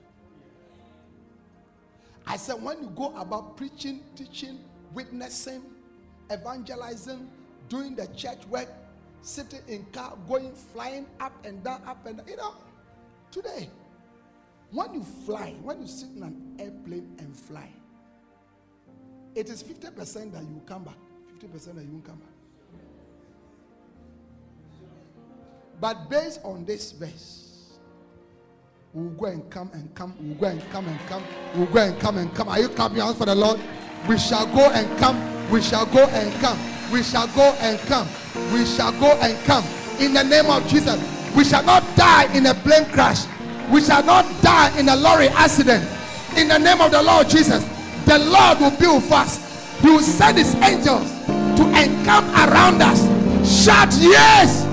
I 2.26 2.36
said, 2.36 2.62
when 2.62 2.82
you 2.82 2.90
go 2.90 3.16
about 3.16 3.56
preaching, 3.56 4.02
teaching, 4.14 4.60
witnessing, 4.92 5.62
evangelizing, 6.30 7.30
doing 7.68 7.94
the 7.94 8.06
church 8.08 8.46
work, 8.48 8.68
sitting 9.22 9.60
in 9.68 9.84
car, 9.86 10.16
going, 10.28 10.52
flying 10.52 11.06
up 11.20 11.32
and 11.44 11.62
down, 11.62 11.82
up 11.86 12.04
and 12.06 12.18
down, 12.18 12.28
you 12.28 12.36
know, 12.36 12.54
today, 13.30 13.68
when 14.70 14.94
you 14.94 15.02
fly, 15.02 15.54
when 15.62 15.80
you 15.80 15.86
sit 15.86 16.10
in 16.16 16.22
an 16.22 16.56
airplane 16.58 17.16
and 17.18 17.34
fly, 17.36 17.68
it 19.34 19.48
is 19.48 19.62
50% 19.62 20.32
that 20.32 20.42
you 20.42 20.54
will 20.54 20.62
come 20.66 20.84
back, 20.84 20.96
50% 21.40 21.74
that 21.74 21.84
you 21.84 21.90
won't 21.90 22.04
come 22.04 22.16
back. 22.16 22.28
But 25.80 26.10
based 26.10 26.40
on 26.42 26.64
this 26.64 26.92
verse, 26.92 27.78
we'll 28.92 29.10
go 29.10 29.26
and 29.26 29.48
come 29.48 29.70
and 29.72 29.94
come, 29.94 30.14
we'll 30.20 30.36
go 30.36 30.46
and 30.48 30.70
come 30.70 30.88
and 30.88 30.98
come, 31.06 31.22
we'll 31.54 31.66
go 31.66 31.80
and 31.80 32.00
come 32.00 32.18
and 32.18 32.34
come. 32.34 32.48
Are 32.48 32.58
you 32.60 32.68
clapping 32.68 32.96
your 32.96 33.06
hands 33.06 33.18
for 33.18 33.26
the 33.26 33.34
Lord? 33.34 33.60
We 34.08 34.18
shall 34.18 34.46
go 34.46 34.70
and 34.70 34.98
come, 34.98 35.50
we 35.50 35.62
shall 35.62 35.86
go 35.86 36.04
and 36.06 36.32
come, 36.40 36.58
we 36.90 37.02
shall 37.02 37.26
go 37.28 37.54
and 37.60 37.78
come, 37.80 38.08
we 38.52 38.64
shall 38.64 38.92
go 38.92 39.12
and 39.20 39.36
come. 39.44 39.64
In 40.00 40.14
the 40.14 40.22
name 40.22 40.46
of 40.46 40.66
Jesus, 40.68 40.96
we 41.36 41.44
shall 41.44 41.64
not 41.64 41.84
die 41.96 42.32
in 42.34 42.46
a 42.46 42.54
plane 42.54 42.86
crash, 42.86 43.26
we 43.70 43.82
shall 43.82 44.04
not 44.04 44.24
die 44.42 44.76
in 44.78 44.88
a 44.88 44.96
lorry 44.96 45.28
accident. 45.28 45.86
In 46.36 46.48
the 46.48 46.58
name 46.58 46.80
of 46.80 46.90
the 46.90 47.02
Lord 47.02 47.28
Jesus, 47.28 47.64
the 48.04 48.18
Lord 48.18 48.60
will 48.60 48.94
with 48.96 49.12
us. 49.12 49.80
He 49.80 49.90
will 49.90 50.00
send 50.00 50.38
his 50.38 50.54
angels 50.56 51.10
to 51.56 51.66
encamp 51.68 52.26
around 52.34 52.82
us. 52.82 53.02
Shout 53.64 53.92
yes! 54.00 54.64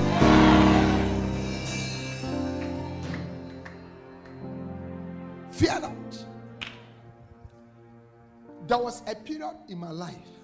Fear 5.51 5.80
not. 5.82 5.91
There 8.68 8.78
was 8.78 9.01
a 9.07 9.16
period 9.16 9.55
in 9.70 9.78
my 9.78 9.91
life 9.91 10.34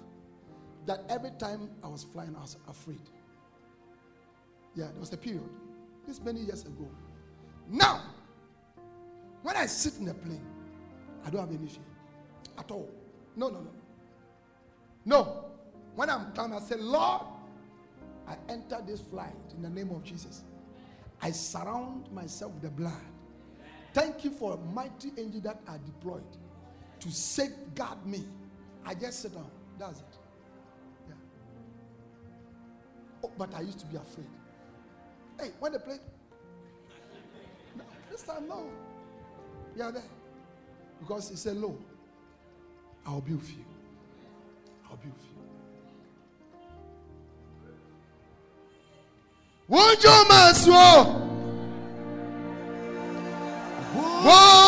that 0.86 1.04
every 1.08 1.30
time 1.38 1.70
I 1.82 1.88
was 1.88 2.04
flying, 2.04 2.34
I 2.36 2.40
was 2.40 2.56
afraid. 2.68 3.00
Yeah, 4.74 4.86
there 4.86 5.00
was 5.00 5.12
a 5.12 5.16
period. 5.16 5.48
This 6.06 6.20
many 6.20 6.40
years 6.40 6.62
ago. 6.62 6.88
Now, 7.68 8.02
when 9.42 9.56
I 9.56 9.66
sit 9.66 9.98
in 9.98 10.08
a 10.08 10.14
plane, 10.14 10.44
I 11.24 11.30
don't 11.30 11.40
have 11.40 11.50
any 11.50 11.68
fear 11.68 11.84
at 12.58 12.70
all. 12.70 12.88
No, 13.36 13.48
no, 13.48 13.60
no. 13.60 13.70
No. 15.04 15.44
When 15.94 16.08
I'm 16.10 16.32
coming, 16.32 16.56
I 16.56 16.60
say, 16.60 16.76
Lord, 16.76 17.22
I 18.26 18.36
enter 18.48 18.82
this 18.86 19.00
flight 19.00 19.34
in 19.54 19.62
the 19.62 19.70
name 19.70 19.90
of 19.90 20.02
Jesus. 20.04 20.42
I 21.20 21.30
surround 21.30 22.10
myself 22.12 22.52
with 22.52 22.62
the 22.62 22.70
blood. 22.70 22.92
Thank 23.94 24.24
you 24.24 24.30
for 24.30 24.54
a 24.54 24.56
mighty 24.72 25.12
angel 25.18 25.40
that 25.42 25.60
are 25.68 25.78
deployed 25.78 26.24
to 27.00 27.10
safeguard 27.10 28.04
me. 28.06 28.24
I 28.84 28.94
just 28.94 29.20
sit 29.20 29.34
down. 29.34 29.50
That's 29.78 30.00
it. 30.00 30.11
Oh, 33.24 33.30
but 33.38 33.54
I 33.54 33.60
used 33.60 33.78
to 33.80 33.86
be 33.86 33.96
afraid. 33.96 34.26
Hey, 35.40 35.50
when 35.60 35.72
they 35.72 35.78
play, 35.78 35.98
no, 37.76 37.84
this 38.10 38.22
time 38.22 38.48
no. 38.48 38.66
are 39.80 39.92
there. 39.92 40.02
Because 41.00 41.30
he 41.30 41.36
said, 41.36 41.56
Lo, 41.56 41.76
I'll 43.06 43.20
be 43.20 43.32
with 43.34 43.50
you. 43.50 43.64
I'll 44.88 44.96
be 44.96 45.08
with 45.08 45.22
you. 45.22 45.32
Won't 49.68 50.02
you, 50.02 50.10
Maswo? 50.28 51.30
Won't 54.24 54.61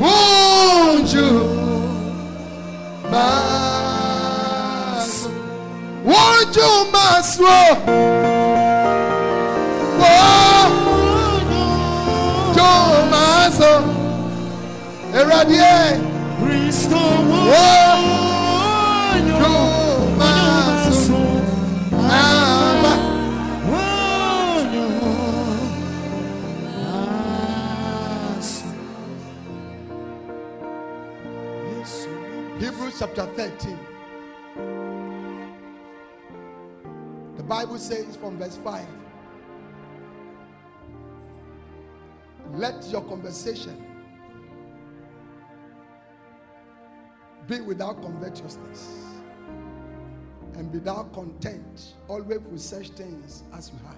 Won't 0.00 1.12
you, 1.12 1.30
Maswo? 3.12 4.10
Won't 6.04 6.56
you, 6.56 6.72
Maswo? 6.94 7.56
Won't 10.00 10.74
you, 12.56 12.72
Maswo? 13.12 13.72
Eradie. 15.12 16.00
Won't 16.40 17.89
chapter 33.14 33.48
13. 33.48 33.78
The 37.36 37.42
Bible 37.42 37.78
says 37.78 38.16
from 38.16 38.38
verse 38.38 38.56
5 38.56 38.86
Let 42.52 42.84
your 42.86 43.02
conversation 43.02 43.84
be 47.48 47.60
without 47.60 48.00
covetousness 48.02 49.04
and 50.54 50.72
without 50.72 51.12
content, 51.12 51.94
always 52.06 52.40
with 52.40 52.60
such 52.60 52.90
things 52.90 53.42
as 53.52 53.70
you 53.72 53.78
have. 53.86 53.96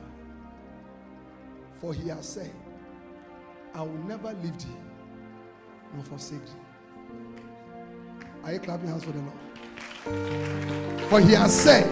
For 1.74 1.92
he 1.92 2.08
has 2.08 2.26
said, 2.26 2.52
I 3.74 3.82
will 3.82 4.04
never 4.04 4.32
leave 4.34 4.58
thee 4.58 4.76
nor 5.94 6.04
forsake 6.04 6.44
thee. 6.46 6.61
Are 8.44 8.52
you 8.52 8.58
clapping 8.58 8.88
hands 8.88 9.04
for 9.04 9.12
the 9.12 9.20
Lord? 9.20 9.38
For 11.08 11.20
he 11.20 11.32
has 11.34 11.54
said, 11.58 11.86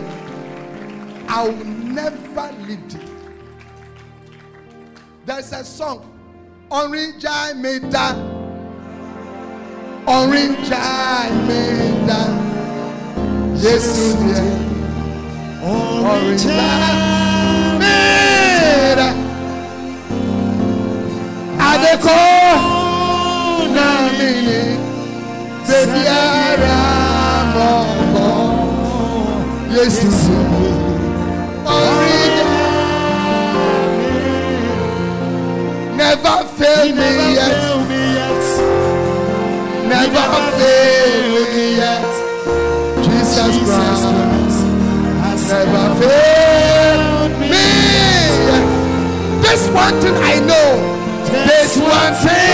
I 1.28 1.44
will 1.48 1.64
never 1.64 2.52
leave 2.66 2.92
thee. 2.92 2.98
There's 5.24 5.52
a 5.52 5.62
song, 5.64 6.10
Orange 6.68 7.24
I 7.28 7.52
made 7.52 7.82
that. 7.92 8.16
Orange 10.08 10.70
I 10.72 11.30
made 11.46 12.08
that. 12.08 12.30
Yes, 13.62 14.14
dear. 14.14 14.42
Orange 15.62 16.46
I 16.46 17.78
made 17.78 18.96
that. 18.98 19.16
Adeko 21.60 22.16
na 23.72 24.10
mini. 24.18 24.89
Baby, 25.70 26.02
I'm 26.08 27.56
on 27.56 28.40
Yes, 29.70 30.02
you 30.02 30.10
see 30.10 30.42
me. 30.50 30.70
Never 35.96 36.36
fail 36.58 36.86
me 36.96 37.10
yet. 37.34 37.54
never 39.86 40.26
failed 40.58 41.48
me 41.54 41.66
yet. 41.76 42.12
Jesus 43.04 43.54
Christ 43.62 44.06
has 45.22 45.42
never 45.50 45.86
failed 46.00 47.34
me. 47.38 47.46
yet. 48.48 48.66
This 49.42 49.62
one 49.70 49.94
thing 50.00 50.16
I 50.16 50.40
know. 50.50 50.70
This 51.46 51.72
one 51.76 52.14
thing 52.24 52.49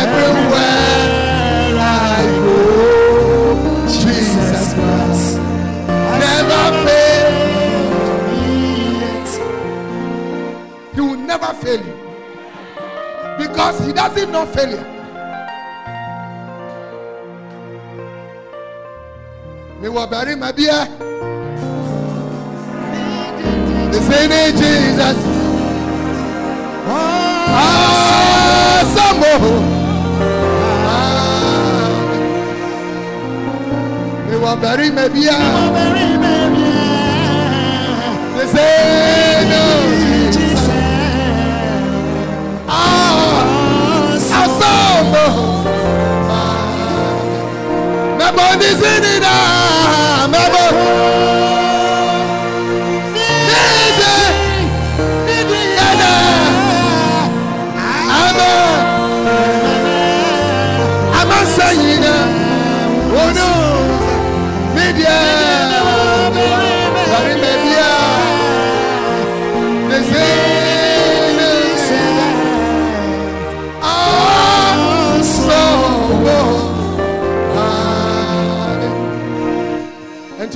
Everywhere 0.00 1.74
I 1.76 2.22
go, 2.44 2.54
Jesus 3.88 4.74
Christ 4.74 5.38
never 6.22 6.64
failed 6.86 7.34
me. 8.30 9.42
He 10.94 11.00
will 11.00 11.16
never 11.16 11.50
fail 11.54 11.82
you 11.84 11.96
because 13.38 13.76
he 13.84 13.92
doesn't 13.92 14.30
know 14.30 14.46
failure. 14.46 14.86
Me 19.80 19.88
wa 19.88 20.06
my 20.06 20.52
beer. 20.52 20.86
The 23.90 24.00
same 24.08 24.30
name 24.30 24.52
Jesus. 24.56 25.16
Ah, 26.86 27.78
ɔbɛrima 34.50 35.04
biara 35.14 35.62
ne 38.36 38.44
sɛ 38.52 38.66
no. 39.50 39.62
Asɔmbo 44.40 45.24
mɛbɔ 48.18 48.46
ne 48.60 48.68
sɛ 48.80 48.92
ne. 49.04 49.07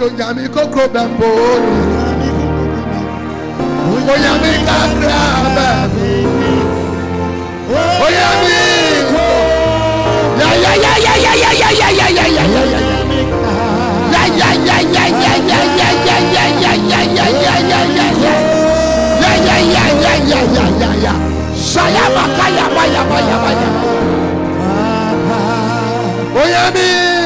to 0.02 0.08
nyame 0.18 0.44
kokro 0.54 0.84
bɛmpo 0.94 1.28
onyame 4.12 4.52
kakra 4.66 5.20
bɛmpo 5.56 6.08
onyame 8.04 8.58
Shayama 21.72 22.24
kayama 22.36 22.84
yama 22.94 23.18
yama 23.28 23.50
yama. 23.60 23.82
Oyami. 26.42 27.21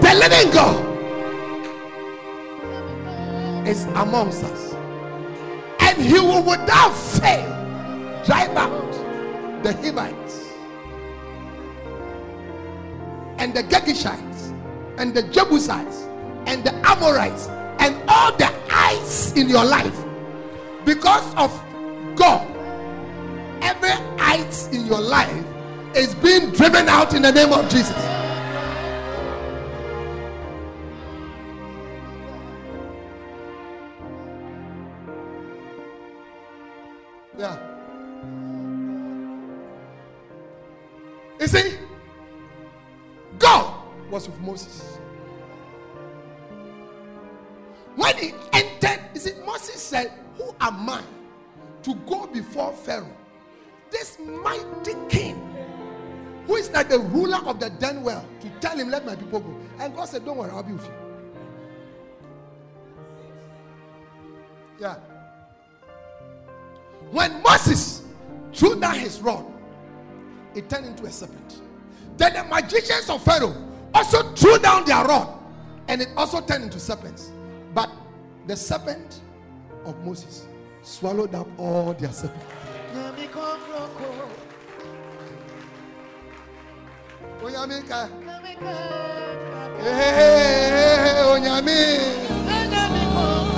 The 0.00 0.14
living 0.14 0.50
God 0.52 0.76
is 3.66 3.84
amongst 3.94 4.44
us. 4.44 4.67
Without 6.48 6.94
fail 6.94 7.46
drive 8.24 8.56
out 8.56 8.92
the 9.62 9.74
Hivites 9.74 10.48
and 13.36 13.52
the 13.52 13.62
Girgashites 13.64 14.54
and 14.96 15.12
the 15.12 15.24
Jebusites 15.24 16.08
and 16.46 16.64
the 16.64 16.72
Amorites 16.88 17.48
and 17.80 17.94
all 18.08 18.34
the 18.38 18.50
ites 18.70 19.32
in 19.32 19.50
your 19.50 19.66
life 19.66 19.94
because 20.86 21.34
of 21.34 21.52
God. 22.16 22.48
Every 23.60 23.90
ite 24.18 24.68
in 24.72 24.86
your 24.86 25.02
life 25.02 25.44
is 25.94 26.14
being 26.14 26.50
driven 26.52 26.88
out 26.88 27.12
in 27.12 27.20
the 27.20 27.32
name 27.32 27.52
of 27.52 27.68
Jesus. 27.68 28.07
Yeah. 37.38 37.56
You 41.40 41.46
see, 41.46 41.78
God 43.38 43.80
was 44.10 44.28
with 44.28 44.40
Moses. 44.40 44.98
When 47.94 48.16
he 48.16 48.34
entered, 48.52 49.00
you 49.14 49.20
see, 49.20 49.34
Moses 49.46 49.80
said, 49.80 50.12
Who 50.36 50.52
am 50.60 50.90
I 50.90 51.02
to 51.84 51.94
go 51.94 52.26
before 52.26 52.72
Pharaoh? 52.72 53.16
This 53.92 54.18
mighty 54.18 54.94
king, 55.08 55.36
who 56.46 56.56
is 56.56 56.70
like 56.72 56.88
the 56.88 56.98
ruler 56.98 57.38
of 57.46 57.60
the 57.60 57.70
den 57.70 58.02
well, 58.02 58.26
to 58.40 58.50
tell 58.60 58.76
him, 58.76 58.90
Let 58.90 59.06
my 59.06 59.14
people 59.14 59.40
go. 59.40 59.56
And 59.78 59.94
God 59.94 60.06
said, 60.06 60.24
Don't 60.24 60.38
worry, 60.38 60.50
I'll 60.50 60.64
be 60.64 60.72
with 60.72 60.84
you. 60.84 60.92
Yeah. 64.80 64.96
When 67.10 67.42
Moses 67.42 68.02
threw 68.52 68.78
down 68.78 68.98
his 68.98 69.20
rod, 69.20 69.44
it 70.54 70.68
turned 70.68 70.86
into 70.86 71.04
a 71.04 71.10
serpent. 71.10 71.62
Then 72.16 72.34
the 72.34 72.44
magicians 72.44 73.08
of 73.08 73.22
Pharaoh 73.22 73.54
also 73.94 74.34
threw 74.34 74.58
down 74.58 74.84
their 74.84 75.04
rod, 75.04 75.38
and 75.88 76.02
it 76.02 76.08
also 76.16 76.40
turned 76.40 76.64
into 76.64 76.80
serpents. 76.80 77.30
But 77.74 77.90
the 78.46 78.56
serpent 78.56 79.20
of 79.84 79.96
Moses 80.04 80.46
swallowed 80.82 81.34
up 81.34 81.46
all 81.58 81.94
their 81.94 82.12
serpents. 82.12 82.44
Eh, 89.80 91.22
Onyame. 91.24 92.38
Mama 93.18 93.48
yɛ 93.48 93.57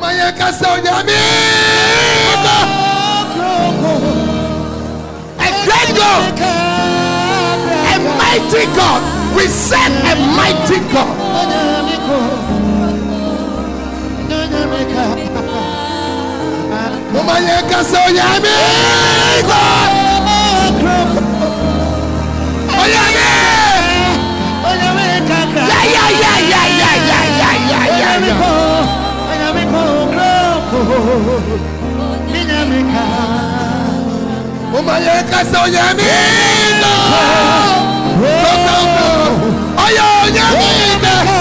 kasa 0.00 0.66
Onyame. 0.74 1.20
A 5.38 5.48
great 5.64 5.90
God, 5.96 6.40
a 6.40 7.98
mighty 8.18 8.64
God. 8.76 9.02
We 9.36 9.46
serve 9.46 9.92
a 10.04 10.14
mighty 10.36 10.78
God. 10.92 11.16
Ya 25.70 25.80
ya 25.94 26.06
ya 26.16 26.62
ya 26.66 26.92
ya 27.08 27.20
ya 27.40 27.50
ya 27.70 28.20
ya. 28.28 28.59
Minyamika 32.32 33.04
Umayeka 34.78 35.38
so 35.50 35.60
Yamina 35.66 36.92
Oya 39.84 40.08
Yamina 40.36 41.39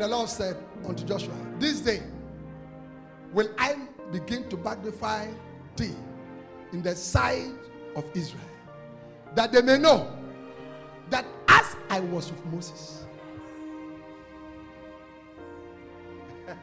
And 0.00 0.10
the 0.10 0.16
Lord 0.16 0.30
said 0.30 0.56
unto 0.88 1.04
Joshua, 1.04 1.34
This 1.58 1.80
day 1.82 2.00
will 3.34 3.50
I 3.58 3.76
begin 4.10 4.48
to 4.48 4.56
magnify 4.56 5.28
thee 5.76 5.94
in 6.72 6.80
the 6.80 6.96
sight 6.96 7.50
of 7.94 8.06
Israel, 8.14 8.40
that 9.34 9.52
they 9.52 9.60
may 9.60 9.76
know 9.76 10.10
that 11.10 11.26
as 11.48 11.76
I 11.90 12.00
was 12.00 12.30
with 12.30 12.42
Moses. 12.46 13.04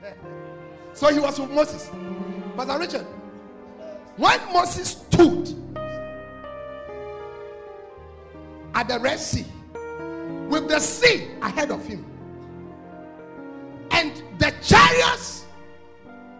so 0.96 1.14
he 1.14 1.20
was 1.20 1.40
with 1.40 1.52
Moses. 1.52 1.92
Pastor 2.56 2.80
Richard, 2.80 3.06
when 4.16 4.52
Moses 4.52 4.90
stood 4.90 5.54
at 8.74 8.88
the 8.88 9.00
Red 9.00 9.20
Sea 9.20 9.46
with 10.50 10.68
the 10.68 10.80
sea 10.80 11.28
ahead 11.44 11.70
of 11.70 11.86
him 11.86 12.17
and 13.92 14.24
the 14.40 14.54
chariots 14.62 15.46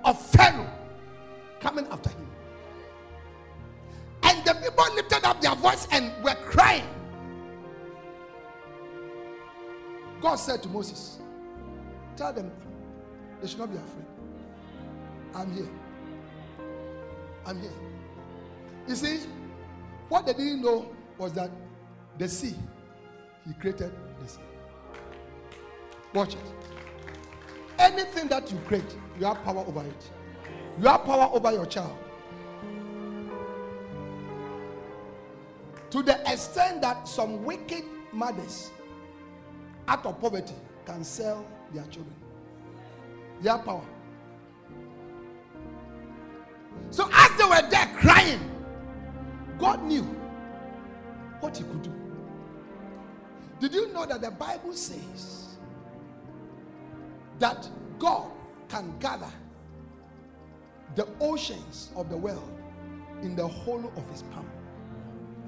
of 0.04 0.22
Pharaoh 0.32 0.70
coming 1.60 1.86
after 1.92 2.10
him. 2.10 2.28
And 4.24 4.44
the 4.46 4.54
people 4.56 4.86
lifted 4.96 5.26
up 5.26 5.42
their 5.42 5.56
voice 5.56 5.88
and 5.92 6.12
were 6.24 6.36
crying. 6.36 6.88
God 10.22 10.36
said 10.36 10.64
to 10.64 10.70
Moses, 10.70 11.20
Tell 12.16 12.34
them 12.34 12.52
they 13.42 13.48
should 13.48 13.60
not 13.60 13.72
be 13.72 13.78
afraid. 13.78 14.06
I'm 15.36 15.52
here. 15.54 15.70
I'm 17.46 17.62
here. 17.62 17.72
You 18.88 18.96
see, 18.96 19.20
what 20.10 20.26
they 20.26 20.34
didn't 20.34 20.62
know 20.62 20.90
was 21.18 21.34
that 21.34 21.52
the 22.18 22.28
sea, 22.28 22.56
He 23.46 23.54
created 23.54 23.92
the 24.20 24.28
sea. 24.28 24.40
Watch 26.14 26.34
it. 26.34 26.40
Anything 27.80 28.28
that 28.30 28.52
you 28.52 28.58
create, 28.68 28.96
you 29.20 29.26
have 29.26 29.44
power 29.44 29.64
over 29.68 29.84
it. 29.84 30.12
You 30.80 30.88
have 30.88 31.06
power 31.06 31.30
over 31.34 31.52
your 31.52 31.66
child. 31.66 31.98
To 35.92 36.04
the 36.04 36.20
extent 36.32 36.82
that 36.82 37.08
some 37.08 37.44
wicked 37.44 37.84
mothers, 38.12 38.72
out 39.88 40.06
of 40.06 40.20
poverty, 40.20 40.54
can 40.86 41.04
sell 41.04 41.46
their 41.74 41.84
children. 41.86 42.16
They 43.42 43.50
have 43.50 43.64
power. 43.64 43.86
So 46.90 47.10
as 47.12 47.38
they 47.38 47.44
were 47.44 47.70
there 47.70 47.88
crying, 48.00 48.40
God 49.58 49.84
knew 49.84 50.04
what 51.40 51.58
He 51.58 51.64
could 51.64 51.84
do. 51.84 51.94
Did 53.60 53.74
you 53.74 53.92
know 53.94 54.06
that 54.06 54.22
the 54.22 54.32
Bible 54.32 54.74
says 54.74 55.47
that 57.40 57.70
God 58.00 58.32
can 58.70 58.98
gather 59.00 59.32
the 60.96 61.08
oceans 61.20 61.92
of 61.96 62.10
the 62.10 62.18
world 62.18 62.52
in 63.22 63.36
the 63.36 63.48
hollow 63.48 63.92
of 63.96 64.10
His 64.10 64.24
palm? 64.24 64.50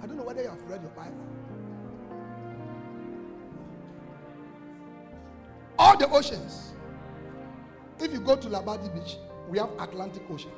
I 0.01 0.07
don't 0.07 0.17
know 0.17 0.23
whether 0.23 0.41
you 0.41 0.49
have 0.49 0.61
read 0.63 0.81
your 0.81 0.91
Bible. 0.91 1.17
All 5.77 5.97
the 5.97 6.09
oceans. 6.09 6.73
If 7.99 8.13
you 8.13 8.19
go 8.19 8.35
to 8.35 8.47
Labadi 8.47 8.93
Beach, 8.93 9.17
we 9.49 9.57
have 9.57 9.69
Atlantic 9.79 10.23
Ocean. 10.29 10.51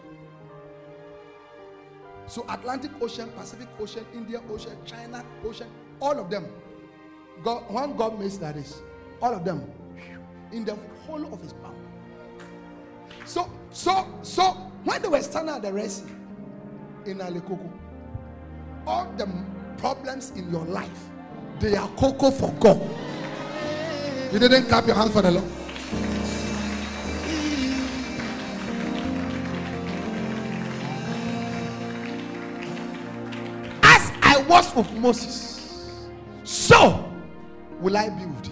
So 2.27 2.45
Atlantic 2.49 2.91
Ocean, 3.01 3.29
Pacific 3.31 3.67
Ocean, 3.79 4.05
Indian 4.13 4.43
Ocean, 4.51 4.77
China 4.85 5.23
Ocean, 5.43 5.67
all 5.99 6.19
of 6.19 6.29
them. 6.29 6.47
God, 7.43 7.71
one 7.71 7.97
God 7.97 8.19
makes 8.19 8.37
that 8.37 8.55
is, 8.55 8.81
all 9.21 9.33
of 9.33 9.43
them 9.43 9.67
in 10.51 10.65
the 10.65 10.75
whole 11.05 11.33
of 11.33 11.41
his 11.41 11.53
palm. 11.53 11.75
So, 13.25 13.49
so, 13.71 14.07
so 14.21 14.51
when 14.83 15.01
they 15.01 15.07
were 15.07 15.21
standing 15.21 15.55
at 15.55 15.61
the 15.61 15.71
Red 15.71 15.89
Sea 15.91 16.05
in 17.05 17.19
Alekoko, 17.19 17.69
all 18.85 19.11
the 19.17 19.27
problems 19.77 20.31
in 20.31 20.51
your 20.51 20.65
life, 20.65 21.09
they 21.59 21.75
are 21.75 21.87
cocoa 21.89 22.31
for 22.31 22.51
God. 22.59 22.81
You 24.33 24.39
didn't 24.39 24.65
clap 24.65 24.87
your 24.87 24.95
hands 24.95 25.11
for 25.11 25.21
the 25.21 25.31
Lord. 25.31 25.45
As 33.83 34.11
I 34.21 34.43
was 34.47 34.75
with 34.75 34.91
Moses, 34.93 35.97
so 36.43 37.11
will 37.79 37.97
I 37.97 38.09
be 38.09 38.25
with 38.25 38.43
thee. 38.43 38.50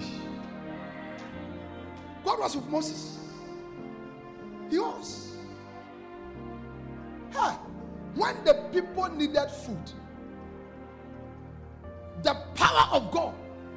God 2.40 2.46
was 2.46 2.56
with 2.56 2.70
Moses. 2.70 3.18
He 4.70 4.80
was. 4.80 5.36
Huh. 7.34 7.58
When 8.16 8.44
the 8.46 8.54
people 8.72 9.10
needed 9.10 9.50
food, 9.50 9.92
the 12.24 12.34
power 12.56 12.90
of 12.94 13.12
God, 13.12 13.34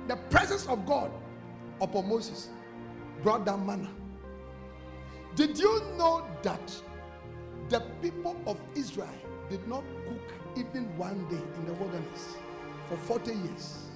the 0.06 0.16
presence 0.30 0.66
of 0.66 0.86
God 0.86 1.10
upon 1.80 2.08
Moses 2.08 2.50
brought 3.22 3.44
down 3.44 3.66
manna. 3.66 3.90
Did 5.34 5.58
you 5.58 5.82
know 5.98 6.24
that 6.42 6.82
the 7.68 7.80
people 8.00 8.40
of 8.46 8.60
Israel 8.76 9.08
did 9.50 9.66
not 9.66 9.82
cook 10.06 10.34
even 10.56 10.96
one 10.96 11.26
day 11.28 11.42
in 11.56 11.66
the 11.66 11.72
wilderness 11.74 12.36
for 12.88 12.96
40 12.96 13.32
years? 13.32 13.91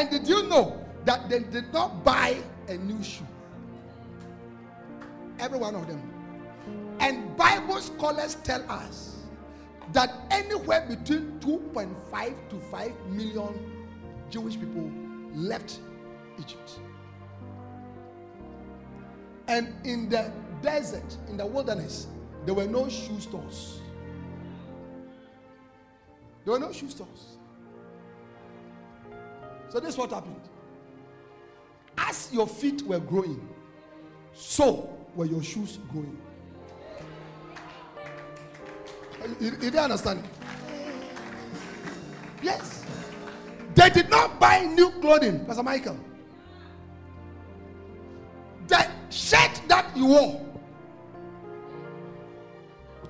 And 0.00 0.08
did 0.08 0.26
you 0.26 0.44
know 0.44 0.82
that 1.04 1.28
they 1.28 1.40
did 1.40 1.74
not 1.74 2.02
buy 2.02 2.38
a 2.68 2.78
new 2.78 3.04
shoe? 3.04 3.26
Every 5.38 5.58
one 5.58 5.74
of 5.74 5.86
them. 5.86 6.00
And 7.00 7.36
Bible 7.36 7.78
scholars 7.82 8.36
tell 8.36 8.64
us 8.70 9.18
that 9.92 10.10
anywhere 10.30 10.86
between 10.88 11.38
2.5 11.40 12.48
to 12.48 12.60
5 12.70 12.92
million 13.10 13.70
Jewish 14.30 14.58
people 14.58 14.90
left 15.34 15.80
Egypt. 16.38 16.78
And 19.48 19.74
in 19.84 20.08
the 20.08 20.32
desert, 20.62 21.14
in 21.28 21.36
the 21.36 21.44
wilderness, 21.44 22.06
there 22.46 22.54
were 22.54 22.66
no 22.66 22.88
shoe 22.88 23.20
stores. 23.20 23.82
There 26.46 26.54
were 26.54 26.58
no 26.60 26.72
shoe 26.72 26.88
stores. 26.88 27.36
So 29.70 29.78
this 29.78 29.90
is 29.90 29.98
what 29.98 30.10
happened. 30.10 30.40
As 31.96 32.28
your 32.32 32.46
feet 32.46 32.82
were 32.82 32.98
growing, 32.98 33.48
so 34.34 34.90
were 35.14 35.26
your 35.26 35.42
shoes 35.42 35.78
growing. 35.90 36.18
You, 39.38 39.50
didn't 39.52 39.78
understand? 39.78 40.24
Yes. 42.42 42.84
They 43.74 43.90
did 43.90 44.10
not 44.10 44.40
buy 44.40 44.64
new 44.64 44.90
clothing, 44.90 45.44
Pastor 45.44 45.62
Michael. 45.62 45.98
The 48.66 48.86
shirt 49.10 49.62
that 49.68 49.96
you 49.96 50.06
wore, 50.06 50.46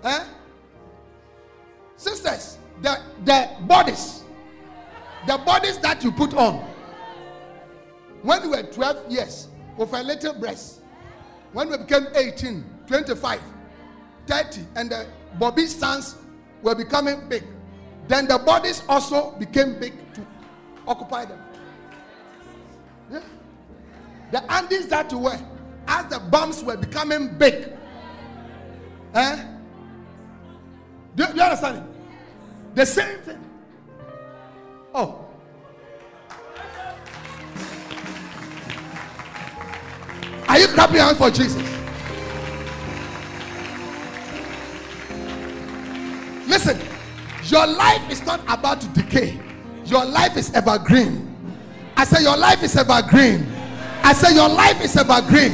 eh? 0.04 0.24
Sisters, 1.96 2.58
the, 2.82 2.98
the 3.24 3.48
bodies, 3.62 4.19
the 5.30 5.38
bodies 5.38 5.78
that 5.78 6.02
you 6.02 6.10
put 6.10 6.34
on 6.34 6.56
when 8.22 8.42
you 8.42 8.50
were 8.50 8.64
12 8.64 9.12
years 9.12 9.46
with 9.76 9.92
a 9.92 10.02
little 10.02 10.34
breast, 10.34 10.80
when 11.52 11.70
we 11.70 11.78
became 11.78 12.08
18, 12.16 12.64
25, 12.88 13.40
30, 14.26 14.60
and 14.74 14.90
the 14.90 15.06
bobby 15.38 15.66
stands 15.66 16.16
were 16.62 16.74
becoming 16.74 17.28
big, 17.28 17.44
then 18.08 18.26
the 18.26 18.38
bodies 18.38 18.82
also 18.88 19.30
became 19.38 19.78
big 19.78 19.92
to 20.14 20.26
occupy 20.88 21.24
them. 21.26 21.38
Yeah. 23.12 23.20
The 24.32 24.42
undies 24.48 24.88
that 24.88 25.12
you 25.12 25.18
wear, 25.18 25.40
as 25.86 26.06
the 26.06 26.18
bumps 26.18 26.60
were 26.64 26.76
becoming 26.76 27.38
big, 27.38 27.68
eh? 29.14 29.44
Do, 31.14 31.24
do 31.24 31.34
you 31.36 31.40
understand 31.40 31.76
it? 31.76 32.74
The 32.74 32.84
same 32.86 33.18
thing. 33.20 33.49
Oh. 34.92 35.26
Are 40.48 40.58
you 40.58 40.66
clapping 40.68 40.96
hands 40.96 41.18
for 41.18 41.30
Jesus? 41.30 41.62
Listen, 46.48 46.80
your 47.44 47.66
life 47.68 48.10
is 48.10 48.26
not 48.26 48.40
about 48.48 48.80
to 48.80 48.88
decay. 48.88 49.38
Your 49.84 50.04
life 50.04 50.36
is 50.36 50.52
evergreen. 50.54 51.26
I 51.96 52.04
say 52.04 52.22
your 52.22 52.36
life 52.36 52.62
is 52.64 52.76
evergreen. 52.76 53.46
I 54.02 54.12
say 54.12 54.34
your 54.34 54.48
life 54.48 54.82
is 54.82 54.96
evergreen. 54.96 55.52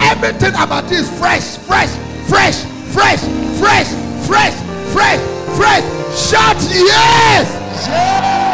Everything 0.00 0.54
about 0.54 0.84
it 0.84 0.92
is 0.92 1.18
fresh, 1.18 1.56
fresh, 1.56 1.90
fresh, 2.28 2.62
fresh, 2.92 3.20
fresh, 3.58 3.88
fresh, 4.26 4.54
fresh, 4.92 5.20
fresh. 5.56 5.82
Shout 6.16 6.56
yes! 6.70 7.60
God 7.86 8.49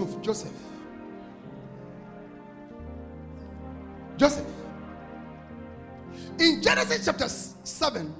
with 0.00 0.22
Joseph. 0.22 0.52
Joseph. 4.16 4.46
In 6.38 6.60
Genesis 6.62 7.04
chapter 7.04 7.28
7, 7.28 8.14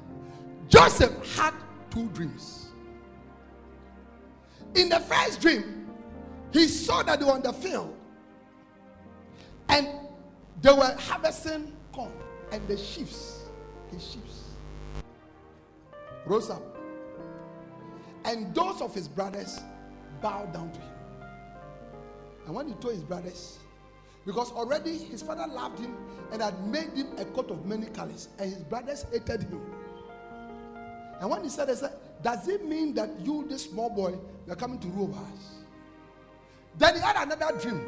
Joseph 0.68 1.36
had 1.36 1.54
two 1.90 2.08
dreams. 2.08 2.68
In 4.74 4.88
the 4.88 5.00
first 5.00 5.40
dream, 5.40 5.88
he 6.52 6.68
saw 6.68 7.02
that 7.02 7.18
they 7.18 7.24
were 7.24 7.32
on 7.32 7.42
the 7.42 7.52
field 7.52 7.96
and 9.68 9.88
they 10.62 10.72
were 10.72 10.94
harvesting 10.98 11.72
corn, 11.92 12.12
and 12.52 12.66
the 12.68 12.76
sheaves, 12.76 13.44
his 13.90 14.04
sheaves, 14.04 14.44
rose 16.26 16.50
up. 16.50 16.62
And 18.24 18.54
those 18.54 18.82
of 18.82 18.94
his 18.94 19.08
brothers 19.08 19.60
bowed 20.20 20.52
down 20.52 20.70
to 20.72 20.80
him. 20.80 20.89
And 22.46 22.54
when 22.54 22.68
he 22.68 22.74
told 22.74 22.94
his 22.94 23.04
brothers, 23.04 23.58
because 24.26 24.50
already 24.52 24.96
his 24.98 25.22
father 25.22 25.46
loved 25.46 25.78
him 25.78 25.96
and 26.32 26.42
had 26.42 26.66
made 26.66 26.90
him 26.92 27.08
a 27.18 27.24
coat 27.24 27.50
of 27.50 27.64
many 27.66 27.86
colors, 27.86 28.28
and 28.38 28.52
his 28.52 28.62
brothers 28.62 29.06
hated 29.12 29.42
him. 29.44 29.60
And 31.20 31.30
when 31.30 31.42
he 31.42 31.48
said, 31.48 31.68
they 31.68 31.74
said, 31.74 31.92
Does 32.22 32.48
it 32.48 32.64
mean 32.66 32.94
that 32.94 33.10
you, 33.20 33.46
this 33.48 33.64
small 33.64 33.90
boy, 33.90 34.14
you're 34.46 34.56
coming 34.56 34.78
to 34.80 34.88
rule 34.88 35.04
over 35.04 35.20
us? 35.20 35.54
Then 36.78 36.94
he 36.94 37.00
had 37.00 37.16
another 37.16 37.58
dream. 37.58 37.82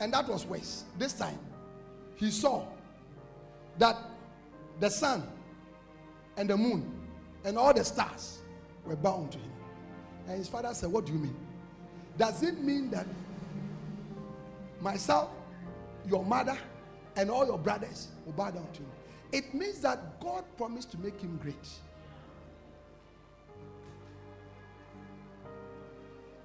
And 0.00 0.12
that 0.12 0.28
was 0.28 0.44
worse. 0.46 0.84
This 0.98 1.12
time, 1.12 1.38
he 2.16 2.30
saw 2.30 2.64
that 3.78 3.96
the 4.80 4.90
sun 4.90 5.22
and 6.36 6.50
the 6.50 6.56
moon 6.56 6.90
and 7.44 7.56
all 7.56 7.72
the 7.72 7.84
stars 7.84 8.38
were 8.84 8.96
bound 8.96 9.32
to 9.32 9.38
him. 9.38 9.50
And 10.28 10.38
his 10.38 10.48
father 10.48 10.72
said, 10.72 10.90
What 10.90 11.06
do 11.06 11.12
you 11.12 11.18
mean? 11.18 11.36
Does 12.16 12.42
it 12.42 12.58
mean 12.60 12.90
that 12.90 13.06
myself, 14.80 15.30
your 16.08 16.24
mother, 16.24 16.56
and 17.16 17.30
all 17.30 17.46
your 17.46 17.58
brothers 17.58 18.08
will 18.24 18.32
bow 18.32 18.50
down 18.50 18.66
to 18.72 18.80
him? 18.80 18.90
It 19.32 19.54
means 19.54 19.80
that 19.80 20.20
God 20.20 20.44
promised 20.56 20.90
to 20.92 20.98
make 21.00 21.20
him 21.20 21.38
great. 21.42 21.68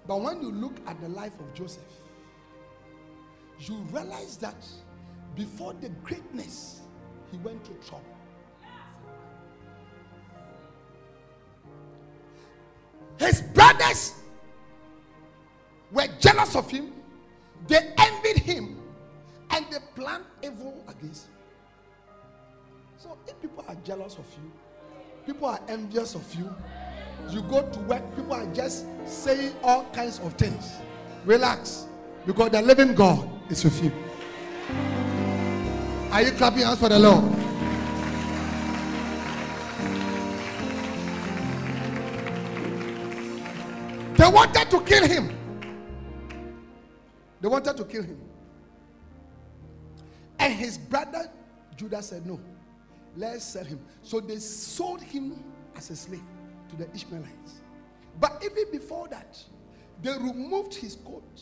But 0.07 0.21
when 0.21 0.41
you 0.41 0.51
look 0.51 0.77
at 0.87 0.99
the 1.01 1.09
life 1.09 1.37
of 1.39 1.53
Joseph, 1.53 1.83
you 3.59 3.75
realize 3.91 4.37
that 4.37 4.65
before 5.35 5.73
the 5.73 5.89
greatness, 6.03 6.81
he 7.31 7.37
went 7.39 7.65
through 7.65 7.79
trouble. 7.85 8.16
Brothers 13.87 14.13
were 15.91 16.07
jealous 16.19 16.55
of 16.55 16.69
him, 16.69 16.91
they 17.67 17.93
envied 17.97 18.37
him, 18.37 18.77
and 19.51 19.65
they 19.71 19.77
planned 19.95 20.25
evil 20.43 20.83
against 20.87 21.27
him. 21.27 21.33
So, 22.97 23.17
if 23.27 23.41
people 23.41 23.63
are 23.67 23.75
jealous 23.85 24.15
of 24.15 24.25
you, 24.43 24.51
people 25.25 25.47
are 25.47 25.61
envious 25.69 26.15
of 26.15 26.35
you, 26.35 26.53
you 27.29 27.41
go 27.43 27.61
to 27.61 27.79
work, 27.81 28.03
people 28.15 28.33
are 28.33 28.45
just 28.47 28.85
saying 29.05 29.53
all 29.63 29.85
kinds 29.93 30.19
of 30.19 30.33
things. 30.33 30.73
Relax, 31.25 31.85
because 32.25 32.51
the 32.51 32.61
living 32.61 32.93
God 32.93 33.29
is 33.49 33.63
with 33.63 33.81
you. 33.83 33.91
Are 36.11 36.21
you 36.23 36.31
clapping 36.31 36.63
hands 36.63 36.79
for 36.79 36.89
the 36.89 36.99
Lord? 36.99 37.36
They 44.17 44.27
wanted 44.27 44.69
to 44.71 44.81
kill 44.81 45.07
him. 45.07 45.35
They 47.39 47.47
wanted 47.47 47.77
to 47.77 47.85
kill 47.85 48.03
him. 48.03 48.19
And 50.39 50.53
his 50.53 50.77
brother 50.77 51.29
Judah 51.77 52.01
said, 52.01 52.25
No, 52.25 52.39
let's 53.15 53.45
sell 53.45 53.63
him. 53.63 53.79
So 54.01 54.19
they 54.19 54.37
sold 54.37 55.01
him 55.01 55.43
as 55.75 55.91
a 55.91 55.95
slave 55.95 56.21
to 56.69 56.75
the 56.75 56.91
Ishmaelites. 56.93 57.61
But 58.19 58.41
even 58.43 58.71
before 58.71 59.07
that, 59.09 59.41
they 60.01 60.11
removed 60.13 60.73
his 60.73 60.95
coat. 60.95 61.41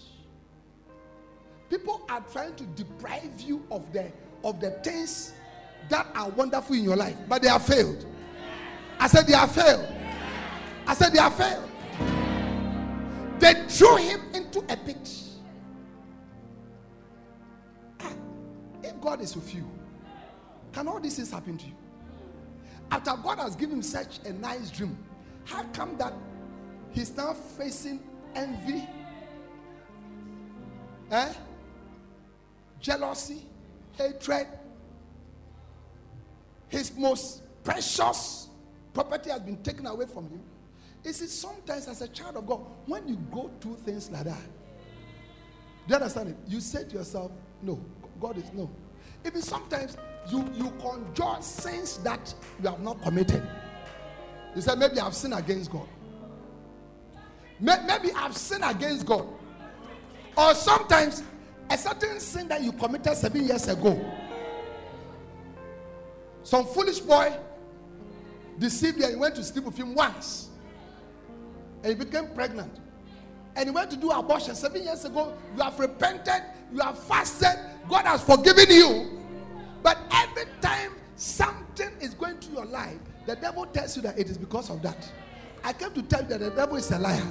People 1.70 2.06
are 2.10 2.24
trying 2.32 2.56
to 2.56 2.64
deprive 2.66 3.42
you 3.42 3.66
of 3.72 3.92
the 3.92 4.12
of 4.44 4.60
the 4.60 4.72
things 4.72 5.34
that 5.90 6.08
are 6.14 6.30
wonderful 6.30 6.76
in 6.76 6.84
your 6.84 6.96
life, 6.96 7.16
but 7.28 7.42
they 7.42 7.48
have 7.48 7.66
failed. 7.66 8.06
I 9.00 9.08
said 9.08 9.28
they 9.28 9.34
have 9.34 9.52
failed. 9.52 9.88
I 10.86 10.94
said 10.94 11.14
they 11.14 11.20
have 11.20 11.34
failed. 11.36 11.70
They 13.46 13.54
threw 13.68 13.98
him 13.98 14.22
into 14.34 14.58
a 14.62 14.76
pit. 14.76 15.08
Ah, 18.00 18.12
If 18.82 19.00
God 19.00 19.22
is 19.22 19.36
with 19.36 19.54
you, 19.54 19.70
can 20.72 20.88
all 20.88 21.00
these 21.00 21.18
things 21.18 21.30
happen 21.30 21.56
to 21.56 21.66
you? 21.68 21.76
After 22.90 23.12
God 23.22 23.38
has 23.38 23.56
given 23.56 23.76
him 23.76 23.82
such 23.84 24.18
a 24.26 24.34
nice 24.34 24.72
dream, 24.72 24.98
how 25.44 25.62
come 25.74 25.96
that 26.00 26.14
he's 26.90 27.16
now 27.16 27.34
facing 27.34 28.00
envy, 28.34 28.90
eh? 31.12 31.32
jealousy, 32.80 33.44
hatred? 33.96 34.48
His 36.68 36.98
most 36.98 37.44
precious 37.64 38.50
property 38.92 39.30
has 39.30 39.42
been 39.42 39.62
taken 39.62 39.86
away 39.86 40.08
from 40.08 40.30
him. 40.30 40.42
You 41.06 41.14
see, 41.14 41.28
sometimes 41.28 41.88
as 41.88 42.02
a 42.02 42.08
child 42.08 42.38
of 42.38 42.48
God, 42.48 42.62
when 42.88 43.08
you 43.08 43.16
go 43.32 43.52
through 43.62 43.76
things 43.76 44.10
like 44.10 44.24
that, 44.24 44.42
do 45.88 45.94
you 45.94 45.96
understand 45.96 46.30
it? 46.30 46.38
You 46.48 46.60
say 46.60 46.84
to 46.84 46.96
yourself, 46.96 47.32
No, 47.62 47.80
God 48.20 48.38
is 48.38 48.52
no. 48.54 48.68
Even 49.24 49.44
sometimes 49.44 49.98
you, 50.32 50.50
you 50.56 50.72
conjure 50.82 51.42
sins 51.42 52.00
that 52.00 52.34
you 52.62 52.70
have 52.70 52.80
not 52.80 53.04
committed. 53.04 53.48
You 54.56 54.62
say, 54.64 54.76
Maybe 54.76 55.00
I've 55.00 55.14
sinned 55.14 55.36
against 55.36 55.72
God. 55.72 55.88
Maybe 57.60 58.12
I've 58.16 58.36
sinned 58.36 58.64
against 58.66 59.06
God. 59.06 59.28
Or 60.36 60.56
sometimes 60.56 61.22
a 61.70 61.78
certain 61.78 62.20
sin 62.20 62.48
that 62.48 62.64
you 62.64 62.72
committed 62.72 63.16
seven 63.16 63.46
years 63.46 63.68
ago. 63.68 64.04
Some 66.42 66.66
foolish 66.66 67.00
boy 67.00 67.32
deceived 68.58 68.98
you 68.98 69.06
and 69.06 69.20
went 69.20 69.36
to 69.36 69.44
sleep 69.44 69.66
with 69.66 69.78
him 69.78 69.94
once 69.94 70.50
and 71.86 72.00
became 72.00 72.28
pregnant. 72.30 72.80
And 73.56 73.68
you 73.68 73.74
went 73.74 73.92
to 73.92 73.98
do 73.98 74.10
abortion 74.12 74.56
seven 74.56 74.84
years 74.84 75.06
ago. 75.06 75.34
You 75.56 75.64
have 75.64 75.80
repented, 75.80 76.42
you 76.74 76.80
have 76.82 77.00
fasted, 77.00 77.58
God 77.88 78.06
has 78.06 78.24
forgiven 78.24 78.70
you. 78.70 79.22
But 79.84 79.98
every 80.12 80.46
time 80.62 80.94
something 81.16 81.90
is 82.02 82.14
going 82.16 82.38
through 82.38 82.56
your 82.56 82.66
life, 82.66 82.98
the 83.28 83.36
devil 83.36 83.66
tells 83.68 83.96
you 83.96 84.02
that 84.02 84.20
it 84.20 84.30
is 84.30 84.38
because 84.38 84.70
of 84.70 84.82
that. 84.82 85.10
I 85.64 85.74
came 85.74 85.92
to 85.92 86.02
tell 86.02 86.24
you 86.24 86.28
that 86.30 86.40
the 86.40 86.50
devil 86.50 86.76
is 86.76 86.92
a 86.92 87.00
liar. 87.00 87.24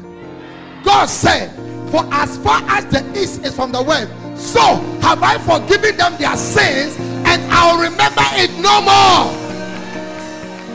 God 0.85 1.07
said, 1.07 1.51
For 1.91 2.05
as 2.13 2.39
far 2.39 2.63
as 2.69 2.87
the 2.87 3.21
east 3.21 3.45
is 3.45 3.55
from 3.55 3.73
the 3.73 3.83
west, 3.83 4.11
so 4.37 4.61
have 5.01 5.23
I 5.23 5.39
forgiven 5.39 5.97
them 5.97 6.17
their 6.19 6.37
sins, 6.37 6.97
and 7.27 7.43
I'll 7.53 7.79
remember 7.81 8.23
it 8.35 8.51
no 8.61 8.81
more. 8.81 9.45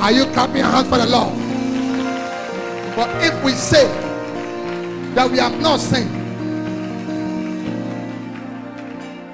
Are 0.01 0.11
you 0.11 0.25
clapping 0.33 0.57
your 0.57 0.65
hands 0.67 0.89
for 0.89 0.97
the 0.97 1.05
Lord? 1.05 1.48
But 2.99 3.23
if 3.23 3.43
we 3.45 3.53
say 3.53 3.87
that 5.15 5.31
we 5.31 5.37
have 5.37 5.57
not 5.61 5.79
sinned, 5.79 6.13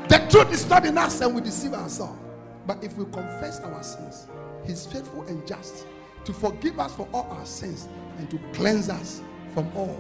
the 0.08 0.20
truth 0.30 0.54
is 0.54 0.70
not 0.70 0.86
in 0.86 0.96
us 1.00 1.20
and 1.22 1.34
we 1.34 1.42
deceive 1.42 1.74
ourselves. 1.74 2.20
But 2.68 2.84
if 2.84 2.96
we 2.96 3.06
confess 3.06 3.60
our 3.62 3.82
sins, 3.82 4.28
He's 4.68 4.86
faithful 4.86 5.24
and 5.24 5.48
just 5.48 5.88
to 6.26 6.32
forgive 6.32 6.80
us 6.80 6.94
for 6.94 7.08
all 7.12 7.24
our 7.32 7.46
sins 7.48 7.88
and 8.20 8.30
to 8.30 8.38
cleanse 8.54 8.88
us 8.88 9.24
from 9.56 9.76
all 9.76 10.00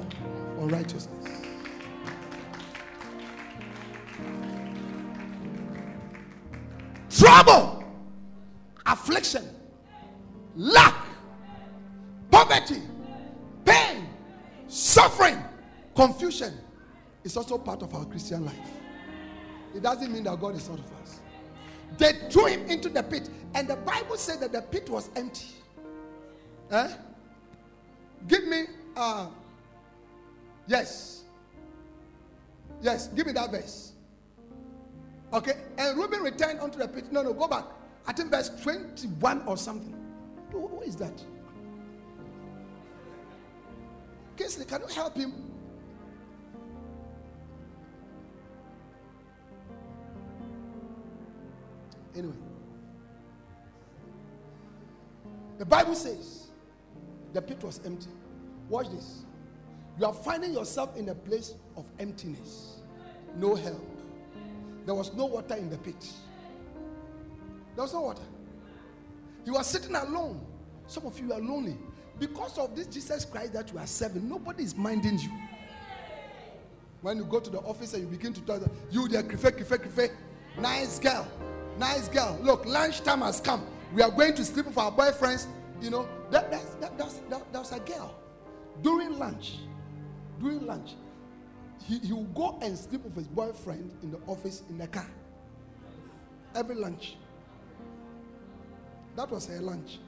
unrighteousness. 0.60 1.42
Trouble, 7.10 7.84
affliction 8.86 9.50
lack, 10.56 11.05
suffering, 15.06 15.44
confusion 15.96 16.54
is 17.24 17.38
also 17.38 17.58
part 17.58 17.82
of 17.84 17.94
our 17.94 18.06
Christian 18.06 18.44
life. 18.46 18.72
It 19.76 19.84
doesn't 19.84 20.12
mean 20.12 20.24
that 20.24 20.40
God 20.40 20.56
is 20.56 20.68
not 20.68 20.80
of 20.80 20.92
us. 21.04 21.20
They 21.98 22.14
threw 22.30 22.46
him 22.48 22.66
into 22.68 22.90
the 22.90 23.04
pit, 23.04 23.30
and 23.54 23.68
the 23.68 23.76
Bible 23.76 24.18
said 24.18 24.40
that 24.40 24.52
the 24.52 24.62
pit 24.64 24.90
was 24.90 25.10
empty. 25.16 25.48
Eh? 26.72 26.88
Give 28.28 28.48
me, 28.48 28.64
uh, 28.98 29.28
yes, 30.68 31.24
yes, 32.82 33.08
give 33.10 33.28
me 33.28 33.34
that 33.34 33.52
verse. 33.52 33.92
Okay, 35.34 35.54
and 35.78 35.98
Reuben 35.98 36.22
returned 36.24 36.60
unto 36.62 36.80
the 36.80 36.88
pit. 36.88 37.12
No, 37.12 37.22
no, 37.22 37.34
go 37.34 37.48
back. 37.48 37.66
I 38.08 38.14
think 38.14 38.32
verse 38.32 38.50
21 38.62 39.44
or 39.46 39.58
something. 39.58 39.94
Who- 40.52 40.68
who 40.68 40.82
is 40.82 40.96
that? 40.96 41.14
Can 44.38 44.82
you 44.82 44.88
help 44.94 45.16
him? 45.16 45.34
Anyway, 52.16 52.34
the 55.58 55.66
Bible 55.66 55.96
says 55.96 56.48
the 57.34 57.42
pit 57.42 57.62
was 57.64 57.82
empty. 57.86 58.10
Watch 58.70 58.90
this. 58.90 59.26
You 60.00 60.06
are 60.06 60.14
finding 60.14 60.54
yourself 60.54 60.96
in 60.98 61.10
a 61.10 61.16
place 61.16 61.54
of 61.76 61.86
emptiness, 62.00 62.78
no 63.38 63.56
help. 63.56 63.86
There 64.86 64.96
was 64.96 65.14
no 65.14 65.26
water 65.26 65.56
in 65.56 65.70
the 65.70 65.78
pit. 65.78 66.06
There 67.76 67.84
was 67.84 67.94
no 67.94 68.02
water. 68.02 68.22
You 69.46 69.56
are 69.58 69.64
sitting 69.64 69.96
alone. 69.96 70.46
Some 70.88 71.06
of 71.06 71.20
you 71.20 71.34
are 71.34 71.40
lonely. 71.40 71.78
Because 72.20 72.58
of 72.58 72.76
this 72.76 72.88
Jesus 72.88 73.26
Christ 73.26 73.54
that 73.54 73.72
you 73.72 73.78
are 73.78 73.88
serving, 73.88 74.28
nobody 74.28 74.64
is 74.64 74.76
minding 74.76 75.20
you. 75.20 75.32
When 77.02 77.18
you 77.18 77.26
go 77.26 77.40
to 77.40 77.50
the 77.50 77.60
office 77.60 77.94
and 77.94 78.04
you 78.04 78.10
begin 78.10 78.34
to 78.34 78.42
tell 78.42 78.60
them, 78.60 78.72
you 78.90 79.08
there, 79.08 79.22
krife, 79.24 79.56
krife, 79.56 79.96
krife, 79.96 80.12
nice 80.58 80.98
girl, 80.98 81.28
nice 81.78 82.08
girl. 82.08 82.40
Look, 82.42 82.66
lunchtime 82.66 83.22
has 83.22 83.40
come. 83.40 83.66
We 83.94 84.02
are 84.02 84.10
going 84.10 84.34
to 84.36 84.46
sleep 84.46 84.66
with 84.66 84.78
our 84.78 84.92
boyfriends. 84.92 85.46
You 85.82 85.90
know, 85.90 86.08
that, 86.32 86.50
that's, 86.50 86.76
that, 86.76 86.98
that's, 86.98 87.18
that, 87.30 87.54
that's 87.54 87.72
a 87.74 87.80
girl. 87.80 88.16
During 88.82 89.20
lunch, 89.20 89.58
during 90.40 90.66
lunch, 90.66 90.96
he, 91.88 92.00
he 92.00 92.14
will 92.14 92.24
go 92.24 92.58
and 92.62 92.78
sleep 92.78 93.04
with 93.04 93.16
his 93.16 93.28
boyfriend 93.28 93.92
in 94.02 94.12
the 94.12 94.20
office 94.26 94.64
in 94.70 94.78
the 94.78 94.88
car. 94.88 95.08
Every 96.56 96.76
lunch. 96.76 97.18
That 99.16 99.30
was 99.30 99.48
her 99.48 99.60
lunch. 99.60 100.00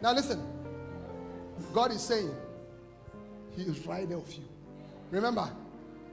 Now 0.00 0.12
listen. 0.12 0.42
God 1.72 1.92
is 1.92 2.00
saying 2.00 2.30
He 3.56 3.62
is 3.62 3.84
right 3.86 4.08
there 4.08 4.18
with 4.18 4.36
you. 4.38 4.44
Remember, 5.10 5.50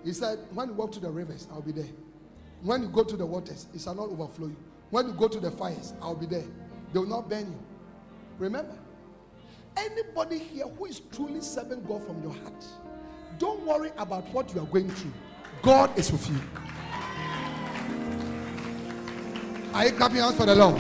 He 0.04 0.14
said, 0.14 0.40
When 0.54 0.70
you 0.70 0.74
walk 0.74 0.92
to 0.94 1.00
the 1.00 1.10
rivers, 1.10 1.48
I'll 1.52 1.62
be 1.62 1.72
there. 1.72 1.88
When 2.62 2.82
you 2.82 2.90
go 2.90 3.04
to 3.04 3.16
the 3.16 3.26
waters, 3.26 3.68
it 3.74 3.82
shall 3.82 3.96
not 3.96 4.10
overflow 4.10 4.48
you. 4.48 4.56
When 4.90 5.08
you 5.08 5.14
go 5.14 5.28
to 5.28 5.40
the 5.40 5.52
fires, 5.52 5.94
I'll 6.02 6.16
be 6.16 6.26
there. 6.26 6.46
They 6.94 7.00
will 7.00 7.08
not 7.08 7.30
burn 7.30 7.46
you. 7.46 7.60
Remember, 8.40 8.78
anybody 9.78 10.40
here 10.40 10.66
who 10.68 10.86
is 10.86 11.00
truly 11.12 11.42
serving 11.42 11.84
God 11.84 12.06
from 12.06 12.22
your 12.22 12.34
heart, 12.34 12.66
don't 13.38 13.66
worry 13.66 13.92
about 13.98 14.28
what 14.30 14.54
you 14.54 14.62
are 14.62 14.66
going 14.66 14.90
through. 14.90 15.14
God 15.62 15.98
is 15.98 16.12
with 16.12 16.30
you. 16.30 16.40
Are 19.74 19.86
you 19.86 19.92
clapping 19.94 20.18
hands 20.18 20.36
for 20.36 20.46
the 20.46 20.56
Lord? 20.56 20.76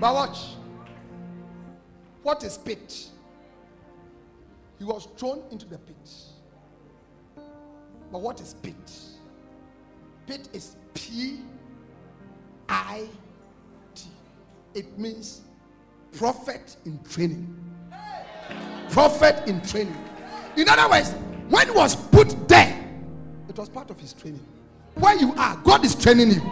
But 0.00 0.14
watch. 0.14 0.38
What 2.22 2.42
is 2.44 2.58
pit? 2.58 3.10
He 4.78 4.84
was 4.84 5.08
thrown 5.16 5.42
into 5.50 5.66
the 5.66 5.78
pit. 5.78 5.96
But 8.12 8.20
what 8.20 8.40
is 8.40 8.54
pit? 8.54 8.74
Pit 10.26 10.48
is 10.52 10.76
P 10.92 11.40
I 12.68 13.06
T. 13.06 13.23
It 14.74 14.98
means 14.98 15.42
prophet 16.12 16.76
in 16.84 17.02
training. 17.04 17.56
Prophet 18.90 19.48
in 19.48 19.60
training. 19.62 19.96
In 20.56 20.68
other 20.68 20.88
words, 20.88 21.12
when 21.48 21.68
he 21.68 21.72
was 21.72 21.96
put 21.96 22.48
there, 22.48 22.80
it 23.48 23.56
was 23.56 23.68
part 23.68 23.90
of 23.90 24.00
his 24.00 24.12
training. 24.12 24.44
Where 24.94 25.16
you 25.16 25.34
are, 25.34 25.56
God 25.58 25.84
is 25.84 25.94
training 25.94 26.30
you. 26.30 26.42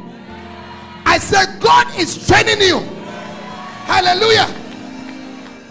I 1.04 1.18
said, 1.18 1.60
God 1.60 1.86
is 1.98 2.26
training 2.26 2.60
you. 2.60 2.78
Hallelujah. 3.86 4.48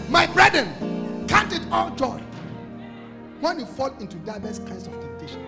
My 0.10 0.28
brethren, 0.28 1.26
count 1.28 1.53
it 1.53 1.61
all 1.72 1.90
joy 1.95 2.22
when 3.40 3.60
you 3.60 3.65
fall 3.65 3.94
into 3.99 4.18
diverse 4.18 4.60
kinds 4.60 4.88
of 4.88 4.94
temptation. 5.02 5.41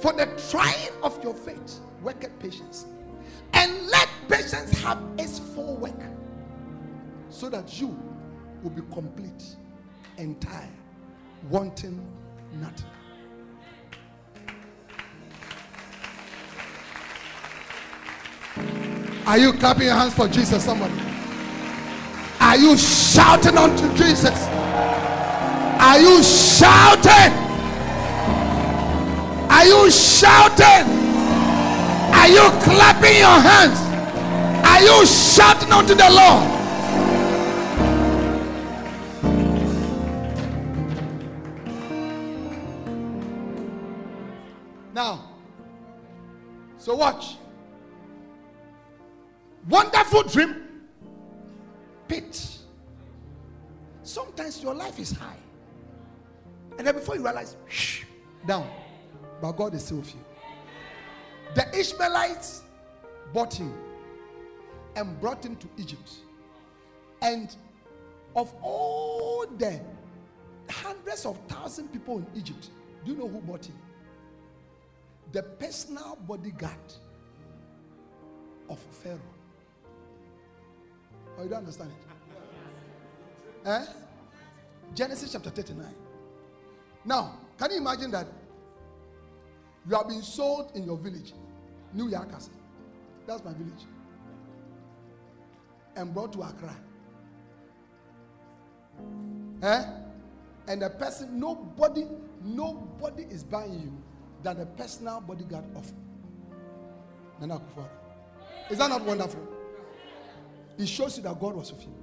For 0.00 0.12
the 0.12 0.26
trying 0.50 0.90
of 1.02 1.22
your 1.22 1.34
faith, 1.34 1.80
worketh 2.02 2.36
patience. 2.38 2.86
And 3.52 3.86
let 3.88 4.08
patience 4.28 4.72
have 4.80 4.98
its 5.18 5.38
full 5.38 5.76
work, 5.76 5.92
so 7.32 7.48
that 7.48 7.80
you 7.80 7.98
will 8.62 8.70
be 8.70 8.82
complete, 8.92 9.56
entire, 10.18 10.68
wanting 11.48 12.06
nothing. 12.60 12.86
Are 19.26 19.38
you 19.38 19.52
clapping 19.54 19.84
your 19.84 19.94
hands 19.94 20.14
for 20.14 20.28
Jesus, 20.28 20.64
somebody? 20.64 20.92
Are 22.38 22.56
you 22.56 22.76
shouting 22.76 23.56
unto 23.56 23.88
Jesus? 23.96 24.46
Are 25.80 25.98
you 25.98 26.22
shouting? 26.22 27.32
Are 29.50 29.64
you 29.64 29.90
shouting? 29.90 30.86
Are 32.12 32.28
you 32.28 32.50
clapping 32.62 33.16
your 33.16 33.40
hands? 33.40 33.78
Are 34.66 34.82
you 34.82 35.06
shouting 35.06 35.72
unto 35.72 35.94
the 35.94 36.10
Lord? 36.10 36.61
So 46.82 46.96
watch. 46.96 47.36
Wonderful 49.68 50.24
dream. 50.24 50.64
Pit. 52.08 52.58
Sometimes 54.02 54.60
your 54.60 54.74
life 54.74 54.98
is 54.98 55.12
high. 55.12 55.38
And 56.76 56.84
then 56.84 56.96
before 56.96 57.14
you 57.14 57.22
realize, 57.22 57.56
shh, 57.68 58.02
down. 58.48 58.68
But 59.40 59.52
God 59.52 59.74
is 59.74 59.84
still 59.84 59.98
with 59.98 60.12
you. 60.12 60.20
The 61.54 61.72
Ishmaelites 61.78 62.62
bought 63.32 63.54
him 63.54 63.72
and 64.96 65.20
brought 65.20 65.44
him 65.44 65.54
to 65.54 65.68
Egypt. 65.76 66.10
And 67.20 67.54
of 68.34 68.52
all 68.60 69.46
the 69.56 69.80
hundreds 70.68 71.26
of 71.26 71.38
thousand 71.46 71.92
people 71.92 72.18
in 72.18 72.26
Egypt, 72.34 72.70
do 73.04 73.12
you 73.12 73.18
know 73.18 73.28
who 73.28 73.40
bought 73.40 73.66
him? 73.66 73.76
The 75.32 75.42
personal 75.42 76.18
bodyguard 76.28 76.76
of 78.68 78.78
Pharaoh. 79.02 79.18
Oh, 81.38 81.42
you 81.42 81.48
don't 81.48 81.60
understand 81.60 81.90
it? 81.90 83.68
Eh? 83.68 83.84
Genesis 84.94 85.32
chapter 85.32 85.48
39. 85.48 85.86
Now, 87.06 87.38
can 87.58 87.70
you 87.70 87.78
imagine 87.78 88.10
that 88.10 88.26
you 89.88 89.96
have 89.96 90.06
been 90.08 90.22
sold 90.22 90.72
in 90.74 90.84
your 90.84 90.98
village, 90.98 91.32
New 91.94 92.08
Yorkers? 92.10 92.50
That's 93.26 93.42
my 93.42 93.52
village. 93.54 93.84
And 95.96 96.12
brought 96.12 96.34
to 96.34 96.42
Accra. 96.42 96.76
Eh? 99.62 99.84
And 100.68 100.82
the 100.82 100.90
person, 100.90 101.40
nobody, 101.40 102.06
nobody 102.44 103.22
is 103.24 103.42
buying 103.44 103.80
you 103.80 104.02
than 104.42 104.60
a 104.60 104.66
personal 104.66 105.20
bodyguard 105.20 105.64
of 105.76 105.92
Nana 107.40 107.56
Akufo-Addo. 107.56 108.70
Is 108.70 108.78
that 108.78 108.88
not 108.88 109.02
wonderful? 109.04 109.46
It 110.78 110.88
shows 110.88 111.16
you 111.16 111.22
that 111.24 111.38
God 111.38 111.54
was 111.54 111.72
with 111.72 111.82
you. 111.82 111.94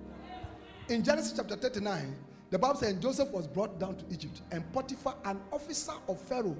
In 0.89 1.03
Genesis 1.03 1.33
chapter 1.35 1.55
39, 1.55 2.15
the 2.49 2.57
Bible 2.57 2.79
says 2.79 2.95
Joseph 2.95 3.29
was 3.31 3.47
brought 3.47 3.79
down 3.79 3.95
to 3.97 4.05
Egypt, 4.11 4.41
and 4.51 4.63
Potiphar, 4.73 5.15
an 5.25 5.39
officer 5.51 5.93
of 6.07 6.19
Pharaoh, 6.21 6.57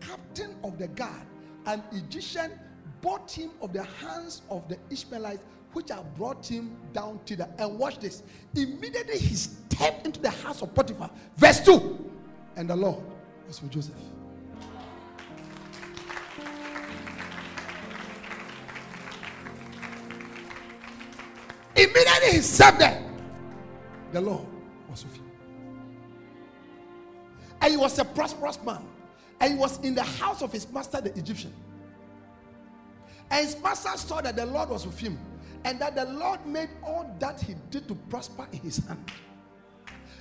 captain 0.00 0.56
of 0.64 0.78
the 0.78 0.88
guard, 0.88 1.26
an 1.66 1.82
Egyptian 1.92 2.52
bought 3.00 3.30
him 3.30 3.50
of 3.60 3.72
the 3.72 3.84
hands 3.84 4.42
of 4.50 4.68
the 4.68 4.76
Ishmaelites, 4.90 5.42
which 5.72 5.90
had 5.90 6.14
brought 6.16 6.46
him 6.46 6.76
down 6.92 7.20
to 7.26 7.36
the. 7.36 7.48
And 7.58 7.78
watch 7.78 7.98
this. 7.98 8.22
Immediately 8.54 9.18
he 9.18 9.34
stepped 9.34 10.06
into 10.06 10.20
the 10.20 10.30
house 10.30 10.62
of 10.62 10.74
Potiphar. 10.74 11.10
Verse 11.36 11.60
2. 11.60 12.10
And 12.56 12.70
the 12.70 12.76
Lord 12.76 13.04
was 13.46 13.62
with 13.62 13.70
Joseph. 13.70 13.94
He 22.42 22.78
there. 22.78 23.02
The 24.12 24.20
Lord 24.20 24.46
was 24.88 25.04
with 25.04 25.16
him. 25.16 25.24
And 27.60 27.72
he 27.72 27.76
was 27.76 27.98
a 27.98 28.04
prosperous 28.04 28.58
man. 28.64 28.82
And 29.40 29.54
he 29.54 29.58
was 29.58 29.78
in 29.84 29.94
the 29.94 30.02
house 30.02 30.42
of 30.42 30.52
his 30.52 30.70
master, 30.72 31.00
the 31.00 31.16
Egyptian. 31.18 31.52
And 33.30 33.44
his 33.44 33.60
master 33.60 33.96
saw 33.96 34.20
that 34.20 34.36
the 34.36 34.46
Lord 34.46 34.70
was 34.70 34.86
with 34.86 34.98
him. 34.98 35.18
And 35.64 35.80
that 35.80 35.94
the 35.94 36.06
Lord 36.06 36.44
made 36.46 36.70
all 36.84 37.14
that 37.18 37.40
he 37.40 37.54
did 37.70 37.88
to 37.88 37.94
prosper 37.94 38.46
in 38.52 38.60
his 38.60 38.78
hand. 38.86 39.04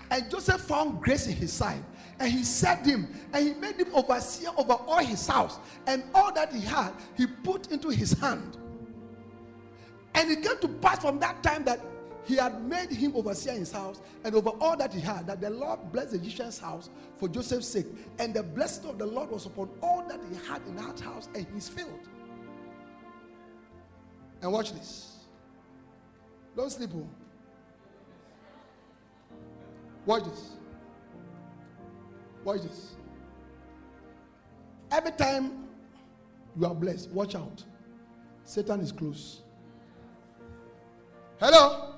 And 0.09 0.29
Joseph 0.31 0.61
found 0.61 1.01
grace 1.01 1.27
in 1.27 1.33
his 1.33 1.53
sight. 1.53 1.81
And 2.19 2.31
he 2.31 2.43
set 2.43 2.83
him, 2.83 3.07
and 3.31 3.47
he 3.47 3.53
made 3.53 3.75
him 3.75 3.93
overseer 3.93 4.49
over 4.57 4.73
all 4.73 5.03
his 5.05 5.27
house. 5.27 5.59
And 5.85 6.03
all 6.15 6.33
that 6.33 6.51
he 6.51 6.61
had, 6.61 6.91
he 7.15 7.27
put 7.27 7.71
into 7.71 7.89
his 7.89 8.13
hand. 8.13 8.57
And 10.15 10.31
it 10.31 10.41
came 10.41 10.57
to 10.61 10.67
pass 10.67 10.99
from 10.99 11.19
that 11.19 11.43
time 11.43 11.63
that 11.65 11.79
he 12.27 12.35
had 12.35 12.61
made 12.61 12.89
him 12.89 13.15
overseer 13.15 13.53
in 13.53 13.59
his 13.59 13.71
house 13.71 14.01
and 14.25 14.35
over 14.35 14.49
all 14.59 14.75
that 14.75 14.93
he 14.93 14.99
had, 14.99 15.25
that 15.27 15.39
the 15.39 15.49
Lord 15.49 15.91
blessed 15.93 16.11
the 16.11 16.17
Egyptian's 16.17 16.59
house 16.59 16.89
for 17.15 17.29
Joseph's 17.29 17.69
sake. 17.69 17.85
And 18.19 18.33
the 18.33 18.43
blessing 18.43 18.89
of 18.89 18.97
the 18.97 19.05
Lord 19.05 19.31
was 19.31 19.45
upon 19.45 19.69
all 19.81 20.03
that 20.09 20.19
he 20.29 20.35
had 20.45 20.61
in 20.67 20.75
that 20.75 20.99
house 20.99 21.29
and 21.33 21.47
his 21.47 21.69
field. 21.69 22.01
And 24.41 24.51
watch 24.51 24.73
this. 24.73 25.19
Don't 26.55 26.69
sleep. 26.69 26.89
oh. 26.95 27.07
Watch 30.05 30.25
this. 30.25 30.51
Watch 32.43 32.61
this. 32.63 32.95
Every 34.91 35.11
time 35.11 35.63
you 36.59 36.65
are 36.65 36.75
blessed, 36.75 37.09
watch 37.11 37.35
out. 37.35 37.63
Satan 38.43 38.81
is 38.81 38.91
close. 38.91 39.43
Hello? 41.39 41.96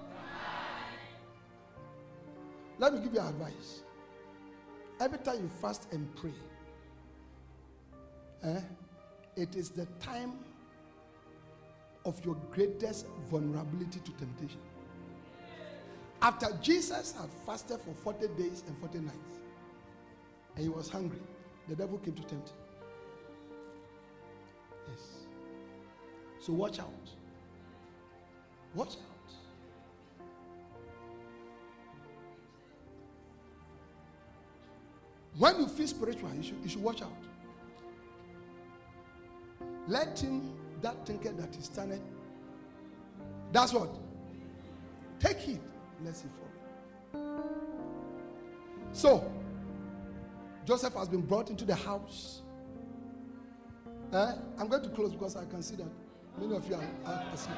Let 2.80 2.94
me 2.94 3.02
give 3.02 3.14
you 3.14 3.20
advice. 3.20 3.84
Every 5.02 5.20
time 5.20 5.36
you 5.44 5.50
fast 5.62 5.88
and 5.92 6.08
pray, 6.16 6.34
eh, 8.44 8.62
it 9.36 9.56
is 9.56 9.70
the 9.70 9.86
time 10.00 10.34
of 12.06 12.24
your 12.26 12.36
greatest 12.52 13.06
vulnerability 13.30 14.00
to 14.00 14.12
temptation. 14.14 14.62
After 16.22 16.48
Jesus 16.62 17.14
had 17.14 17.30
fasted 17.46 17.80
for 17.82 17.94
40 17.94 18.28
days 18.42 18.64
and 18.68 18.78
40 18.78 19.00
nights, 19.00 19.40
and 20.56 20.64
he 20.64 20.70
was 20.70 20.90
hungry, 20.90 21.20
the 21.68 21.76
devil 21.76 21.98
came 21.98 22.14
to 22.14 22.24
tempt 22.24 22.50
him. 22.50 22.56
Yes. 24.88 25.02
So 26.40 26.54
watch 26.54 26.80
out. 26.80 26.88
Watch 28.74 28.96
out. 28.96 29.09
When 35.40 35.58
you 35.62 35.68
feel 35.70 35.88
spiritual, 35.88 36.30
you 36.36 36.44
should, 36.44 36.58
you 36.62 36.70
should 36.70 36.84
watch 36.84 37.02
out. 37.02 37.14
Let 39.88 40.20
him 40.20 40.52
that 40.82 41.06
thinketh 41.06 41.38
that 41.38 41.56
is 41.56 41.66
standeth. 41.66 42.02
That's 43.54 43.74
what. 43.74 43.90
Take 45.18 45.38
heed, 45.38 45.62
lest 46.04 46.26
he 46.26 46.30
fall. 46.30 47.46
So, 48.92 49.32
Joseph 50.66 50.94
has 50.96 51.08
been 51.08 51.22
brought 51.22 51.50
into 51.50 51.64
the 51.64 51.76
house. 51.76 52.42
Eh? 54.12 54.34
I'm 54.58 54.68
going 54.68 54.84
to 54.84 54.90
close 54.90 55.14
because 55.14 55.38
I 55.38 55.46
can 55.46 55.62
see 55.62 55.78
that 55.78 55.88
many 56.38 56.54
of 56.54 56.68
you 56.68 56.76
are, 56.76 56.84
are 57.06 57.26
asleep. 57.34 57.58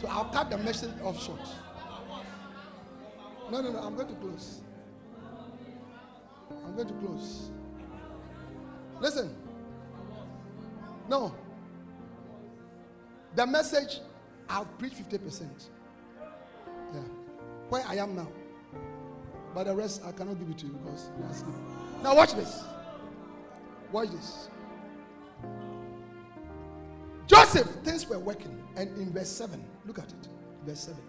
So 0.00 0.06
I'll 0.06 0.26
cut 0.26 0.50
the 0.50 0.58
message 0.58 0.92
off 1.02 1.20
short. 1.20 1.40
No, 3.50 3.60
no, 3.60 3.72
no, 3.72 3.80
I'm 3.80 3.96
going 3.96 4.08
to 4.08 4.14
close. 4.14 4.60
Going 6.76 6.88
to 6.88 6.94
close. 6.94 7.50
Listen. 9.00 9.34
No. 11.08 11.34
The 13.34 13.46
message, 13.46 14.00
I've 14.48 14.76
preached 14.78 14.96
50%. 14.96 15.48
Yeah. 16.92 17.00
Where 17.70 17.82
I 17.86 17.96
am 17.96 18.14
now. 18.14 18.28
But 19.54 19.64
the 19.64 19.74
rest, 19.74 20.02
I 20.04 20.12
cannot 20.12 20.38
give 20.38 20.50
it 20.50 20.58
to 20.58 20.66
you 20.66 20.72
because 20.72 21.08
you. 21.46 21.54
Now, 22.02 22.14
watch 22.14 22.34
this. 22.34 22.62
Watch 23.90 24.10
this. 24.10 24.50
Joseph, 27.26 27.68
things 27.84 28.06
were 28.06 28.18
working. 28.18 28.62
And 28.76 28.94
in 28.98 29.12
verse 29.14 29.30
7, 29.30 29.64
look 29.86 29.98
at 29.98 30.10
it. 30.10 30.28
Verse 30.66 30.80
7. 30.80 31.02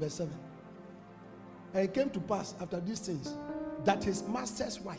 Verse 0.00 0.14
7. 0.14 0.32
And 1.74 1.84
it 1.84 1.94
came 1.94 2.10
to 2.10 2.20
pass 2.20 2.54
after 2.60 2.80
these 2.80 2.98
things 2.98 3.32
that 3.84 4.02
his 4.04 4.22
master's 4.28 4.80
wife 4.80 4.98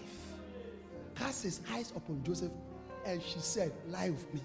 cast 1.16 1.44
his 1.44 1.62
eyes 1.72 1.92
upon 1.96 2.24
Joseph 2.24 2.52
and 3.06 3.22
she 3.22 3.40
said, 3.40 3.72
Lie 3.90 4.10
with 4.10 4.34
me. 4.34 4.42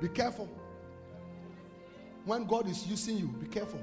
Be 0.00 0.08
careful. 0.08 0.48
When 2.24 2.44
God 2.44 2.68
is 2.68 2.86
using 2.86 3.18
you, 3.18 3.28
be 3.28 3.46
careful. 3.46 3.80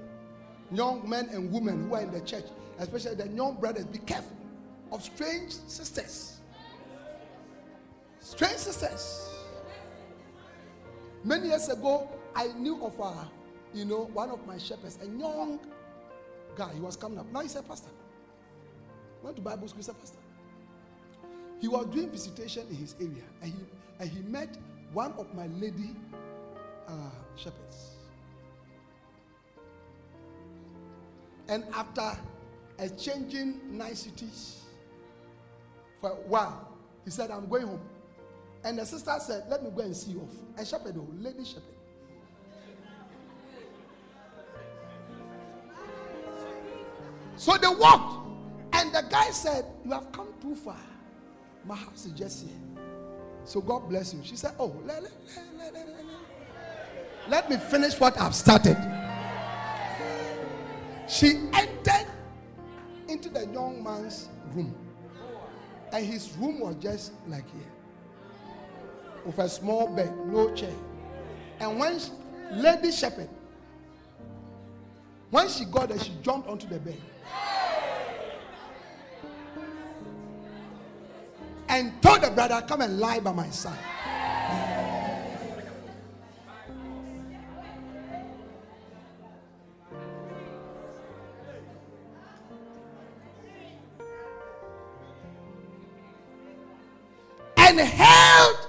Young 0.71 1.07
men 1.07 1.29
and 1.31 1.51
women 1.51 1.87
who 1.87 1.95
are 1.95 2.01
in 2.01 2.11
the 2.11 2.21
church, 2.21 2.45
especially 2.79 3.15
the 3.15 3.27
young 3.29 3.55
brothers, 3.55 3.85
be 3.85 3.99
careful 3.99 4.35
of 4.91 5.03
strange 5.03 5.51
sisters. 5.67 6.39
Strange 8.19 8.57
sisters. 8.57 9.29
Many 11.23 11.49
years 11.49 11.69
ago, 11.69 12.09
I 12.35 12.47
knew 12.53 12.83
of 12.83 12.99
a, 12.99 13.27
you 13.73 13.85
know, 13.85 14.05
one 14.13 14.29
of 14.29 14.45
my 14.45 14.57
shepherds, 14.57 14.97
a 15.01 15.05
young 15.05 15.59
guy. 16.55 16.73
He 16.73 16.79
was 16.79 16.95
coming 16.95 17.19
up. 17.19 17.25
Now 17.31 17.41
he's 17.41 17.55
a 17.55 17.63
pastor. 17.63 17.89
Went 19.23 19.35
to 19.37 19.41
Bible 19.41 19.67
school, 19.67 19.77
he's 19.77 19.89
a 19.89 19.93
pastor. 19.93 20.17
He 21.59 21.67
was 21.67 21.85
doing 21.87 22.09
visitation 22.09 22.65
in 22.69 22.75
his 22.75 22.95
area, 22.99 23.23
and 23.41 23.53
he 23.53 23.59
and 23.99 24.09
he 24.09 24.19
met 24.23 24.57
one 24.93 25.13
of 25.13 25.33
my 25.35 25.47
lady 25.47 25.95
uh, 26.87 26.93
shepherds. 27.35 27.91
And 31.47 31.65
after 31.73 32.17
exchanging 32.79 33.77
niceties 33.77 34.61
for 35.99 36.11
a 36.11 36.15
while, 36.27 36.67
he 37.05 37.11
said, 37.11 37.29
I'm 37.29 37.47
going 37.47 37.67
home. 37.67 37.81
And 38.63 38.79
the 38.79 38.85
sister 38.85 39.15
said, 39.19 39.43
Let 39.49 39.63
me 39.63 39.69
go 39.69 39.83
and 39.83 39.95
see 39.95 40.11
you 40.11 40.21
off. 40.21 40.59
A 40.59 40.65
shepherd, 40.65 40.95
oh, 40.97 41.07
lady 41.19 41.43
shepherd. 41.45 41.63
So 47.41 47.57
they 47.57 47.67
walked. 47.67 48.27
And 48.71 48.93
the 48.93 49.03
guy 49.09 49.31
said, 49.31 49.65
You 49.83 49.93
have 49.93 50.11
come 50.11 50.27
too 50.39 50.53
far. 50.53 50.77
My 51.65 51.75
house 51.75 52.05
is 52.05 52.11
just 52.11 52.45
here. 52.45 52.83
So 53.45 53.61
God 53.61 53.89
bless 53.89 54.13
you. 54.13 54.19
She 54.23 54.35
said, 54.35 54.51
Oh, 54.59 54.75
let, 54.85 55.01
let, 55.01 55.11
let, 55.57 55.73
let, 55.73 55.87
let, 57.27 57.49
me 57.49 57.57
finish 57.57 57.99
what 57.99 58.15
I've 58.21 58.35
started. 58.35 58.77
She 61.09 61.39
entered 61.51 62.05
into 63.07 63.29
the 63.29 63.47
young 63.47 63.83
man's 63.83 64.29
room. 64.53 64.75
And 65.91 66.05
his 66.05 66.31
room 66.37 66.59
was 66.59 66.75
just 66.75 67.11
like 67.27 67.49
here. 67.51 67.71
With 69.25 69.39
a 69.39 69.49
small 69.49 69.87
bed, 69.87 70.13
no 70.27 70.53
chair. 70.53 70.75
And 71.59 71.79
when 71.79 71.97
she, 71.97 72.11
Lady 72.51 72.91
Shepherd, 72.91 73.29
when 75.31 75.49
she 75.49 75.65
got 75.65 75.89
there, 75.89 75.97
she 75.97 76.11
jumped 76.21 76.47
onto 76.47 76.67
the 76.67 76.77
bed. 76.77 77.01
And 81.71 82.01
told 82.01 82.21
the 82.21 82.29
brother, 82.31 82.61
Come 82.67 82.81
and 82.81 82.99
lie 82.99 83.21
by 83.21 83.31
my 83.31 83.49
side. 83.49 83.79
and 97.57 97.79
held 97.79 98.67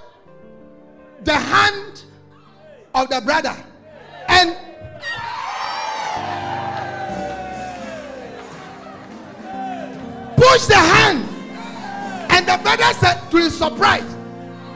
the 1.23 1.33
hand 1.33 2.03
of 2.95 3.09
the 3.09 3.19
brother 3.19 3.55
and 4.29 4.55
pushed 10.37 10.69
the 10.69 10.75
hand. 10.75 11.32
And 12.45 12.59
the 12.59 12.61
brother 12.61 12.93
said, 12.99 13.31
to 13.31 13.37
his 13.37 13.57
surprise, 13.57 14.17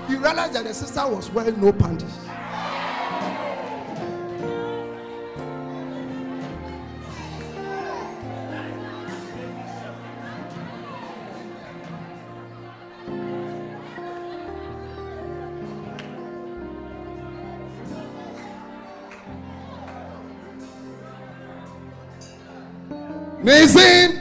he 0.07 0.15
realized 0.15 0.53
that 0.53 0.63
the 0.63 0.73
sister 0.73 1.05
was 1.05 1.29
wearing 1.31 1.59
no 1.59 1.73
panties. 1.73 2.17
Nisin 23.43 24.16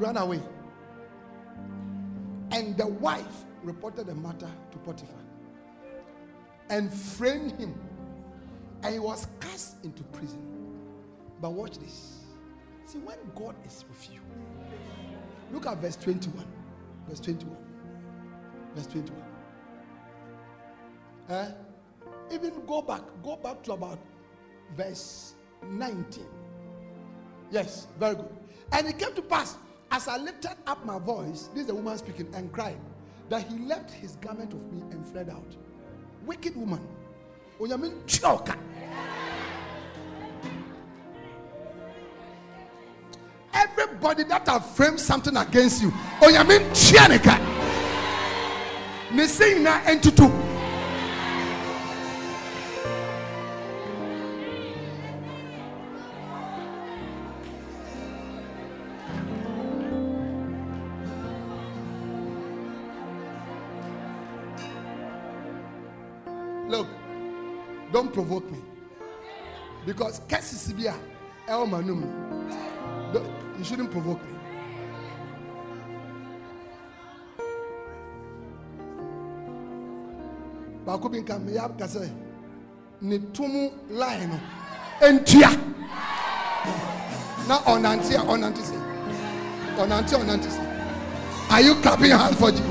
ran 0.00 0.16
away. 0.16 0.40
And 2.50 2.76
the 2.76 2.86
wife 2.86 3.44
reported 3.62 4.06
the 4.06 4.14
matter 4.14 4.50
to 4.72 4.78
Potiphar 4.78 5.14
and 6.70 6.92
framed 6.92 7.52
him. 7.60 7.78
And 8.82 8.94
he 8.94 8.98
was 8.98 9.26
cast 9.40 9.84
into 9.84 10.02
prison. 10.04 10.40
But 11.40 11.52
watch 11.52 11.78
this. 11.78 12.20
See, 12.86 12.98
when 12.98 13.18
God 13.34 13.54
is 13.66 13.84
with 13.88 14.10
you, 14.10 14.20
look 15.52 15.66
at 15.66 15.78
verse 15.78 15.96
21. 15.96 16.44
Verse 17.06 17.20
21. 17.20 17.56
Verse 18.74 18.86
21. 18.86 19.22
Eh? 21.28 21.50
Even 22.32 22.64
go 22.66 22.82
back, 22.82 23.02
go 23.22 23.36
back 23.36 23.62
to 23.64 23.72
about 23.72 23.98
verse 24.76 25.34
19. 25.62 26.24
Yes, 27.50 27.86
very 27.98 28.14
good. 28.14 28.28
And 28.72 28.88
it 28.88 28.98
came 28.98 29.12
to 29.14 29.22
pass 29.22 29.56
as 29.90 30.08
I 30.08 30.16
lifted 30.18 30.56
up 30.66 30.84
my 30.84 30.98
voice, 30.98 31.48
this 31.52 31.62
is 31.62 31.66
the 31.66 31.74
woman 31.74 31.98
speaking, 31.98 32.28
and 32.34 32.52
cried, 32.52 32.78
that 33.28 33.42
he 33.46 33.58
left 33.58 33.90
his 33.90 34.16
garment 34.16 34.52
of 34.52 34.72
me 34.72 34.82
and 34.90 35.04
fled 35.06 35.28
out. 35.28 35.56
Wicked 36.26 36.56
woman. 36.56 36.80
Onyamin 37.60 37.92
choka. 38.06 38.56
Everybody 43.52 44.24
that 44.24 44.46
have 44.48 44.64
framed 44.70 45.00
something 45.00 45.36
against 45.36 45.82
you, 45.82 45.90
onyamin 46.20 46.70
chianika. 46.70 47.38
Nisi 49.12 49.58
na 49.58 49.80
entutu. 49.82 50.30
Provoke 68.20 68.50
me. 68.52 68.58
Because 69.86 70.20
Kesisibia, 70.28 70.94
El 71.48 71.66
Manum, 71.66 72.04
you 73.58 73.64
shouldn't 73.64 73.90
provoke 73.90 74.22
me. 74.22 74.36
baako 80.86 81.08
bi 81.12 81.20
nka 81.20 81.38
mmea 81.38 81.68
ka 81.78 81.86
sɛ 81.86 82.08
ne 83.02 83.18
tumu 83.34 83.70
line 83.90 84.26
no 84.32 84.38
ntua 85.12 85.50
na 87.48 87.56
ɔnante 87.72 88.14
a 88.16 88.22
ɔnante 88.32 88.62
sɛ 88.70 88.76
ɔnante 89.82 90.12
a 90.14 90.18
ɔnante 90.22 90.48
sɛ 90.56 90.62
are 91.50 91.60
you 91.60 91.74
clapping 91.82 92.10
hands 92.10 92.36
for 92.40 92.50
jesus 92.50 92.69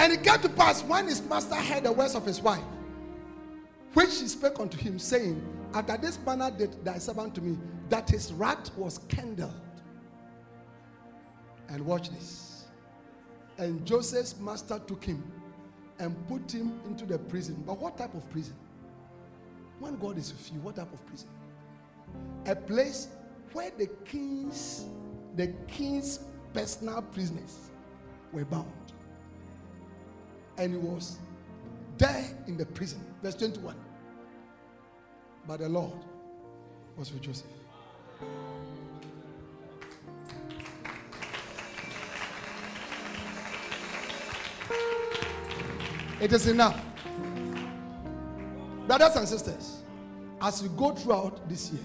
And 0.00 0.14
it 0.14 0.22
came 0.22 0.40
to 0.40 0.48
pass 0.48 0.82
when 0.82 1.08
his 1.08 1.20
master 1.20 1.56
heard 1.56 1.84
the 1.84 1.92
words 1.92 2.14
of 2.14 2.24
his 2.24 2.40
wife, 2.40 2.64
which 3.92 4.08
she 4.08 4.28
spake 4.28 4.58
unto 4.58 4.78
him, 4.78 4.98
saying, 4.98 5.42
After 5.74 5.98
this 5.98 6.18
manner 6.24 6.50
did 6.50 6.82
thy 6.82 6.96
servant 6.96 7.34
to 7.34 7.42
me, 7.42 7.58
that 7.90 8.08
his 8.08 8.32
wrath 8.32 8.74
was 8.78 8.96
kindled. 9.08 9.52
And 11.68 11.84
watch 11.84 12.08
this. 12.08 12.64
And 13.58 13.84
Joseph's 13.84 14.40
master 14.40 14.80
took 14.86 15.04
him 15.04 15.22
and 15.98 16.16
put 16.28 16.50
him 16.50 16.80
into 16.86 17.04
the 17.04 17.18
prison. 17.18 17.62
But 17.66 17.78
what 17.78 17.98
type 17.98 18.14
of 18.14 18.28
prison? 18.30 18.54
When 19.80 19.98
God 19.98 20.16
is 20.16 20.32
with 20.32 20.50
you, 20.50 20.60
what 20.60 20.76
type 20.76 20.90
of 20.94 21.06
prison? 21.06 21.28
A 22.46 22.56
place 22.56 23.08
where 23.52 23.70
the 23.76 23.86
king's 24.06 24.86
the 25.36 25.48
king's 25.68 26.20
personal 26.54 27.02
prisoners 27.02 27.68
were 28.32 28.46
bound 28.46 28.72
and 30.60 30.74
he 30.74 30.78
was 30.78 31.16
there 31.96 32.36
in 32.46 32.58
the 32.58 32.66
prison. 32.66 33.00
Verse 33.22 33.34
21. 33.34 33.74
But 35.46 35.60
the 35.60 35.68
Lord 35.70 35.98
was 36.98 37.10
with 37.10 37.22
Joseph. 37.22 37.46
It 46.20 46.30
is 46.30 46.46
enough. 46.46 46.78
Brothers 48.86 49.16
and 49.16 49.26
sisters, 49.26 49.78
as 50.42 50.62
you 50.62 50.68
go 50.70 50.90
throughout 50.94 51.48
this 51.48 51.70
year, 51.72 51.82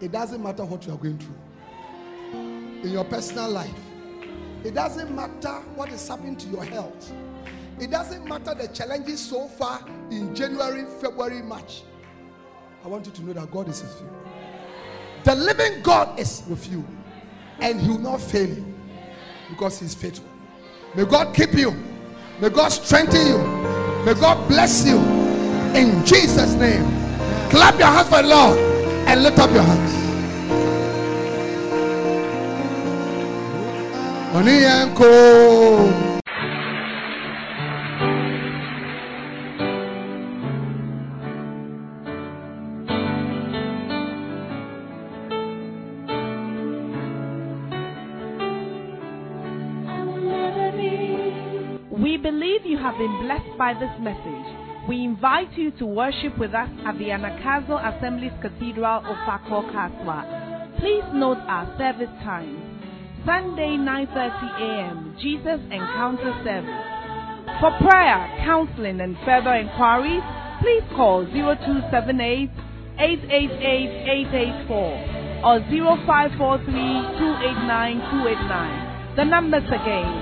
it 0.00 0.10
doesn't 0.10 0.42
matter 0.42 0.64
what 0.64 0.86
you 0.86 0.94
are 0.94 0.96
going 0.96 1.18
through 1.18 1.34
in 2.82 2.92
your 2.92 3.04
personal 3.04 3.50
life. 3.50 3.70
It 4.64 4.74
doesn't 4.74 5.14
matter 5.14 5.60
what 5.74 5.90
is 5.90 6.08
happening 6.08 6.36
to 6.36 6.48
your 6.48 6.64
health. 6.64 7.12
It 7.82 7.90
doesn't 7.90 8.24
matter 8.28 8.54
the 8.54 8.68
challenges 8.68 9.18
so 9.18 9.48
far 9.48 9.84
in 10.08 10.32
January, 10.36 10.84
February, 11.00 11.42
March. 11.42 11.82
I 12.84 12.86
want 12.86 13.06
you 13.06 13.12
to 13.12 13.24
know 13.24 13.32
that 13.32 13.50
God 13.50 13.68
is 13.68 13.82
with 13.82 14.02
you. 14.02 14.08
The 15.24 15.34
living 15.34 15.82
God 15.82 16.16
is 16.16 16.44
with 16.48 16.70
you, 16.70 16.86
and 17.58 17.80
He 17.80 17.88
will 17.88 17.98
not 17.98 18.20
fail 18.20 18.48
you 18.48 18.64
because 19.50 19.80
He's 19.80 19.96
faithful. 19.96 20.28
May 20.94 21.04
God 21.06 21.34
keep 21.34 21.54
you, 21.54 21.72
may 22.40 22.50
God 22.50 22.68
strengthen 22.68 23.26
you, 23.26 23.38
may 24.04 24.14
God 24.14 24.46
bless 24.46 24.86
you 24.86 24.98
in 25.74 26.06
Jesus' 26.06 26.54
name. 26.54 26.84
Clap 27.50 27.80
your 27.80 27.88
hands 27.88 28.08
for 28.08 28.22
the 28.22 28.28
Lord 28.28 28.58
and 29.08 29.24
lift 29.24 29.40
up 29.40 29.50
your 29.50 29.64
hands. 29.64 29.92
Oniyanko. 34.36 36.11
We 36.11 36.11
by 53.62 53.74
this 53.78 53.94
message. 54.00 54.88
We 54.88 55.04
invite 55.04 55.52
you 55.56 55.70
to 55.78 55.86
worship 55.86 56.36
with 56.36 56.50
us 56.52 56.68
at 56.84 56.98
the 56.98 57.14
Anagkazo 57.14 57.78
Assemblies 57.78 58.34
Cathedral 58.42 59.06
of 59.06 59.16
Fakor 59.22 59.62
Kaswa. 59.70 60.80
Please 60.80 61.06
note 61.14 61.38
our 61.46 61.70
service 61.78 62.10
times. 62.26 62.58
Sunday 63.24 63.78
9:30 63.78 64.66
a.m. 64.66 65.14
Jesus 65.22 65.60
Encounter 65.70 66.34
Service. 66.42 66.86
For 67.62 67.70
prayer, 67.86 68.18
counseling 68.42 69.00
and 69.00 69.14
further 69.24 69.54
inquiries, 69.54 70.26
please 70.58 70.82
call 70.98 71.22
0278 71.30 72.50
888 72.98 74.66
884 74.66 75.46
or 75.46 75.62
0543 75.70 76.66
289 76.66 78.10
289. 78.10 79.14
The 79.14 79.24
numbers 79.24 79.70
again 79.70 80.21